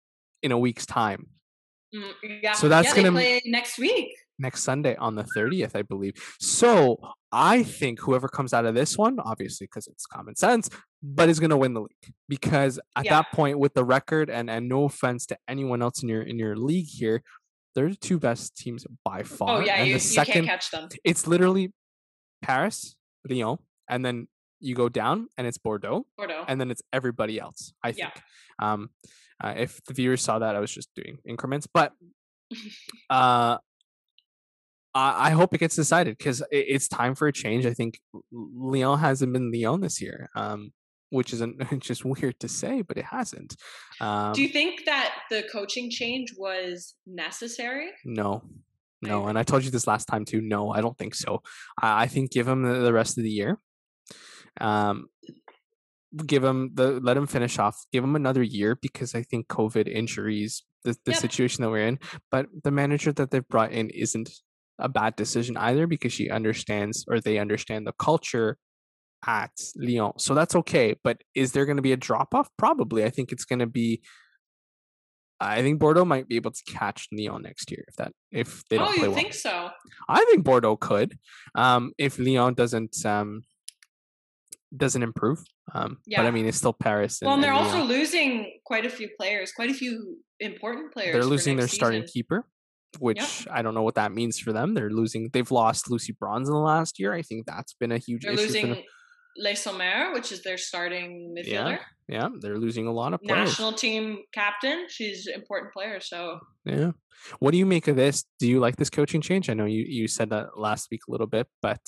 in 0.43 0.51
a 0.51 0.57
week's 0.57 0.85
time. 0.85 1.27
Mm, 1.95 2.41
yeah. 2.43 2.53
So 2.53 2.67
that's 2.67 2.89
yeah, 2.89 2.95
gonna- 3.03 3.11
they 3.11 3.39
play 3.39 3.41
next 3.45 3.77
week. 3.77 4.15
Next 4.37 4.63
Sunday 4.63 4.95
on 4.97 5.15
the 5.15 5.23
30th, 5.23 5.75
I 5.75 5.81
believe. 5.81 6.13
So 6.39 6.97
I 7.31 7.63
think 7.63 7.99
whoever 8.01 8.27
comes 8.27 8.53
out 8.53 8.65
of 8.65 8.75
this 8.75 8.97
one, 8.97 9.17
obviously 9.19 9.65
because 9.67 9.87
it's 9.87 10.05
common 10.05 10.35
sense, 10.35 10.69
but 11.01 11.29
is 11.29 11.39
going 11.39 11.49
to 11.51 11.57
win 11.57 11.73
the 11.73 11.81
league 11.81 12.13
because 12.27 12.79
at 12.95 13.05
Yeah. 13.05 13.11
that 13.21 13.31
point, 13.31 13.59
with 13.59 13.73
the 13.73 13.83
record 13.85 14.29
and 14.29 14.49
and 14.49 14.67
no 14.67 14.85
offense 14.85 15.25
to 15.27 15.37
anyone 15.47 15.81
else 15.81 16.01
in 16.03 16.09
your 16.09 16.21
in 16.21 16.37
your 16.39 16.55
league 16.57 16.87
here, 16.87 17.21
they're 17.75 17.89
the 17.89 17.95
two 17.95 18.19
best 18.19 18.55
teams 18.57 18.85
by 19.03 19.23
far. 19.23 19.61
Oh 19.61 19.65
yeah, 19.65 19.75
and 19.75 19.87
you, 19.87 19.93
the 19.97 20.03
you 20.03 20.09
second, 20.19 20.33
can't 20.33 20.47
catch 20.47 20.71
them. 20.71 20.87
it's 21.03 21.27
literally 21.27 21.73
Paris, 22.41 22.95
Lyon, 23.29 23.57
and 23.89 24.05
then 24.05 24.27
you 24.59 24.75
go 24.75 24.87
down 24.89 25.27
and 25.37 25.45
it's 25.45 25.57
Bordeaux, 25.57 26.05
Bordeaux. 26.17 26.45
and 26.47 26.59
then 26.59 26.71
it's 26.71 26.81
everybody 26.93 27.39
else. 27.39 27.73
I 27.83 27.89
Yeah. 27.89 28.09
think. 28.11 28.23
Um, 28.59 28.89
uh, 29.43 29.53
if 29.57 29.83
the 29.83 29.93
viewers 29.93 30.21
saw 30.21 30.39
that, 30.39 30.55
I 30.55 30.59
was 30.59 30.71
just 30.71 30.89
doing 30.95 31.19
increments, 31.25 31.67
but 31.67 31.91
uh, 33.09 33.57
I, 34.97 35.29
hope 35.31 35.53
it 35.53 35.57
gets 35.57 35.75
decided 35.75 36.17
because 36.17 36.41
it's 36.51 36.87
time 36.87 37.15
for 37.15 37.27
a 37.27 37.33
change. 37.33 37.65
I 37.65 37.73
think 37.73 37.99
Lyon 38.31 38.97
hasn't 38.99 39.33
been 39.33 39.51
Lyon 39.51 39.81
this 39.81 40.01
year, 40.01 40.29
um, 40.35 40.71
which 41.09 41.33
isn't 41.33 41.61
is 41.89 42.05
weird 42.13 42.39
to 42.39 42.47
say, 42.47 42.81
but 42.81 42.97
it 42.97 43.05
hasn't. 43.05 43.55
Um, 43.99 44.31
Do 44.33 44.41
you 44.41 44.47
think 44.49 44.85
that 44.85 45.13
the 45.29 45.43
coaching 45.51 45.89
change 45.91 46.33
was 46.37 46.95
necessary? 47.05 47.89
no, 48.05 48.43
no, 49.01 49.27
and 49.27 49.37
I 49.37 49.43
told 49.43 49.63
you 49.65 49.69
this 49.71 49.85
last 49.85 50.05
time 50.05 50.23
too. 50.25 50.41
No, 50.41 50.71
I 50.71 50.81
don't 50.81 50.97
think 50.97 51.13
so. 51.13 51.41
I, 51.81 52.03
I 52.03 52.07
think 52.07 52.31
give 52.31 52.47
him 52.47 52.63
the, 52.63 52.79
the 52.79 52.93
rest 52.93 53.17
of 53.17 53.23
the 53.23 53.29
year. 53.29 53.59
Um, 54.61 55.07
give 56.25 56.43
him 56.43 56.71
the 56.73 56.99
let 57.01 57.17
him 57.17 57.27
finish 57.27 57.59
off. 57.59 57.85
Give 57.91 58.03
him 58.03 58.15
another 58.15 58.41
year 58.43 58.75
because 58.81 59.13
I 59.13 59.23
think 59.23 59.47
COVID 59.47 59.87
injuries, 59.87 60.63
the 60.85 60.95
the 61.05 61.11
Yep. 61.11 61.19
situation 61.21 61.61
that 61.63 61.69
we're 61.69 61.87
in. 61.87 61.99
But 62.31 62.47
the 62.63 62.71
manager 62.71 63.11
that 63.11 63.31
they've 63.31 63.47
brought 63.47 63.73
in 63.73 63.89
isn't 63.89 64.29
a 64.79 64.89
bad 64.89 65.15
decision 65.15 65.57
either 65.57 65.87
because 65.87 66.13
she 66.13 66.29
understands 66.29 67.05
or 67.07 67.19
they 67.19 67.37
understand 67.37 67.87
the 67.87 67.93
culture 67.93 68.57
at 69.25 69.51
Lyon. 69.75 70.13
So 70.17 70.33
that's 70.33 70.55
okay. 70.55 70.95
But 71.03 71.21
is 71.33 71.51
there 71.51 71.65
going 71.65 71.77
to 71.77 71.81
be 71.81 71.93
a 71.93 71.97
drop 71.97 72.33
off? 72.33 72.49
Probably. 72.57 73.03
I 73.03 73.09
think 73.09 73.31
it's 73.31 73.45
going 73.45 73.59
to 73.59 73.67
be. 73.67 74.01
I 75.37 75.61
think 75.61 75.79
Bordeaux 75.79 76.05
might 76.05 76.29
be 76.29 76.37
able 76.37 76.51
to 76.51 76.63
catch 76.65 77.07
Lyon 77.11 77.41
next 77.41 77.69
year 77.69 77.83
if 77.89 77.95
that 77.97 78.13
if 78.31 78.63
they 78.69 78.77
don't 78.77 78.87
oh, 78.87 78.93
play 78.93 79.03
you 79.03 79.11
well. 79.11 79.19
think 79.19 79.33
so? 79.33 79.69
I 80.07 80.23
think 80.25 80.45
Bordeaux 80.45 80.77
could, 80.77 81.17
um, 81.55 81.91
if 81.97 82.17
Lyon 82.17 82.53
doesn't 82.53 83.05
um, 83.05 83.41
doesn't 84.75 85.03
improve. 85.03 85.43
Um, 85.73 85.97
but 86.07 86.25
I 86.25 86.31
mean, 86.31 86.45
it's 86.45 86.57
still 86.57 86.73
Paris. 86.73 87.21
And, 87.21 87.27
Well, 87.27 87.35
and 87.35 87.43
they're 87.43 87.53
and 87.53 87.65
also 87.65 87.83
losing 87.83 88.59
quite 88.65 88.85
a 88.85 88.89
few 88.89 89.09
players, 89.17 89.51
quite 89.51 89.69
a 89.69 89.73
few 89.73 90.17
important 90.39 90.93
players. 90.93 91.13
they're 91.13 91.25
losing 91.25 91.55
their 91.55 91.63
next 91.63 91.75
starting 91.75 92.03
keeper, 92.03 92.45
which 92.99 93.47
I 93.51 93.61
don't 93.61 93.73
know 93.73 93.83
what 93.83 93.95
that 93.95 94.11
means 94.11 94.39
for 94.39 94.53
them. 94.53 94.73
They're 94.73 94.89
losing. 94.89 95.29
They've 95.31 95.49
lost 95.49 95.89
Lucy 95.89 96.13
Bronze 96.13 96.47
in 96.47 96.53
the 96.53 96.59
last 96.59 96.99
year. 96.99 97.13
I 97.13 97.21
think 97.21 97.45
that's 97.45 97.73
been 97.73 97.91
a 97.91 97.97
huge 97.97 98.23
They're 98.23 98.33
issue 98.33 98.41
losing 98.43 98.83
Le 99.37 99.55
Sommer, 99.55 100.13
which 100.13 100.31
is 100.31 100.41
their 100.43 100.57
starting 100.57 101.35
midfielder. 101.37 101.79
Yeah, 102.07 102.29
they're 102.39 102.57
losing 102.57 102.87
a 102.87 102.91
lot 102.91 103.13
of 103.13 103.21
players. 103.21 103.49
National 103.49 103.73
team 103.73 104.19
captain. 104.33 104.85
She's 104.89 105.27
an 105.27 105.33
important 105.33 105.73
player. 105.73 105.99
So 105.99 106.39
Yeah. 106.63 106.91
What 107.39 107.51
do 107.51 107.57
you 107.57 107.65
make 107.65 107.87
of 107.87 107.95
this? 107.95 108.25
Do 108.39 108.47
you 108.47 108.59
like 108.59 108.75
this 108.75 108.89
coaching 108.89 109.21
change? 109.21 109.49
I 109.49 109.53
know 109.53 109.65
you 109.65 109.83
you 109.87 110.07
said 110.07 110.29
that 110.29 110.57
last 110.57 110.87
week 110.91 111.01
a 111.07 111.11
little 111.11 111.27
bit, 111.27 111.47
but 111.61 111.79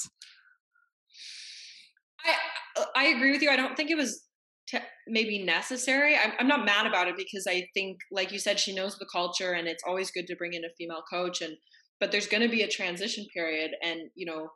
I 2.26 2.34
I 2.95 3.05
agree 3.08 3.32
with 3.32 3.41
you. 3.41 3.49
I 3.49 3.55
don't 3.55 3.76
think 3.78 3.91
it 3.91 3.97
was 3.97 4.27
te- 4.68 4.80
maybe 5.07 5.43
necessary. 5.43 6.15
I'm, 6.15 6.34
I'm 6.39 6.47
not 6.47 6.65
mad 6.65 6.86
about 6.86 7.07
it 7.07 7.15
because 7.18 7.45
I 7.47 7.68
think, 7.74 7.97
like 8.11 8.32
you 8.32 8.39
said, 8.39 8.59
she 8.59 8.76
knows 8.76 8.97
the 8.97 9.07
culture, 9.11 9.53
and 9.53 9.68
it's 9.68 9.84
always 9.86 10.11
good 10.11 10.28
to 10.28 10.36
bring 10.36 10.53
in 10.53 10.65
a 10.65 10.74
female 10.78 11.03
coach. 11.09 11.41
And 11.41 11.57
but 11.99 12.11
there's 12.11 12.28
going 12.28 12.43
to 12.43 12.49
be 12.49 12.61
a 12.61 12.68
transition 12.68 13.26
period, 13.34 13.72
and 13.84 14.01
you 14.15 14.26
know, 14.26 14.49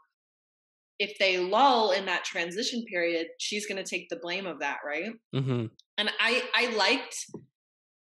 if 0.99 1.17
they 1.19 1.39
lull 1.39 1.91
in 1.91 2.05
that 2.05 2.23
transition 2.25 2.83
period, 2.91 3.27
she's 3.39 3.65
going 3.65 3.83
to 3.83 3.89
take 3.89 4.09
the 4.09 4.19
blame 4.21 4.45
of 4.45 4.59
that, 4.59 4.77
right? 4.85 5.11
hmm 5.33 5.65
and 5.97 6.09
I 6.19 6.43
I 6.55 6.75
liked 6.75 7.15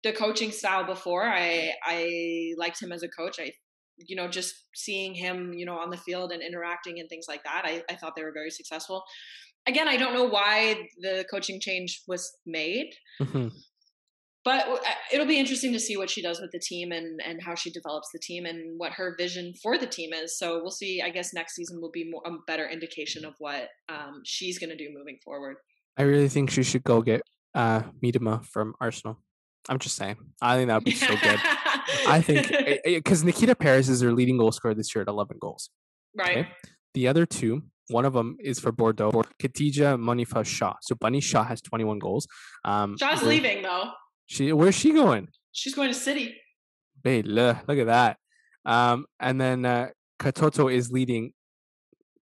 the 0.03 0.13
coaching 0.13 0.51
style 0.51 0.85
before. 0.85 1.23
I 1.27 1.71
I 1.83 2.53
liked 2.57 2.81
him 2.81 2.91
as 2.91 3.03
a 3.03 3.07
coach. 3.07 3.39
I 3.39 3.51
you 3.97 4.15
know 4.15 4.27
just 4.27 4.55
seeing 4.73 5.13
him 5.13 5.53
you 5.53 5.65
know 5.65 5.77
on 5.77 5.89
the 5.91 5.97
field 5.97 6.31
and 6.31 6.41
interacting 6.41 6.99
and 6.99 7.07
things 7.09 7.25
like 7.27 7.43
that. 7.43 7.63
I 7.65 7.83
I 7.89 7.95
thought 7.95 8.15
they 8.15 8.23
were 8.23 8.33
very 8.33 8.51
successful. 8.51 9.03
Again, 9.68 9.88
I 9.88 9.97
don't 9.97 10.14
know 10.14 10.26
why 10.26 10.89
the 10.99 11.26
coaching 11.32 11.59
change 11.59 12.01
was 12.07 12.36
made, 12.45 12.93
hmm 13.20 13.47
but 14.45 14.84
it'll 15.11 15.26
be 15.26 15.39
interesting 15.39 15.72
to 15.72 15.80
see 15.80 15.95
what 15.95 16.09
she 16.09 16.22
does 16.22 16.41
with 16.41 16.51
the 16.51 16.59
team 16.59 16.91
and 16.91 17.22
and 17.26 17.41
how 17.41 17.55
she 17.55 17.72
develops 17.72 18.09
the 18.11 18.20
team 18.20 18.45
and 18.45 18.78
what 18.78 18.91
her 18.93 19.16
vision 19.18 19.53
for 19.61 19.78
the 19.78 19.88
team 19.88 20.11
is. 20.14 20.38
So 20.38 20.61
we'll 20.61 20.72
see. 20.72 21.01
I 21.01 21.09
guess 21.09 21.34
next 21.34 21.55
season 21.55 21.80
will 21.80 21.91
be 21.91 22.09
more, 22.09 22.22
a 22.26 22.32
better 22.45 22.68
indication 22.68 23.26
of 23.26 23.36
what 23.39 23.70
um, 23.89 24.22
she's 24.26 24.59
going 24.59 24.70
to 24.70 24.76
do 24.76 24.89
moving 24.93 25.18
forward. 25.24 25.57
I 25.97 26.03
really 26.03 26.28
think 26.28 26.49
she 26.49 26.64
should 26.64 26.84
go 26.84 27.01
get 27.01 27.22
uh 27.55 27.84
Miedema 28.03 28.45
from 28.45 28.74
Arsenal. 28.82 29.20
I'm 29.70 29.80
just 29.80 29.95
saying. 29.95 30.18
I 30.41 30.57
think 30.57 30.68
that 30.68 30.76
would 30.76 30.84
be 30.84 30.91
so 30.91 31.16
good. 31.16 31.39
I 32.05 32.22
think 32.22 32.51
because 32.84 33.24
Nikita 33.24 33.55
Parris 33.55 33.88
is 33.88 34.01
their 34.01 34.11
leading 34.11 34.38
goal 34.38 34.51
scorer 34.51 34.74
this 34.74 34.93
year 34.93 35.03
at 35.03 35.07
11 35.07 35.38
goals. 35.39 35.70
right. 36.18 36.39
Okay. 36.39 36.49
The 36.95 37.07
other 37.07 37.26
two, 37.26 37.64
one 37.89 38.05
of 38.05 38.13
them 38.13 38.38
is 38.39 38.59
for 38.59 38.71
Bordeaux, 38.71 39.11
Khadija 39.39 39.97
Monifa 39.99 40.45
Shaw. 40.45 40.75
So 40.81 40.95
Bunny 40.95 41.19
Shaw 41.19 41.43
has 41.43 41.61
21 41.61 41.99
goals. 41.99 42.27
Um, 42.63 42.97
Shaw's 42.97 43.21
where- 43.21 43.29
leaving 43.29 43.61
though. 43.63 43.91
She 44.25 44.53
where's 44.53 44.75
she 44.75 44.91
going? 44.93 45.27
She's 45.51 45.75
going 45.75 45.89
to 45.89 45.93
City. 45.93 46.36
Babe, 47.03 47.25
look 47.25 47.77
at 47.77 47.88
that. 47.88 48.17
Um, 48.65 49.05
and 49.19 49.39
then 49.39 49.65
uh, 49.65 49.89
Katoto 50.19 50.73
is 50.73 50.89
leading 50.91 51.34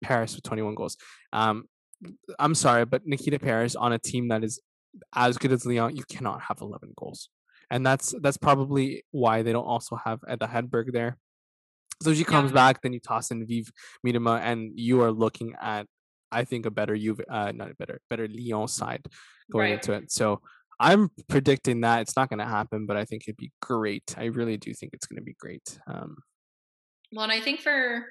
Paris 0.02 0.36
with 0.36 0.44
21 0.44 0.74
goals. 0.76 0.98
Um, 1.32 1.66
I'm 2.40 2.56
sorry, 2.56 2.86
but 2.86 3.06
Nikita 3.06 3.38
Parris 3.38 3.76
on 3.76 3.94
a 3.94 4.00
team 4.00 4.30
that 4.30 4.44
is 4.44 4.60
as 5.14 5.38
good 5.38 5.52
as 5.52 5.66
Lyon, 5.66 5.96
you 5.96 6.04
cannot 6.10 6.42
have 6.42 6.58
11 6.60 6.94
goals, 6.98 7.30
and 7.70 7.86
that's 7.86 8.14
that's 8.22 8.38
probably 8.38 9.06
why 9.12 9.44
they 9.44 9.54
don't 9.54 9.64
also 9.64 9.96
have 9.96 10.20
Ada 10.28 10.48
Hegerberg 10.48 10.92
there. 10.92 11.18
So 12.02 12.14
she 12.14 12.24
comes 12.24 12.52
Yeah. 12.52 12.56
back, 12.56 12.82
then 12.82 12.94
you 12.94 13.00
toss 13.00 13.32
in 13.32 13.46
Viv 13.46 13.72
Miedema, 14.06 14.40
and 14.42 14.72
you 14.78 15.02
are 15.02 15.12
looking 15.12 15.54
at, 15.62 15.88
I 16.32 16.44
think, 16.46 16.66
a 16.66 16.72
better 16.72 16.96
Juve, 16.98 17.22
uh, 17.30 17.52
not 17.54 17.72
a 17.72 17.76
better, 17.76 18.02
better 18.10 18.28
Lyon 18.28 18.68
side 18.68 19.06
going 19.52 19.66
Right. 19.66 19.74
into 19.74 19.94
it. 19.94 20.12
So 20.12 20.42
I'm 20.80 21.10
predicting 21.30 21.82
that 21.82 22.02
it's 22.02 22.16
not 22.16 22.30
going 22.30 22.40
to 22.40 22.46
happen, 22.46 22.86
but 22.88 22.98
I 22.98 23.06
think 23.06 23.24
it'd 23.24 23.38
be 23.38 23.52
great. 23.62 24.16
I 24.18 24.26
really 24.26 24.58
do 24.58 24.74
think 24.74 24.94
it's 24.94 25.06
going 25.06 25.22
to 25.22 25.24
be 25.24 25.36
great. 25.40 25.78
Um, 25.88 26.18
Well, 27.12 27.24
and 27.24 27.32
I 27.32 27.42
think 27.42 27.60
for 27.62 28.08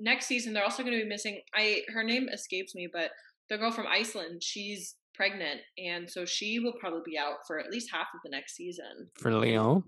next 0.00 0.26
season 0.26 0.52
they're 0.52 0.64
also 0.64 0.82
going 0.82 0.98
to 0.98 1.02
be 1.04 1.08
missing. 1.08 1.40
I 1.54 1.82
her 1.88 2.02
name 2.02 2.28
escapes 2.28 2.74
me, 2.74 2.88
but 2.92 3.10
the 3.48 3.56
girl 3.58 3.70
from 3.70 3.86
Iceland, 3.86 4.42
she's 4.42 4.96
pregnant, 5.14 5.60
and 5.78 6.10
so 6.10 6.24
she 6.26 6.58
will 6.58 6.72
probably 6.80 7.02
be 7.06 7.16
out 7.16 7.46
for 7.46 7.60
at 7.60 7.70
least 7.70 7.90
half 7.92 8.08
of 8.12 8.20
the 8.24 8.30
next 8.30 8.56
season. 8.56 9.08
for 9.16 9.30
Lyon, 9.30 9.84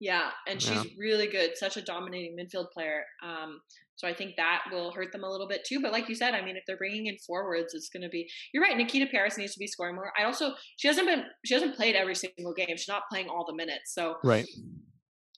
Yeah, 0.00 0.30
and 0.48 0.60
she's 0.60 0.84
Yeah. 0.84 0.90
really 0.98 1.26
good, 1.26 1.56
such 1.56 1.76
a 1.76 1.82
dominating 1.82 2.34
midfield 2.36 2.70
player. 2.72 3.04
Um, 3.22 3.60
so 3.96 4.08
I 4.08 4.14
think 4.14 4.36
that 4.36 4.62
will 4.72 4.92
hurt 4.92 5.12
them 5.12 5.24
a 5.24 5.30
little 5.30 5.46
bit 5.46 5.62
too. 5.66 5.78
But 5.82 5.92
like 5.92 6.08
you 6.08 6.14
said, 6.14 6.32
I 6.34 6.42
mean, 6.42 6.56
if 6.56 6.64
they're 6.66 6.78
bringing 6.78 7.04
in 7.06 7.18
forwards, 7.18 7.74
it's 7.74 7.90
going 7.90 8.02
to 8.02 8.08
be. 8.08 8.26
You're 8.54 8.62
right. 8.62 8.74
Nikita 8.76 9.08
Parris 9.10 9.36
needs 9.36 9.52
to 9.52 9.58
be 9.58 9.66
scoring 9.66 9.94
more. 9.94 10.10
I 10.18 10.24
also 10.24 10.54
she 10.76 10.88
hasn't 10.88 11.06
been 11.06 11.24
she 11.44 11.52
hasn't 11.52 11.76
played 11.76 11.94
every 11.96 12.14
single 12.14 12.54
game. 12.54 12.68
She's 12.78 12.88
not 12.88 13.02
playing 13.10 13.28
all 13.28 13.44
the 13.46 13.54
minutes. 13.54 13.92
So 13.94 14.16
right? 14.24 14.46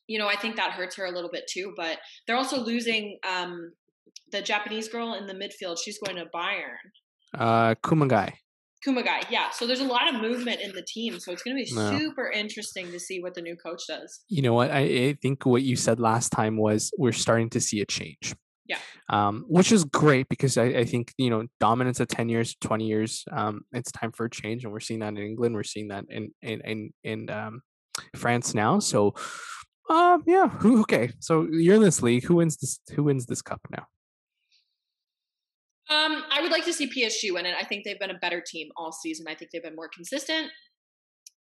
you 0.07 0.19
know, 0.19 0.29
I 0.29 0.37
think 0.37 0.55
that 0.57 0.73
hurts 0.73 0.95
her 0.97 1.07
a 1.07 1.11
little 1.11 1.31
bit 1.31 1.45
too. 1.51 1.75
But 1.77 1.99
they're 2.27 2.37
also 2.37 2.63
losing 2.63 3.19
um, 3.29 3.73
the 4.31 4.43
Japanese 4.43 4.89
girl 4.89 5.15
in 5.15 5.27
the 5.27 5.35
midfield. 5.35 5.79
She's 5.83 5.99
going 5.99 6.17
to 6.19 6.27
Bayern. 6.33 6.77
Uh, 7.37 7.75
Kumagai. 7.83 8.33
Kumagai, 8.87 9.31
yeah. 9.31 9.51
So 9.51 9.67
there's 9.67 9.81
a 9.81 9.85
lot 9.85 10.13
of 10.13 10.21
movement 10.21 10.61
in 10.61 10.73
the 10.73 10.83
team. 10.83 11.19
So 11.21 11.33
it's 11.33 11.43
going 11.43 11.57
to 11.57 11.63
be 11.63 11.71
Yeah. 11.75 11.99
super 11.99 12.31
interesting 12.31 12.91
to 12.91 12.99
see 12.99 13.21
what 13.23 13.35
the 13.35 13.43
new 13.43 13.57
coach 13.57 13.83
does. 13.87 14.21
You 14.29 14.43
know 14.43 14.55
what? 14.55 14.71
I, 14.71 14.81
I 14.81 15.19
think 15.23 15.47
what 15.47 15.63
you 15.63 15.77
said 15.77 16.01
last 16.01 16.31
time 16.31 16.57
was 16.57 16.91
we're 16.99 17.13
starting 17.13 17.51
to 17.51 17.61
see 17.61 17.81
a 17.81 17.87
change. 17.87 18.35
Yeah. 18.67 18.79
Um, 19.09 19.45
which 19.49 19.73
is 19.73 19.85
great 19.85 20.29
because 20.29 20.57
I, 20.57 20.65
I 20.65 20.85
think 20.85 21.13
you 21.19 21.31
know 21.31 21.47
dominance 21.61 22.01
of 22.01 22.09
ten 22.09 22.29
years, 22.29 22.55
twenty 22.61 22.87
years. 22.87 23.25
Um, 23.31 23.63
it's 23.73 23.91
time 23.93 24.13
for 24.13 24.27
a 24.27 24.31
change, 24.31 24.65
and 24.65 24.73
we're 24.73 24.81
seeing 24.81 25.01
that 25.01 25.09
in 25.09 25.19
England. 25.19 25.55
We're 25.55 25.65
seeing 25.65 25.89
that 25.89 26.05
in 26.09 26.31
in 26.43 26.61
in 26.63 26.91
in 27.03 27.31
um, 27.31 27.61
France 28.17 28.55
now. 28.55 28.79
So 28.79 29.15
Um, 29.91 30.23
yeah. 30.27 30.49
Who? 30.49 30.81
Okay, 30.83 31.11
so 31.19 31.47
you're 31.51 31.75
in 31.75 31.83
this 31.83 32.03
league. 32.03 32.25
Who 32.25 32.37
wins 32.37 32.57
this? 32.57 32.79
Who 32.95 33.03
wins 33.05 33.27
this 33.27 33.43
cup 33.43 33.61
now? 33.71 33.87
Um, 35.93 36.25
I 36.31 36.41
would 36.41 36.51
like 36.51 36.65
to 36.65 36.73
see 36.73 36.89
PSG 36.89 37.33
win 37.33 37.45
it. 37.47 37.55
I 37.61 37.65
think 37.65 37.85
they've 37.85 37.99
been 37.99 38.11
a 38.11 38.19
better 38.19 38.43
team 38.45 38.69
all 38.77 38.93
season. 38.93 39.27
I 39.29 39.35
think 39.35 39.51
they've 39.53 39.63
been 39.63 39.77
more 39.77 39.91
consistent. 39.95 40.51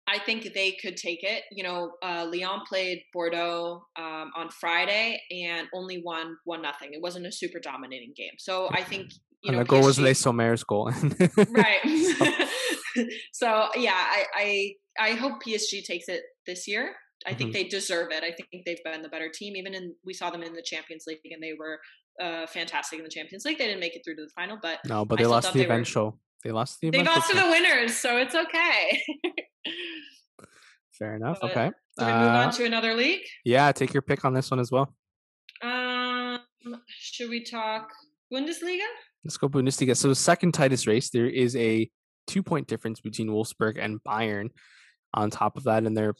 I 0.08 0.20
think 0.20 0.54
they 0.54 0.72
could 0.82 0.97
take 0.97 1.24
it. 1.24 1.43
You 1.52 1.64
know, 1.64 1.91
uh, 2.04 2.28
Lyon 2.32 2.62
played 2.68 3.02
Bordeaux 3.14 3.84
um, 3.97 4.32
on 4.36 4.49
Friday 4.49 5.22
and 5.32 5.68
only 5.74 6.02
won 6.04 6.36
one 6.43 6.62
nothing. 6.62 6.89
It 6.93 7.02
wasn't 7.02 7.28
a 7.28 7.32
super 7.32 7.60
dominating 7.60 8.14
game. 8.16 8.34
So 8.38 8.68
I 8.72 8.84
think 8.84 9.12
you 9.43 9.49
and 9.49 9.58
know 9.58 9.64
the 9.64 9.68
goal 9.68 9.86
was 9.86 9.97
PSG 9.99 10.04
Le 10.04 10.14
Sommer's 10.16 10.64
goal. 10.64 10.91
right. 11.52 11.80
so 13.32 13.70
yeah, 13.76 13.93
I, 13.95 14.26
I 14.36 14.74
I 14.99 15.12
hope 15.12 15.41
PSG 15.45 15.84
takes 15.84 16.10
it 16.10 16.24
this 16.45 16.68
year. 16.68 16.93
I 17.26 17.36
think 17.36 17.52
Mhm. 17.52 17.54
they 17.54 17.64
deserve 17.66 18.08
it. 18.12 18.24
I 18.24 18.32
think 18.32 18.66
they've 18.66 18.84
been 18.84 19.04
the 19.04 19.10
better 19.10 19.30
team. 19.34 19.56
Even 19.56 19.76
in 19.76 19.95
we 20.04 20.14
saw 20.14 20.30
them 20.32 20.43
in 20.43 20.54
the 20.54 20.64
Champions 20.64 21.04
League 21.08 21.20
and 21.26 21.41
they 21.41 21.54
were 21.58 21.80
uh, 22.20 22.47
fantastic 22.47 22.99
in 22.99 23.03
the 23.03 23.09
Champions 23.12 23.45
League. 23.45 23.57
They 23.57 23.66
didn't 23.66 23.80
make 23.80 23.95
it 23.95 24.01
through 24.03 24.16
to 24.18 24.24
the 24.24 24.32
final, 24.36 24.57
but 24.62 24.80
no, 24.86 25.05
but 25.05 25.18
they 25.20 25.26
lost 25.26 25.53
the 25.53 25.59
they 25.59 25.66
were- 25.68 25.74
eventual. 25.74 26.20
They 26.43 26.51
lost 26.51 26.80
the 26.82 26.89
they 26.89 27.03
got 27.03 27.28
to 27.30 27.36
the 27.36 27.45
winners, 27.49 27.95
so 27.95 28.18
it's 28.18 28.34
okay. 28.34 29.03
Fair 30.97 31.16
enough. 31.16 31.38
but- 31.41 31.51
Okay. 31.51 31.72
so 31.99 32.05
we 32.05 32.12
move 32.14 32.22
Uh, 32.30 32.43
on 32.45 32.51
to 32.53 32.66
another 32.66 32.93
league. 32.95 33.22
yeah, 33.45 33.72
take 33.72 33.93
your 33.93 34.01
pick 34.01 34.26
on 34.26 34.34
this 34.34 34.49
one 34.51 34.59
as 34.59 34.72
well. 34.72 34.95
Um, 35.62 36.39
should 36.88 37.30
we 37.30 37.43
talk 37.43 37.89
Bundesliga? 38.34 38.86
Let's 39.24 39.38
go 39.38 39.47
Bundesliga. 39.49 39.95
So 39.95 40.07
the 40.07 40.16
second 40.16 40.53
tightest 40.53 40.88
race, 40.88 41.09
there 41.12 41.28
is 41.28 41.55
a 41.55 41.89
two 42.28 42.41
point 42.43 42.68
difference 42.68 42.99
between 42.99 43.30
Wolfsburg 43.30 43.78
and 43.80 43.99
Bayern. 44.03 44.49
On 45.14 45.30
top 45.30 45.57
of 45.57 45.66
that, 45.66 45.84
and 45.84 45.95
they're 45.97 46.14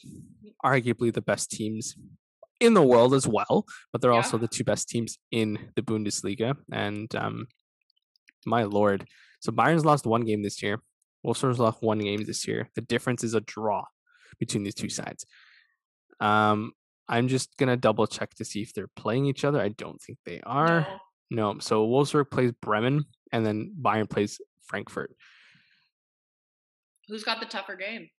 arguably 0.66 1.14
the 1.14 1.22
best 1.22 1.50
teams 1.50 1.96
in 2.62 2.74
the 2.74 2.82
world 2.84 3.14
as 3.14 3.28
well, 3.28 3.66
but 3.92 4.02
they're 4.02 4.12
Yeah. 4.12 4.18
also 4.18 4.38
the 4.38 4.48
two 4.48 4.64
best 4.64 4.88
teams 4.88 5.18
in 5.32 5.58
the 5.76 5.82
Bundesliga. 5.82 6.56
And 6.72 7.14
um, 7.16 7.48
my 8.46 8.64
lord, 8.64 9.08
so 9.42 9.52
Bayern's 9.52 9.84
lost 9.86 10.06
one 10.06 10.22
game 10.24 10.44
this 10.44 10.62
year. 10.64 10.80
Wolfsburg's 11.26 11.60
lost 11.60 11.82
one 11.82 12.00
game 12.00 12.24
this 12.24 12.48
year. 12.48 12.70
The 12.76 12.82
difference 12.82 13.24
is 13.24 13.34
a 13.34 13.42
draw 13.42 13.84
between 14.40 14.64
these 14.64 14.76
two 14.76 14.90
sides. 14.90 15.26
Um, 16.20 16.72
I'm 17.10 17.28
just 17.28 17.58
gonna 17.58 17.76
double 17.78 18.08
check 18.08 18.34
to 18.36 18.46
see 18.46 18.62
if 18.62 18.74
they're 18.74 18.88
playing 18.96 19.26
each 19.26 19.44
other. 19.44 19.60
I 19.60 19.70
don't 19.70 20.02
think 20.02 20.20
they 20.26 20.40
are. 20.42 20.82
No. 20.82 21.54
No, 21.54 21.60
so 21.60 21.88
Wolfsburg 21.88 22.30
plays 22.30 22.52
Bremen, 22.62 23.06
and 23.32 23.46
then 23.46 23.74
Bayern 23.82 24.10
plays 24.10 24.40
Frankfurt. 24.64 25.16
Who's 27.08 27.24
got 27.24 27.40
the 27.40 27.46
tougher 27.46 27.76
game? 27.76 28.10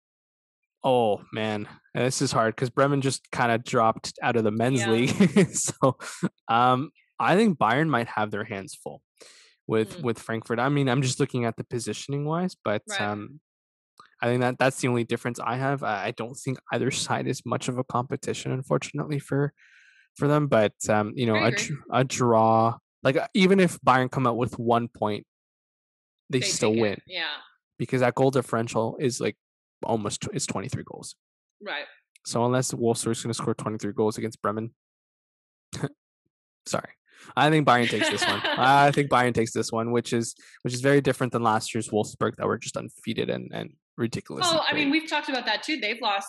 Oh 0.85 1.23
man, 1.33 1.69
this 1.95 2.21
is 2.23 2.33
hard 2.33 2.55
because 2.57 2.71
Bremen 2.71 3.01
just 3.03 3.31
kind 3.31 3.53
of 3.53 3.63
dropped 3.65 4.13
out 4.23 4.37
of 4.37 4.45
the 4.45 4.51
men's 4.51 4.81
Yeah. 4.81 4.91
league. 4.91 5.11
so, 5.55 5.97
um, 6.49 6.91
I 7.19 7.37
think 7.37 7.59
Bayern 7.59 7.89
might 7.89 8.09
have 8.09 8.31
their 8.31 8.45
hands 8.45 8.75
full 8.75 9.01
with 9.67 9.99
Mm. 9.99 10.03
with 10.03 10.19
Frankfurt. 10.19 10.59
I 10.59 10.69
mean, 10.69 10.89
I'm 10.89 11.03
just 11.03 11.21
looking 11.21 11.45
at 11.45 11.57
the 11.57 11.65
positioning 11.65 12.25
wise, 12.25 12.57
but 12.65 12.83
Right. 12.89 13.01
um, 13.01 13.41
I 14.21 14.27
think 14.27 14.41
that 14.41 14.59
that's 14.59 14.81
the 14.81 14.89
only 14.89 15.05
difference 15.05 15.39
I 15.41 15.57
have. 15.57 15.83
I, 15.83 16.07
I 16.07 16.11
don't 16.13 16.35
think 16.35 16.59
either 16.73 16.91
side 16.91 17.27
is 17.29 17.43
much 17.47 17.69
of 17.69 17.79
a 17.79 17.85
competition, 17.85 18.51
unfortunately 18.53 19.19
for 19.21 19.53
for 20.17 20.27
them. 20.29 20.47
But 20.49 20.75
um, 20.89 21.13
you 21.15 21.27
know, 21.27 21.37
a, 21.45 21.53
a 21.93 22.05
draw, 22.05 22.79
like 23.05 23.17
uh, 23.17 23.29
even 23.35 23.61
if 23.61 23.79
Bayern 23.81 24.11
come 24.11 24.27
out 24.27 24.37
with 24.37 24.59
one 24.59 24.89
point, 24.89 25.27
they, 26.29 26.41
still 26.41 26.71
take 26.71 26.79
it. 26.79 26.81
win 26.81 26.99
Yeah, 27.07 27.37
because 27.79 28.01
that 28.01 28.15
goal 28.17 28.31
differential 28.33 28.97
is 28.99 29.21
like 29.21 29.37
almost 29.85 30.29
it's 30.33 30.47
23 30.47 30.85
goals. 30.85 31.15
right. 31.63 31.85
So 32.25 32.45
unless 32.45 32.73
Wolfsburg 32.73 33.13
is 33.13 33.23
going 33.23 33.33
to 33.33 33.35
score 33.35 33.53
23 33.53 33.93
goals 33.95 34.17
against 34.17 34.41
Bremen, 34.41 34.71
sorry, 36.67 36.91
I 37.37 37.51
think 37.51 37.67
Bayern 37.67 37.89
takes 37.89 38.11
this 38.11 38.25
one. 38.25 38.41
I 38.45 38.91
think 38.93 39.11
Bayern 39.11 39.35
takes 39.35 39.53
this 39.53 39.73
one, 39.73 39.91
which 39.91 40.13
is 40.13 40.35
which 40.63 40.75
is 40.75 40.81
very 40.81 41.01
different 41.01 41.33
than 41.33 41.43
last 41.43 41.75
year's 41.75 41.89
Wolfsburg 41.89 42.37
that 42.37 42.47
were 42.47 42.59
just 42.59 42.77
undefeated 42.77 43.31
and 43.31 43.51
and 43.53 43.71
ridiculous. 43.97 44.49
Well, 44.51 44.65
I 44.69 44.75
mean, 44.75 44.91
we've 44.91 45.09
talked 45.09 45.29
about 45.29 45.47
that 45.47 45.63
too. 45.63 45.79
They've 45.79 46.01
lost. 46.01 46.29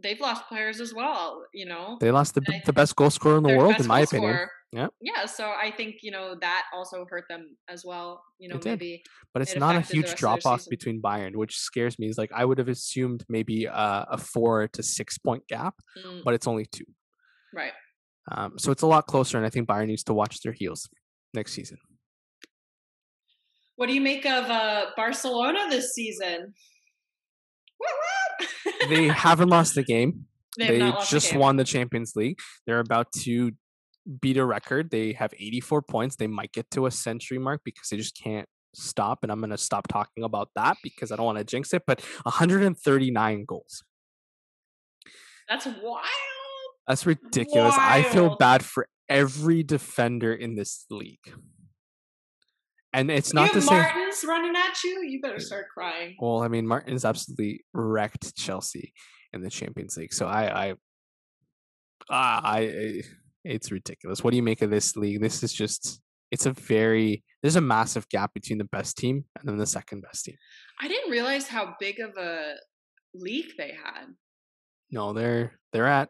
They've 0.00 0.20
lost 0.20 0.46
players 0.48 0.80
as 0.80 0.94
well. 0.94 1.44
You 1.52 1.66
know, 1.66 1.98
they 2.00 2.10
lost 2.10 2.34
the 2.34 2.42
the 2.64 2.72
best 2.72 2.96
goal 2.96 3.10
scorer 3.10 3.38
in 3.38 3.42
the 3.42 3.56
world, 3.56 3.80
in 3.80 3.86
my 3.86 4.00
opinion. 4.00 4.32
scorer. 4.32 4.50
Yep. 4.72 4.90
Yeah, 5.00 5.24
so 5.24 5.44
I 5.50 5.70
think 5.70 5.96
you 6.02 6.10
know 6.10 6.34
that 6.40 6.64
also 6.74 7.06
hurt 7.08 7.24
them 7.30 7.56
as 7.68 7.84
well. 7.86 8.22
You 8.38 8.50
know, 8.50 8.56
It 8.56 8.60
did. 8.62 8.70
maybe 8.70 9.02
But 9.32 9.40
it's 9.42 9.54
it 9.54 9.58
not 9.60 9.76
a 9.76 9.80
huge 9.80 10.04
rest 10.04 10.14
of 10.14 10.20
their 10.20 10.36
drop 10.36 10.46
off 10.46 10.60
season. 10.60 10.70
between 10.70 11.02
Bayern, 11.02 11.36
which 11.36 11.58
scares 11.58 11.98
me. 11.98 12.08
Is 12.08 12.18
like 12.18 12.30
I 12.34 12.44
would 12.44 12.58
have 12.58 12.68
assumed 12.68 13.24
maybe 13.30 13.64
a, 13.64 14.06
a 14.10 14.18
four 14.18 14.68
to 14.68 14.82
six 14.82 15.16
point 15.16 15.46
gap, 15.48 15.74
mm, 16.04 16.22
but 16.22 16.34
it's 16.34 16.46
only 16.46 16.66
two. 16.66 16.84
right. 17.54 17.72
Um, 18.30 18.58
so 18.58 18.70
it's 18.70 18.82
a 18.82 18.86
lot 18.86 19.06
closer, 19.06 19.38
and 19.38 19.46
I 19.46 19.48
think 19.48 19.66
Bayern 19.66 19.86
needs 19.86 20.04
to 20.04 20.12
watch 20.12 20.42
their 20.42 20.52
heels 20.52 20.86
next 21.32 21.52
season. 21.52 21.78
What 23.76 23.86
do 23.86 23.94
you 23.94 24.02
make 24.02 24.26
of 24.26 24.44
uh, 24.50 24.86
Barcelona 24.96 25.60
this 25.70 25.94
season? 25.94 26.52
They 28.88 29.08
haven't 29.08 29.48
lost 29.48 29.76
a 29.76 29.82
game. 29.82 30.26
They 30.58 30.78
they 30.78 30.92
just 31.08 31.30
game. 31.32 31.40
won 31.40 31.56
the 31.56 31.64
Champions 31.64 32.12
League. 32.16 32.38
They're 32.66 32.80
about 32.80 33.10
to 33.24 33.52
beat 34.20 34.36
a 34.36 34.44
record. 34.44 34.90
They 34.90 35.12
have 35.12 35.34
84 35.38 35.82
points. 35.82 36.16
They 36.16 36.26
might 36.26 36.52
get 36.52 36.70
to 36.72 36.86
a 36.86 36.90
century 36.90 37.38
mark 37.38 37.62
because 37.64 37.88
they 37.88 37.96
just 37.96 38.16
can't 38.16 38.48
stop. 38.74 39.20
And 39.22 39.30
I'm 39.30 39.40
going 39.40 39.50
to 39.50 39.58
stop 39.58 39.88
talking 39.88 40.24
about 40.24 40.50
that 40.56 40.76
because 40.82 41.12
I 41.12 41.16
don't 41.16 41.26
want 41.26 41.38
to 41.38 41.44
jinx 41.44 41.72
it. 41.74 41.82
But 41.86 42.00
139 42.22 43.44
goals. 43.44 43.82
That's 45.48 45.66
wild. 45.66 46.04
That's 46.86 47.06
ridiculous. 47.06 47.74
I 47.78 48.02
feel 48.02 48.36
bad 48.36 48.64
for 48.64 48.88
every 49.08 49.62
defender 49.62 50.32
in 50.32 50.56
this 50.56 50.86
league. 50.90 51.32
And 52.92 53.10
it's 53.10 53.34
not 53.34 53.50
have 53.50 53.62
say. 53.62 53.74
Martens 53.74 54.24
running 54.26 54.56
at 54.56 54.82
you. 54.82 55.02
You 55.02 55.20
better 55.20 55.40
start 55.40 55.66
crying. 55.72 56.16
Well, 56.18 56.42
I 56.42 56.48
mean, 56.48 56.66
Martens 56.66 57.04
absolutely 57.04 57.64
wrecked 57.74 58.34
Chelsea 58.36 58.94
in 59.32 59.42
the 59.42 59.50
Champions 59.50 59.96
League. 59.96 60.14
So 60.14 60.26
I, 60.26 60.68
I, 60.68 60.74
ah, 62.10 62.40
I, 62.42 62.58
I- 62.60 63.02
it's 63.44 63.70
ridiculous. 63.70 64.22
What 64.22 64.30
do 64.30 64.36
you 64.36 64.42
make 64.42 64.62
of 64.62 64.70
this 64.70 64.96
league? 64.96 65.20
This 65.20 65.42
is 65.42 65.52
just, 65.52 66.00
it's 66.30 66.46
a 66.46 66.52
very, 66.52 67.22
there's 67.42 67.56
a 67.56 67.60
massive 67.60 68.08
gap 68.08 68.34
between 68.34 68.58
the 68.58 68.64
best 68.64 68.96
team 68.96 69.24
and 69.38 69.48
then 69.48 69.58
the 69.58 69.66
second 69.66 70.02
best 70.02 70.24
team. 70.24 70.36
I 70.80 70.88
didn't 70.88 71.10
realize 71.10 71.48
how 71.48 71.74
big 71.80 72.00
of 72.00 72.16
a 72.16 72.54
league 73.14 73.52
they 73.56 73.72
had. 73.84 74.06
No, 74.90 75.12
they're 75.12 75.58
they're 75.72 75.86
at 75.86 76.08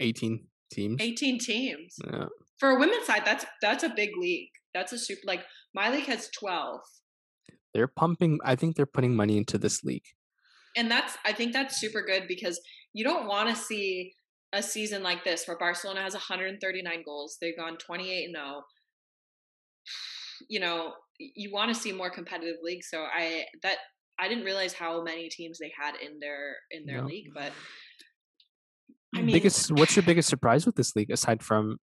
18 0.00 0.46
teams. 0.72 1.00
18 1.00 1.38
teams. 1.38 1.96
Yeah. 2.06 2.26
For 2.58 2.70
a 2.70 2.78
women's 2.78 3.06
side, 3.06 3.22
that's 3.24 3.44
that's 3.60 3.84
a 3.84 3.88
big 3.88 4.10
league. 4.18 4.50
That's 4.72 4.92
a 4.92 4.98
super 4.98 5.20
like 5.24 5.44
my 5.74 5.90
league 5.90 6.06
has 6.06 6.28
12. 6.38 6.80
They're 7.72 7.88
pumping. 7.88 8.38
I 8.44 8.54
think 8.54 8.76
they're 8.76 8.86
putting 8.86 9.16
money 9.16 9.36
into 9.36 9.58
this 9.58 9.82
league. 9.82 10.04
And 10.76 10.90
that's 10.90 11.16
I 11.24 11.32
think 11.32 11.52
that's 11.52 11.80
super 11.80 12.02
good 12.02 12.24
because 12.28 12.60
you 12.92 13.04
don't 13.04 13.26
want 13.26 13.48
to 13.48 13.56
see 13.56 14.12
a 14.54 14.62
season 14.62 15.02
like 15.02 15.24
this 15.24 15.46
where 15.46 15.58
Barcelona 15.58 16.00
has 16.02 16.14
139 16.14 17.02
goals. 17.04 17.36
They've 17.40 17.56
gone 17.56 17.76
28 17.76 18.24
and 18.26 18.36
0. 18.36 18.62
You 20.48 20.58
know, 20.58 20.92
you 21.18 21.52
want 21.52 21.72
to 21.72 21.80
see 21.80 21.92
more 21.92 22.10
competitive 22.10 22.56
leagues. 22.62 22.88
So 22.90 23.04
I 23.04 23.44
that 23.62 23.76
I 24.18 24.28
didn't 24.28 24.44
realize 24.44 24.72
how 24.72 25.02
many 25.02 25.28
teams 25.28 25.58
they 25.58 25.72
had 25.80 25.94
in 25.96 26.18
their 26.18 26.56
in 26.72 26.84
their 26.86 27.00
No. 27.02 27.06
league, 27.06 27.28
but 27.32 27.52
I 29.14 29.22
mean, 29.22 29.32
biggest. 29.32 29.70
What's 29.72 29.94
your 29.94 30.02
biggest 30.02 30.28
surprise 30.28 30.66
with 30.66 30.74
this 30.74 30.96
league 30.96 31.10
aside 31.10 31.40
from 31.42 31.78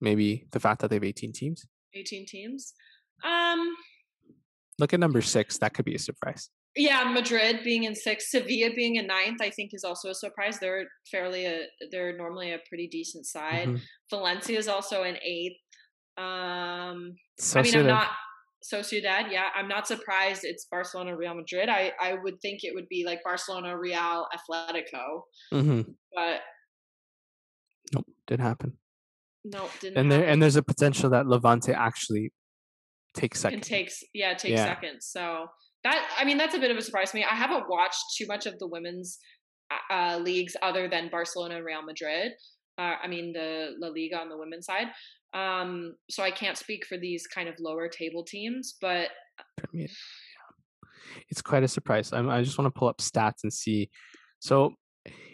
maybe 0.00 0.46
the 0.52 0.60
fact 0.60 0.80
that 0.80 0.88
they 0.88 0.96
have 0.96 1.04
18 1.04 1.32
teams? 1.32 1.66
18 1.92 2.26
teams. 2.26 2.72
Um 3.22 3.76
Look 4.78 4.92
at 4.94 4.98
number 4.98 5.20
six. 5.20 5.58
That 5.58 5.74
could 5.74 5.84
be 5.84 5.94
a 5.94 5.98
surprise. 5.98 6.48
Yeah, 6.76 7.04
Madrid 7.04 7.60
being 7.62 7.84
in 7.84 7.94
sixth, 7.94 8.28
Sevilla 8.30 8.70
being 8.74 8.96
in 8.96 9.06
ninth, 9.06 9.40
I 9.40 9.50
think 9.50 9.70
is 9.72 9.84
also 9.84 10.10
a 10.10 10.14
surprise. 10.14 10.58
They're 10.58 10.86
fairly 11.10 11.46
a 11.46 11.66
they're 11.90 12.16
normally 12.16 12.52
a 12.52 12.58
pretty 12.68 12.88
decent 12.88 13.26
side. 13.26 13.68
Mhm. 13.68 13.80
Valencia 14.10 14.58
is 14.58 14.66
also 14.68 15.04
in 15.04 15.16
eighth. 15.22 15.60
Um, 16.16 17.16
So 17.38 17.60
I 17.60 17.62
mean, 17.62 17.76
I'm 17.76 17.86
not 17.86 18.10
Sociedad. 18.64 19.30
Yeah, 19.30 19.50
I'm 19.54 19.68
not 19.68 19.86
surprised. 19.86 20.42
It's 20.44 20.64
Barcelona, 20.64 21.16
Real 21.16 21.34
Madrid. 21.34 21.68
I 21.68 21.92
I 22.00 22.14
would 22.14 22.40
think 22.40 22.64
it 22.64 22.74
would 22.74 22.88
be 22.88 23.04
like 23.04 23.22
Barcelona, 23.22 23.78
Real, 23.78 24.26
Atletico, 24.36 25.22
hmm 25.52 25.82
but 26.12 26.40
Nope, 27.92 28.06
didn't 28.26 28.40
happen. 28.46 28.78
no, 29.44 29.68
didn't. 29.80 29.98
And 29.98 30.10
there 30.10 30.18
happen. 30.20 30.32
and 30.32 30.42
there's 30.42 30.56
a 30.56 30.62
potential 30.62 31.10
that 31.10 31.26
Levante 31.26 31.72
actually 31.72 32.32
takes 33.14 33.40
second. 33.40 33.62
takes 33.62 34.02
yeah 34.12 34.34
takes 34.34 34.52
Yeah. 34.58 34.64
second. 34.64 35.02
So 35.02 35.46
that 35.84 36.08
I 36.18 36.24
mean 36.24 36.38
that's 36.38 36.54
a 36.54 36.58
bit 36.58 36.70
of 36.70 36.76
a 36.76 36.82
surprise 36.82 37.10
to 37.12 37.16
me. 37.16 37.24
I 37.24 37.34
haven't 37.34 37.68
watched 37.68 38.02
too 38.16 38.26
much 38.26 38.46
of 38.46 38.58
the 38.58 38.66
women's 38.66 39.18
uh, 39.70 39.94
uh, 39.94 40.18
leagues 40.18 40.56
other 40.62 40.88
than 40.88 41.08
Barcelona 41.10 41.56
and 41.56 41.64
Real 41.64 41.82
Madrid. 41.82 42.32
Uh, 42.78 42.94
I 43.02 43.06
mean 43.06 43.32
the 43.32 43.74
La 43.78 43.88
Liga 43.88 44.18
on 44.18 44.28
the 44.28 44.36
women's 44.36 44.66
side. 44.66 44.88
Um, 45.32 45.94
so 46.10 46.22
I 46.22 46.30
can't 46.30 46.56
speak 46.56 46.86
for 46.86 46.96
these 46.96 47.26
kind 47.26 47.48
of 47.48 47.54
lower 47.58 47.88
table 47.88 48.24
teams, 48.24 48.76
but 48.80 49.08
Yeah. 49.72 49.86
It's 51.28 51.42
quite 51.42 51.62
a 51.62 51.68
surprise. 51.68 52.12
I'm, 52.12 52.28
I 52.30 52.42
just 52.42 52.56
want 52.58 52.72
to 52.72 52.78
pull 52.78 52.88
up 52.88 52.98
stats 52.98 53.42
and 53.42 53.52
see. 53.52 53.90
So 54.38 54.74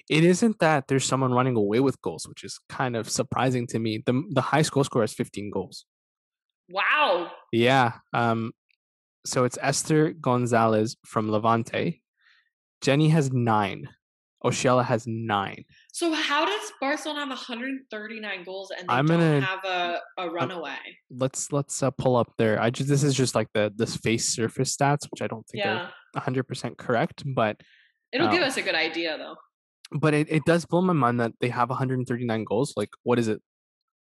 It 0.08 0.24
isn't 0.24 0.58
that 0.58 0.88
there's 0.88 1.04
someone 1.04 1.32
running 1.32 1.56
away 1.56 1.78
with 1.80 2.00
goals, 2.02 2.26
which 2.26 2.42
is 2.42 2.58
kind 2.68 2.96
of 2.96 3.08
surprising 3.08 3.66
to 3.68 3.78
me. 3.78 4.02
The 4.04 4.22
the 4.30 4.40
highest 4.40 4.72
goal 4.72 4.82
scorer 4.84 5.04
has 5.04 5.14
15 5.14 5.50
goals. 5.50 5.84
Wow. 6.68 7.30
Yeah. 7.52 7.92
Um. 8.12 8.52
So 9.26 9.44
it's 9.44 9.58
Esther 9.60 10.12
Gonzalez 10.12 10.96
from 11.04 11.30
Levante. 11.30 12.00
Jenny 12.80 13.08
has 13.10 13.30
nine. 13.32 13.88
Oshoala 14.42 14.82
has 14.86 15.06
nine. 15.06 15.64
So 15.92 16.14
how 16.14 16.46
does 16.46 16.72
Barcelona 16.80 17.20
have 17.20 17.28
139 17.28 18.44
goals 18.44 18.70
and 18.70 18.88
they 18.88 18.92
I'm 18.94 19.04
don't 19.06 19.18
gonna- 19.18 19.40
have 19.42 19.64
a, 19.64 20.00
a 20.16 20.30
runaway? 20.30 20.78
Let's 21.10 21.52
let's 21.52 21.82
uh, 21.82 21.90
pull 21.90 22.16
up 22.16 22.32
there. 22.38 22.58
I 22.60 22.70
just 22.70 22.88
this 22.88 23.02
is 23.02 23.14
just 23.14 23.34
like 23.34 23.48
the 23.52 23.70
this 23.76 23.96
face 23.96 24.30
surface 24.34 24.74
stats, 24.74 25.06
which 25.10 25.20
I 25.20 25.26
don't 25.26 25.46
think 25.48 25.64
Yeah. 25.64 25.76
are 25.76 25.92
100 26.14 26.44
percent 26.48 26.78
correct, 26.78 27.22
but 27.26 27.60
It'll 28.12 28.28
give 28.28 28.42
Oh. 28.42 28.46
us 28.46 28.56
a 28.56 28.62
good 28.62 28.74
idea 28.74 29.16
though. 29.18 29.36
but 29.92 30.14
it, 30.14 30.26
it 30.30 30.44
does 30.46 30.64
blow 30.64 30.80
my 30.80 30.94
mind 30.94 31.20
that 31.20 31.32
they 31.40 31.48
have 31.50 31.68
139 31.68 32.44
goals. 32.44 32.72
Like, 32.76 32.90
what 33.02 33.18
is 33.18 33.28
it? 33.28 33.40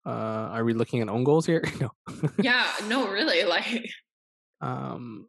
Uh, 0.05 0.09
are 0.09 0.63
we 0.63 0.73
looking 0.73 1.01
at 1.01 1.09
own 1.09 1.23
goals 1.23 1.45
here? 1.45 1.61
no. 1.81 1.91
Yeah, 2.39 2.65
no, 2.87 3.07
really. 3.09 3.43
Like 3.55 3.85
um, 4.61 5.27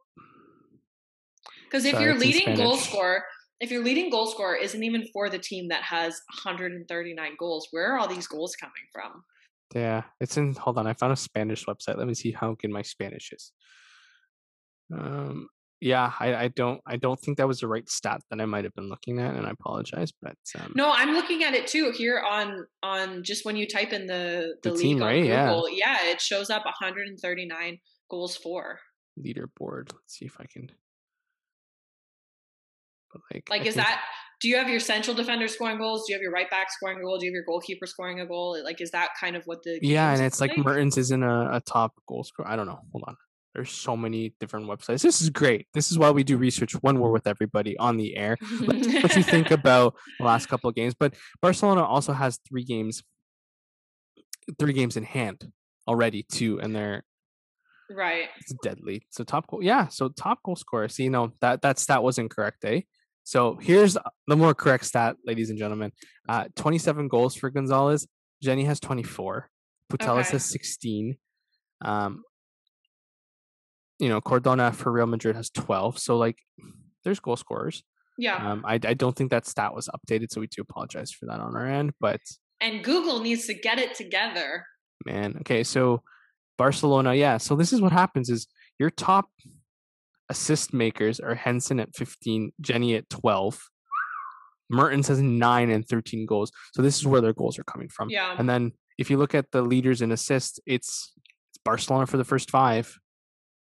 because 1.65 1.85
if 1.85 1.99
your 2.01 2.19
leading 2.19 2.55
goal 2.55 2.77
scorer, 2.77 3.25
if 3.61 3.71
your 3.71 3.83
leading 3.83 4.11
goal 4.11 4.27
scorer 4.27 4.57
isn't 4.57 4.83
even 4.83 5.07
for 5.13 5.31
the 5.31 5.39
team 5.39 5.69
that 5.69 5.83
has 5.83 6.21
139 6.45 7.33
goals, 7.39 7.69
where 7.71 7.93
are 7.93 7.99
all 7.99 8.09
these 8.09 8.27
goals 8.27 8.55
coming 8.57 8.73
from? 8.93 9.25
yeah, 9.75 10.03
it's 10.21 10.37
in. 10.37 10.55
Hold 10.55 10.79
on, 10.79 10.87
I 10.87 10.93
found 10.95 11.13
a 11.13 11.17
Spanish 11.17 11.65
website. 11.65 11.97
Let 11.97 12.07
me 12.07 12.15
see 12.15 12.33
how 12.33 12.57
good 12.61 12.71
my 12.71 12.83
Spanish 12.83 13.33
is. 13.33 13.53
Um, 14.95 15.49
yeah, 15.81 16.13
I, 16.21 16.35
I 16.35 16.49
don't 16.49 16.81
I 16.87 16.97
don't 16.97 17.19
think 17.19 17.39
that 17.39 17.49
was 17.49 17.61
the 17.61 17.69
right 17.69 17.89
stat 17.89 18.21
that 18.31 18.41
I 18.41 18.45
might 18.45 18.65
have 18.65 18.75
been 18.75 18.89
looking 18.89 19.19
at, 19.19 19.35
and 19.35 19.47
I 19.47 19.51
apologize. 19.51 20.13
But 20.21 20.37
um, 20.59 20.73
No, 20.77 20.93
I'm 20.93 21.13
looking 21.15 21.43
at 21.43 21.55
it 21.55 21.67
too 21.67 21.91
here 21.91 22.21
on 22.21 22.67
on 22.83 23.25
just 23.25 23.45
when 23.45 23.57
you 23.57 23.67
type 23.67 23.93
in 23.93 24.07
the 24.07 24.55
the, 24.63 24.71
The 24.71 24.75
league 24.77 24.83
team, 24.83 25.03
right? 25.03 25.25
Yeah. 25.25 25.47
Google. 25.47 25.71
Yeah, 25.71 25.97
it 26.05 26.21
shows 26.21 26.51
up 26.51 26.65
139 26.65 27.79
goals 28.11 28.37
for. 28.37 28.79
Leaderboard. 29.19 29.93
Let's 29.93 30.15
see 30.19 30.25
if 30.27 30.37
I 30.41 30.47
can. 30.47 30.71
But 33.13 33.21
like, 33.33 33.49
Like, 33.51 33.63
I 33.63 33.65
is 33.67 33.75
think- 33.75 33.87
that? 33.87 34.01
Do 34.41 34.49
you 34.49 34.57
have 34.57 34.69
your 34.69 34.81
central 34.81 35.15
defender 35.15 35.47
scoring 35.47 35.79
goals? 35.79 36.05
Do 36.07 36.13
you 36.13 36.17
have 36.17 36.23
your 36.23 36.33
right 36.33 36.51
back 36.51 36.73
scoring 36.73 36.99
a 36.99 37.03
goal? 37.03 37.17
Do 37.17 37.27
you 37.27 37.31
have 37.31 37.35
your 37.35 37.45
goalkeeper 37.45 37.87
scoring 37.87 38.19
a 38.19 38.27
goal? 38.27 38.61
Like, 38.65 38.81
is 38.81 38.91
that 38.91 39.11
kind 39.21 39.37
of 39.37 39.45
what 39.45 39.63
the 39.63 39.79
Yeah, 39.83 40.13
and 40.13 40.21
it's 40.21 40.41
like 40.41 40.57
Martens 40.59 40.99
isn't 40.99 41.23
a, 41.23 41.57
a 41.57 41.61
top 41.61 41.93
goal 42.09 42.25
scorer. 42.25 42.49
I 42.49 42.57
don't 42.57 42.67
know. 42.67 42.81
Hold 42.91 43.05
on. 43.07 43.17
There's 43.55 43.71
so 43.71 43.97
many 43.97 44.35
different 44.41 44.67
websites. 44.67 45.03
This 45.03 45.23
is 45.23 45.31
great. 45.31 45.69
This 45.75 45.93
is 45.93 45.99
why 45.99 46.11
we 46.11 46.25
do 46.25 46.39
research 46.39 46.73
when 46.83 46.99
we're 46.99 47.13
with 47.13 47.29
everybody 47.29 47.77
on 47.79 47.99
the 47.99 48.17
air. 48.17 48.37
What 48.65 49.15
you 49.15 49.23
think 49.23 49.51
about 49.53 49.95
the 50.19 50.25
last 50.25 50.47
couple 50.49 50.69
of 50.71 50.75
games. 50.75 50.95
But 50.99 51.15
Barcelona 51.41 51.85
also 51.85 52.13
has 52.13 52.41
three 52.49 52.65
games, 52.65 53.05
three 54.59 54.73
games 54.73 54.97
in 54.97 55.05
hand 55.05 55.53
already 55.87 56.25
too, 56.25 56.59
and 56.61 56.75
they're 56.75 57.05
right? 57.97 58.29
it's 58.41 58.53
deadly. 58.63 59.07
So 59.11 59.25
top 59.25 59.47
goal, 59.47 59.63
yeah. 59.63 59.89
So 59.89 60.09
top 60.09 60.43
goal 60.45 60.57
scorer. 60.57 60.89
See, 60.89 61.05
you 61.05 61.11
know 61.11 61.33
that 61.41 61.63
that 61.63 61.79
stat 61.79 62.03
was 62.03 62.19
incorrect, 62.19 62.65
eh? 62.65 62.83
So 63.25 63.57
here's 63.61 63.97
the 64.27 64.37
more 64.37 64.55
correct 64.55 64.85
stat, 64.85 65.17
ladies 65.25 65.51
and 65.51 65.59
gentlemen. 65.59 65.93
Uh, 66.29 66.47
27 66.57 67.09
goals 67.09 67.37
for 67.37 67.51
Gonzalez. 67.51 68.07
Jenny 68.43 68.65
has 68.65 68.81
24. 68.81 69.49
Putellas 69.93 70.21
Okay. 70.27 70.31
has 70.33 70.45
16. 70.47 71.17
Um, 71.85 72.23
you 73.99 74.09
know, 74.09 74.21
Cardona 74.21 74.73
for 74.73 74.91
Real 74.91 75.07
Madrid 75.07 75.37
has 75.37 75.51
12. 75.51 75.99
So 75.99 76.17
like, 76.17 76.39
there's 77.05 77.21
goal 77.21 77.37
scorers. 77.37 77.83
Yeah. 78.19 78.37
Um, 78.37 78.65
I 78.67 78.75
I 78.75 78.95
don't 78.95 79.15
think 79.17 79.31
that 79.31 79.47
stat 79.47 79.75
was 79.75 79.89
updated, 79.89 80.31
so 80.33 80.41
we 80.41 80.47
do 80.47 80.61
apologize 80.63 81.11
for 81.13 81.27
that 81.27 81.41
on 81.41 81.57
our 81.57 81.67
end. 81.67 81.93
But 82.01 82.21
and 82.61 82.85
Google 82.85 83.21
needs 83.21 83.47
to 83.47 83.55
get 83.55 83.79
it 83.79 83.95
together. 83.95 84.67
man, 85.07 85.37
okay, 85.41 85.65
so 85.65 86.03
Barcelona, 86.59 87.15
yeah. 87.15 87.39
So 87.39 87.57
this 87.57 87.73
is 87.73 87.81
what 87.81 87.93
happens: 87.93 88.29
is 88.31 88.47
your 88.79 88.91
top 88.91 89.27
assist 90.29 90.73
makers 90.73 91.21
are 91.21 91.35
Hansen 91.35 91.79
at 91.81 91.95
15, 91.95 92.53
Jenny 92.61 92.95
at 92.95 93.09
12. 93.11 93.61
Martens 94.71 95.09
has 95.09 95.21
nine 95.21 95.71
and 95.71 95.87
13 95.87 96.25
goals. 96.25 96.51
So 96.73 96.81
this 96.81 96.97
is 96.97 97.07
where 97.07 97.21
their 97.21 97.35
goals 97.35 97.59
are 97.59 97.65
coming 97.65 97.89
from. 97.89 98.09
Yeah. 98.09 98.35
And 98.39 98.49
then 98.49 98.73
if 98.97 99.11
you 99.11 99.19
look 99.19 99.35
at 99.35 99.51
the 99.53 99.61
leaders 99.63 100.01
in 100.01 100.13
assists, 100.13 100.59
it's 100.67 101.13
it's 101.51 101.59
Barcelona 101.65 102.07
for 102.07 102.17
the 102.17 102.25
first 102.25 102.51
five. 102.51 102.99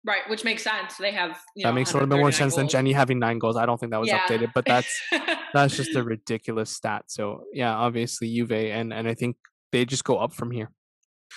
Right, 0.05 0.21
which 0.29 0.43
makes 0.45 0.63
sense. 0.63 0.95
They 0.97 1.11
have 1.11 1.37
you 1.55 1.63
that 1.63 1.73
makes 1.73 1.91
a 1.91 1.95
little 1.95 2.07
bit 2.07 2.15
more 2.15 2.23
139 2.31 2.51
sense 2.51 2.55
than. 2.55 2.67
Jenny 2.67 2.93
having 2.93 3.19
nine 3.19 3.37
goals. 3.37 3.55
I 3.57 3.65
don't 3.65 3.77
think 3.79 3.91
that 3.91 3.99
was 3.99 4.09
Yeah. 4.09 4.19
updated, 4.27 4.51
but 4.53 4.65
that's 4.65 4.89
that's 5.53 5.75
just 5.77 5.95
a 5.95 6.03
ridiculous 6.03 6.69
stat. 6.71 7.03
So 7.07 7.43
yeah, 7.53 7.73
obviously 7.75 8.33
Juve 8.33 8.51
and 8.51 8.91
and 8.93 9.07
I 9.07 9.13
think 9.13 9.37
they 9.71 9.85
just 9.85 10.03
go 10.03 10.17
up 10.17 10.33
from 10.33 10.51
here. 10.51 10.69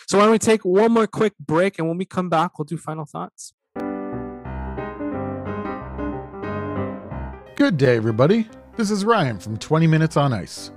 So 0.06 0.18
why 0.18 0.24
don't 0.24 0.32
we 0.32 0.38
take 0.38 0.64
one 0.64 0.92
more 0.92 1.06
quick 1.06 1.34
break 1.38 1.78
and 1.78 1.88
when 1.88 1.98
we 1.98 2.04
come 2.04 2.28
back 2.28 2.58
we'll 2.58 2.64
do 2.64 2.76
final 2.76 3.04
thoughts. 3.04 3.52
Good 7.56 7.76
day, 7.76 7.96
everybody. 7.96 8.48
This 8.76 8.90
is 8.90 9.04
Ryan 9.04 9.38
from 9.38 9.56
20 9.56 9.86
Minutes 9.86 10.16
on 10.16 10.32
Ice. 10.32 10.72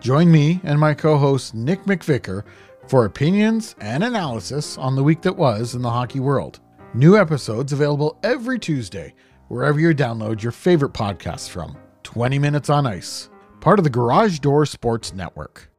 Join 0.00 0.30
me 0.30 0.60
and 0.64 0.78
my 0.78 0.92
co 0.92 1.16
host 1.16 1.54
Nick 1.54 1.84
McVicker 1.84 2.42
for 2.88 3.04
opinions 3.04 3.74
and 3.80 4.04
analysis 4.04 4.76
on 4.76 4.94
the 4.96 5.02
week 5.02 5.22
that 5.22 5.36
was 5.36 5.74
in 5.74 5.82
the 5.82 5.90
hockey 5.90 6.20
world. 6.20 6.60
New 6.94 7.16
episodes 7.16 7.72
available 7.72 8.18
every 8.22 8.58
Tuesday, 8.58 9.14
wherever 9.48 9.80
you 9.80 9.94
download 9.94 10.42
your 10.42 10.52
favorite 10.52 10.92
podcasts 10.92 11.48
from. 11.48 11.76
20 12.02 12.38
Minutes 12.38 12.70
on 12.70 12.86
Ice, 12.86 13.30
part 13.60 13.78
of 13.78 13.84
the 13.84 13.90
Garage 13.90 14.38
Door 14.38 14.66
Sports 14.66 15.12
Network. 15.12 15.70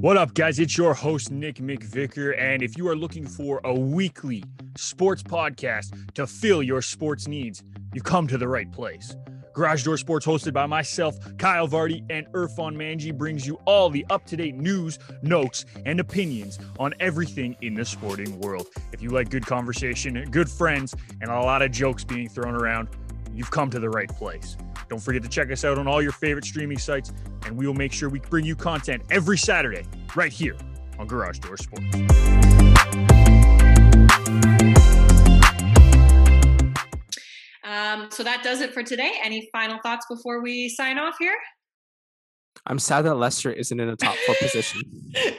What 0.00 0.16
up, 0.16 0.32
guys? 0.32 0.58
It's 0.58 0.78
your 0.78 0.94
host, 0.94 1.30
Nick 1.30 1.56
McVicker. 1.56 2.34
And 2.40 2.62
if 2.62 2.78
you 2.78 2.88
are 2.88 2.96
looking 2.96 3.26
for 3.26 3.60
a 3.64 3.74
weekly 3.74 4.42
sports 4.74 5.22
podcast 5.22 6.14
to 6.14 6.26
fill 6.26 6.62
your 6.62 6.80
sports 6.80 7.28
needs, 7.28 7.62
you've 7.92 8.04
come 8.04 8.26
to 8.28 8.38
the 8.38 8.48
right 8.48 8.72
place. 8.72 9.14
Garage 9.52 9.84
Door 9.84 9.98
Sports, 9.98 10.24
hosted 10.24 10.54
by 10.54 10.64
myself, 10.64 11.16
Kyle 11.36 11.68
Vardy, 11.68 12.02
and 12.08 12.26
Irfan 12.28 12.76
Manji, 12.76 13.14
brings 13.14 13.46
you 13.46 13.56
all 13.66 13.90
the 13.90 14.06
up 14.08 14.24
to 14.28 14.38
date 14.38 14.54
news, 14.54 14.98
notes, 15.22 15.66
and 15.84 16.00
opinions 16.00 16.58
on 16.78 16.94
everything 16.98 17.54
in 17.60 17.74
the 17.74 17.84
sporting 17.84 18.40
world. 18.40 18.68
If 18.92 19.02
you 19.02 19.10
like 19.10 19.28
good 19.28 19.44
conversation, 19.44 20.24
good 20.30 20.48
friends, 20.48 20.94
and 21.20 21.30
a 21.30 21.40
lot 21.40 21.60
of 21.60 21.72
jokes 21.72 22.04
being 22.04 22.30
thrown 22.30 22.54
around, 22.54 22.88
you've 23.34 23.50
come 23.50 23.70
to 23.70 23.78
the 23.78 23.88
right 23.90 24.08
place. 24.08 24.56
Don't 24.88 25.00
forget 25.00 25.22
to 25.22 25.28
check 25.28 25.50
us 25.50 25.64
out 25.64 25.78
on 25.78 25.86
all 25.86 26.02
your 26.02 26.12
favorite 26.12 26.44
streaming 26.44 26.78
sites, 26.78 27.12
and 27.46 27.56
we 27.56 27.66
will 27.66 27.74
make 27.74 27.92
sure 27.92 28.08
we 28.08 28.20
bring 28.20 28.44
you 28.44 28.56
content 28.56 29.02
every 29.10 29.38
Saturday 29.38 29.86
right 30.16 30.32
here 30.32 30.56
on 30.98 31.06
Garage 31.06 31.38
Door 31.38 31.56
Sports. 31.58 31.84
Um, 37.62 38.08
so 38.10 38.24
that 38.24 38.42
does 38.42 38.60
it 38.60 38.74
for 38.74 38.82
today. 38.82 39.12
Any 39.22 39.48
final 39.52 39.78
thoughts 39.82 40.06
before 40.10 40.42
we 40.42 40.68
sign 40.68 40.98
off 40.98 41.14
here? 41.18 41.36
I'm 42.66 42.78
sad 42.78 43.02
that 43.02 43.14
Leicester 43.14 43.50
isn't 43.52 43.78
in 43.78 43.88
a 43.88 43.96
top 43.96 44.16
four 44.26 44.34
position. 44.40 44.82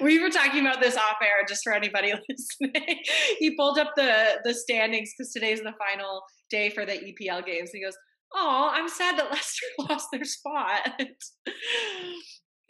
we 0.01 0.19
were 0.19 0.29
talking 0.29 0.61
about 0.65 0.81
this 0.81 0.95
off 0.95 1.17
air 1.21 1.45
just 1.47 1.61
for 1.63 1.73
anybody 1.73 2.13
listening. 2.29 2.99
he 3.39 3.55
pulled 3.55 3.77
up 3.77 3.91
the 3.95 4.39
the 4.43 4.53
standings 4.53 5.11
because 5.15 5.31
today's 5.33 5.59
the 5.59 5.73
final 5.73 6.23
day 6.51 6.69
for 6.69 6.85
the 6.85 6.93
EPL 6.93 7.45
games. 7.45 7.71
He 7.73 7.81
goes, 7.81 7.97
"Oh, 8.35 8.69
I'm 8.71 8.87
sad 8.89 9.17
that 9.17 9.31
Leicester 9.31 9.65
lost 9.79 10.07
their 10.11 10.23
spot." 10.25 10.91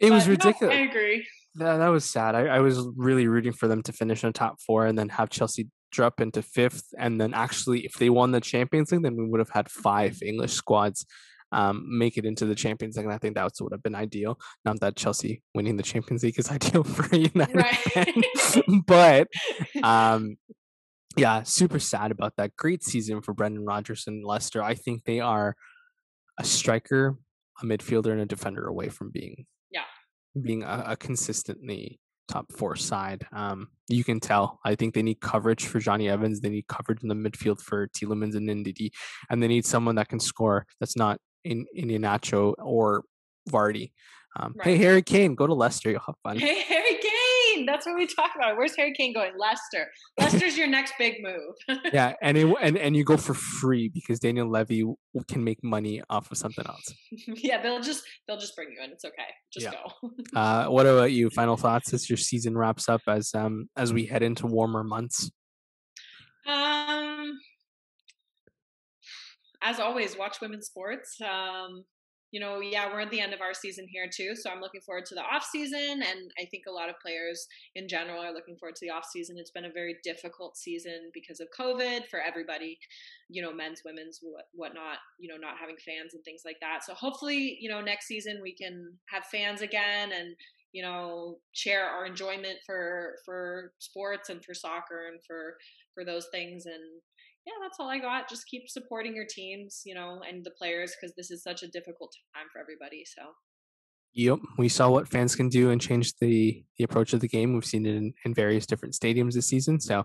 It 0.00 0.10
was 0.10 0.24
But, 0.24 0.26
no, 0.26 0.30
ridiculous. 0.30 0.74
I 0.74 0.80
agree. 0.80 1.26
That, 1.56 1.76
that 1.78 1.88
was 1.88 2.04
sad. 2.04 2.34
I, 2.34 2.46
I 2.46 2.60
was 2.60 2.80
really 2.96 3.26
rooting 3.28 3.52
for 3.52 3.68
them 3.68 3.82
to 3.84 3.92
finish 3.92 4.24
in 4.24 4.28
the 4.30 4.32
top 4.32 4.56
four 4.66 4.86
and 4.86 4.98
then 4.98 5.08
have 5.10 5.28
Chelsea 5.30 5.68
drop 5.92 6.20
into 6.20 6.42
fifth. 6.42 6.84
And 6.98 7.20
then 7.20 7.34
actually, 7.34 7.84
if 7.84 7.92
they 7.94 8.08
won 8.10 8.32
the 8.32 8.40
Champions 8.40 8.90
League, 8.90 9.02
then 9.02 9.16
we 9.16 9.26
would 9.28 9.38
have 9.40 9.50
had 9.50 9.70
five 9.70 10.18
English 10.24 10.52
squads 10.54 11.04
um, 11.52 11.84
make 11.86 12.16
it 12.16 12.24
into 12.24 12.46
the 12.46 12.54
Champions 12.54 12.96
League. 12.96 13.04
And 13.04 13.14
I 13.14 13.18
think 13.18 13.34
that 13.34 13.52
would 13.60 13.72
have 13.72 13.82
been 13.82 13.94
ideal. 13.94 14.38
Not 14.64 14.80
that 14.80 14.96
Chelsea 14.96 15.42
winning 15.54 15.76
the 15.76 15.82
Champions 15.82 16.22
League 16.24 16.38
is 16.38 16.50
ideal 16.58 16.82
for 16.84 17.14
United 17.14 17.54
Right. 17.54 18.14
but 18.86 19.28
um, 19.82 20.36
yeah, 21.16 21.42
super 21.42 21.78
sad 21.78 22.10
about 22.10 22.34
that. 22.36 22.56
Great 22.56 22.82
season 22.82 23.20
for 23.22 23.34
Brendan 23.34 23.64
Rodgers 23.64 24.04
and 24.06 24.24
Leicester. 24.24 24.62
I 24.62 24.74
think 24.74 25.04
they 25.04 25.20
are 25.20 25.54
a 26.38 26.44
striker, 26.44 27.16
a 27.60 27.64
midfielder, 27.66 28.12
and 28.12 28.20
a 28.20 28.26
defender 28.26 28.66
away 28.66 28.88
from 28.88 29.10
being 29.10 29.46
Yeah. 29.70 29.84
being 30.40 30.62
a, 30.62 30.84
a 30.88 30.96
consistently 30.96 32.00
top 32.28 32.50
four 32.52 32.76
side. 32.76 33.26
Um, 33.32 33.68
you 33.88 34.04
can 34.04 34.20
tell. 34.20 34.58
I 34.64 34.74
think 34.74 34.94
they 34.94 35.02
need 35.02 35.20
coverage 35.20 35.66
for 35.66 35.80
Jonny 35.80 36.08
Evans. 36.08 36.40
They 36.40 36.48
need 36.48 36.66
coverage 36.68 37.02
in 37.02 37.08
the 37.08 37.14
midfield 37.14 37.60
for 37.60 37.88
Tielemans 37.88 38.34
and 38.36 38.48
Ndidi, 38.48 38.90
and 39.28 39.42
they 39.42 39.48
need 39.48 39.66
someone 39.66 39.96
that 39.96 40.08
can 40.08 40.20
score. 40.20 40.66
That's 40.80 40.96
not 40.96 41.18
in 41.44 41.66
Iheanacho 41.76 42.54
or 42.58 43.02
Vardy. 43.50 43.92
Um, 44.38 44.54
Hey 44.62 44.76
Harry 44.78 45.02
Kane, 45.02 45.34
go 45.34 45.46
to 45.46 45.52
Leicester. 45.52 45.90
You'll 45.90 46.00
have 46.06 46.14
fun. 46.22 46.38
Hey, 46.38 46.62
Harry 46.62 46.94
Kane. 46.94 47.11
Kane. 47.54 47.66
That's 47.66 47.86
what 47.86 47.96
we 47.96 48.06
talk 48.06 48.30
about. 48.36 48.56
Where's 48.56 48.76
Harry 48.76 48.92
Kane 48.96 49.12
going? 49.14 49.32
Leicester. 49.38 49.88
Leicester's 50.18 50.56
your 50.56 50.66
next 50.66 50.94
big 50.98 51.16
move. 51.22 51.78
yeah, 51.92 52.14
and 52.22 52.36
it, 52.36 52.54
and 52.60 52.76
and 52.78 52.96
you 52.96 53.04
go 53.04 53.16
for 53.16 53.34
free 53.34 53.88
because 53.88 54.18
Daniel 54.18 54.48
Levy 54.48 54.84
can 55.28 55.44
make 55.44 55.62
money 55.62 56.02
off 56.10 56.30
of 56.30 56.38
something 56.38 56.64
else. 56.66 56.94
yeah, 57.26 57.62
they'll 57.62 57.80
just 57.80 58.02
they'll 58.26 58.38
just 58.38 58.56
bring 58.56 58.70
you 58.70 58.82
in. 58.82 58.90
It's 58.90 59.04
okay. 59.04 59.28
Just 59.52 59.66
Yeah. 59.66 59.72
go. 59.72 60.10
Uh, 60.34 60.66
what 60.66 60.86
about 60.86 61.12
you? 61.12 61.28
Final 61.30 61.56
thoughts 61.56 61.92
as 61.92 62.08
your 62.08 62.16
season 62.16 62.56
wraps 62.56 62.88
up 62.88 63.02
as 63.06 63.34
um 63.34 63.68
as 63.76 63.92
we 63.92 64.06
head 64.06 64.22
into 64.22 64.46
warmer 64.46 64.82
months. 64.82 65.30
Um, 66.46 67.38
as 69.62 69.78
always, 69.78 70.16
watch 70.16 70.40
women's 70.40 70.66
sports. 70.66 71.20
Um, 71.20 71.84
you 72.32 72.40
know, 72.40 72.60
yeah, 72.60 72.92
we're 72.92 73.00
at 73.00 73.10
the 73.10 73.20
end 73.20 73.34
of 73.34 73.42
our 73.42 73.52
season 73.52 73.86
here 73.86 74.08
too, 74.12 74.34
so 74.34 74.50
I'm 74.50 74.60
looking 74.60 74.80
forward 74.80 75.04
to 75.06 75.14
the 75.14 75.20
off 75.20 75.44
season, 75.44 76.02
and 76.02 76.32
I 76.40 76.46
think 76.46 76.64
a 76.66 76.72
lot 76.72 76.88
of 76.88 76.98
players 76.98 77.46
in 77.74 77.86
general 77.86 78.22
are 78.22 78.32
looking 78.32 78.56
forward 78.56 78.74
to 78.76 78.86
the 78.86 78.90
off 78.90 79.04
season. 79.04 79.36
It's 79.38 79.50
been 79.50 79.66
a 79.66 79.72
very 79.72 79.96
difficult 80.02 80.56
season 80.56 81.10
because 81.12 81.40
of 81.40 81.48
COVID 81.56 82.08
for 82.08 82.20
everybody, 82.20 82.78
you 83.28 83.42
know, 83.42 83.52
men's, 83.52 83.82
women's, 83.84 84.18
what 84.22 84.46
whatnot. 84.54 84.96
You 85.18 85.28
know, 85.28 85.36
not 85.36 85.58
having 85.60 85.76
fans 85.76 86.14
and 86.14 86.24
things 86.24 86.42
like 86.44 86.56
that. 86.60 86.84
So 86.84 86.94
hopefully, 86.94 87.58
you 87.60 87.68
know, 87.68 87.82
next 87.82 88.06
season 88.06 88.40
we 88.42 88.54
can 88.54 88.94
have 89.10 89.24
fans 89.26 89.60
again 89.60 90.10
and 90.12 90.34
you 90.72 90.82
know 90.82 91.36
share 91.52 91.84
our 91.84 92.06
enjoyment 92.06 92.58
for 92.64 93.16
for 93.26 93.72
sports 93.78 94.30
and 94.30 94.42
for 94.42 94.54
soccer 94.54 95.08
and 95.12 95.22
for 95.22 95.56
for 95.94 96.04
those 96.04 96.28
things 96.32 96.64
and 96.64 96.82
yeah 97.46 97.52
that's 97.62 97.78
all 97.80 97.88
i 97.88 97.98
got 97.98 98.28
just 98.28 98.46
keep 98.46 98.68
supporting 98.68 99.14
your 99.14 99.26
teams 99.28 99.82
you 99.84 99.94
know 99.94 100.20
and 100.28 100.44
the 100.44 100.50
players 100.52 100.94
because 100.98 101.14
this 101.16 101.30
is 101.30 101.42
such 101.42 101.62
a 101.62 101.68
difficult 101.68 102.12
time 102.34 102.46
for 102.52 102.60
everybody 102.60 103.04
so 103.04 103.22
Yep, 104.14 104.40
we 104.58 104.68
saw 104.68 104.90
what 104.90 105.08
fans 105.08 105.34
can 105.34 105.48
do 105.48 105.70
and 105.70 105.80
change 105.80 106.12
the 106.20 106.62
the 106.76 106.84
approach 106.84 107.14
of 107.14 107.20
the 107.20 107.28
game. 107.28 107.54
We've 107.54 107.64
seen 107.64 107.86
it 107.86 107.94
in, 107.94 108.12
in 108.24 108.34
various 108.34 108.66
different 108.66 108.94
stadiums 108.94 109.32
this 109.32 109.46
season, 109.46 109.80
so 109.80 110.04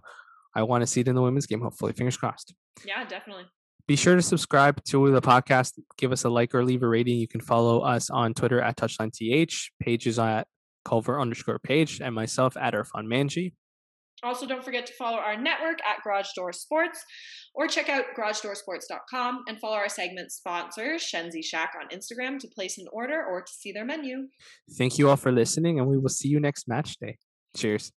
I 0.56 0.64
want 0.64 0.82
to 0.82 0.88
see 0.88 1.02
it 1.02 1.08
in 1.08 1.16
the 1.16 1.22
women's 1.22 1.46
game. 1.46 1.62
Hopefully, 1.62 1.92
fingers 1.94 2.16
crossed. 2.16 2.54
yeah 2.86 3.04
definitely 3.04 3.44
Be 3.86 3.98
sure 3.98 4.16
to 4.16 4.22
subscribe 4.22 4.82
to 4.86 5.12
the 5.12 5.22
podcast. 5.22 5.74
Give 5.98 6.14
us 6.14 6.24
a 6.24 6.30
like 6.30 6.56
or 6.56 6.64
leave 6.64 6.84
a 6.84 6.88
rating. 6.88 7.18
You 7.18 7.28
can 7.28 7.42
follow 7.42 7.82
us 7.82 8.10
on 8.10 8.34
Twitter 8.34 8.62
at 8.62 8.78
TouchlineTH, 8.78 9.72
Paige's 9.82 10.20
at 10.20 10.48
Culver 10.86 11.20
underscore 11.20 11.60
page, 11.60 12.00
and 12.00 12.16
myself 12.16 12.56
at 12.56 12.74
Irfan 12.74 13.08
Manji. 13.08 13.54
Also 14.24 14.46
don't 14.46 14.64
forget 14.64 14.86
to 14.88 14.94
follow 14.94 15.18
our 15.18 15.38
network 15.38 15.80
at 15.86 16.04
garage 16.04 16.30
door 16.36 16.52
sports 16.52 17.04
or 17.54 17.68
check 17.68 17.90
out 17.90 18.06
garagedoorsports.com 18.18 19.44
and 19.48 19.60
follow 19.60 19.76
our 19.76 19.90
segment 19.90 20.32
sponsor, 20.32 20.96
shenzi 20.96 21.44
shack 21.44 21.74
on 21.80 21.88
instagram 21.90 22.40
to 22.40 22.48
place 22.56 22.78
an 22.78 22.86
order 22.92 23.24
or 23.24 23.42
to 23.42 23.52
see 23.52 23.72
their 23.72 23.86
menu 23.86 24.28
Thank 24.78 24.98
you 24.98 25.10
all 25.10 25.16
for 25.16 25.32
listening, 25.32 25.80
and 25.80 25.88
we 25.88 25.98
will 25.98 26.10
see 26.10 26.28
you 26.28 26.40
next 26.40 26.68
match 26.68 26.98
day. 26.98 27.18
Cheers. 27.56 27.92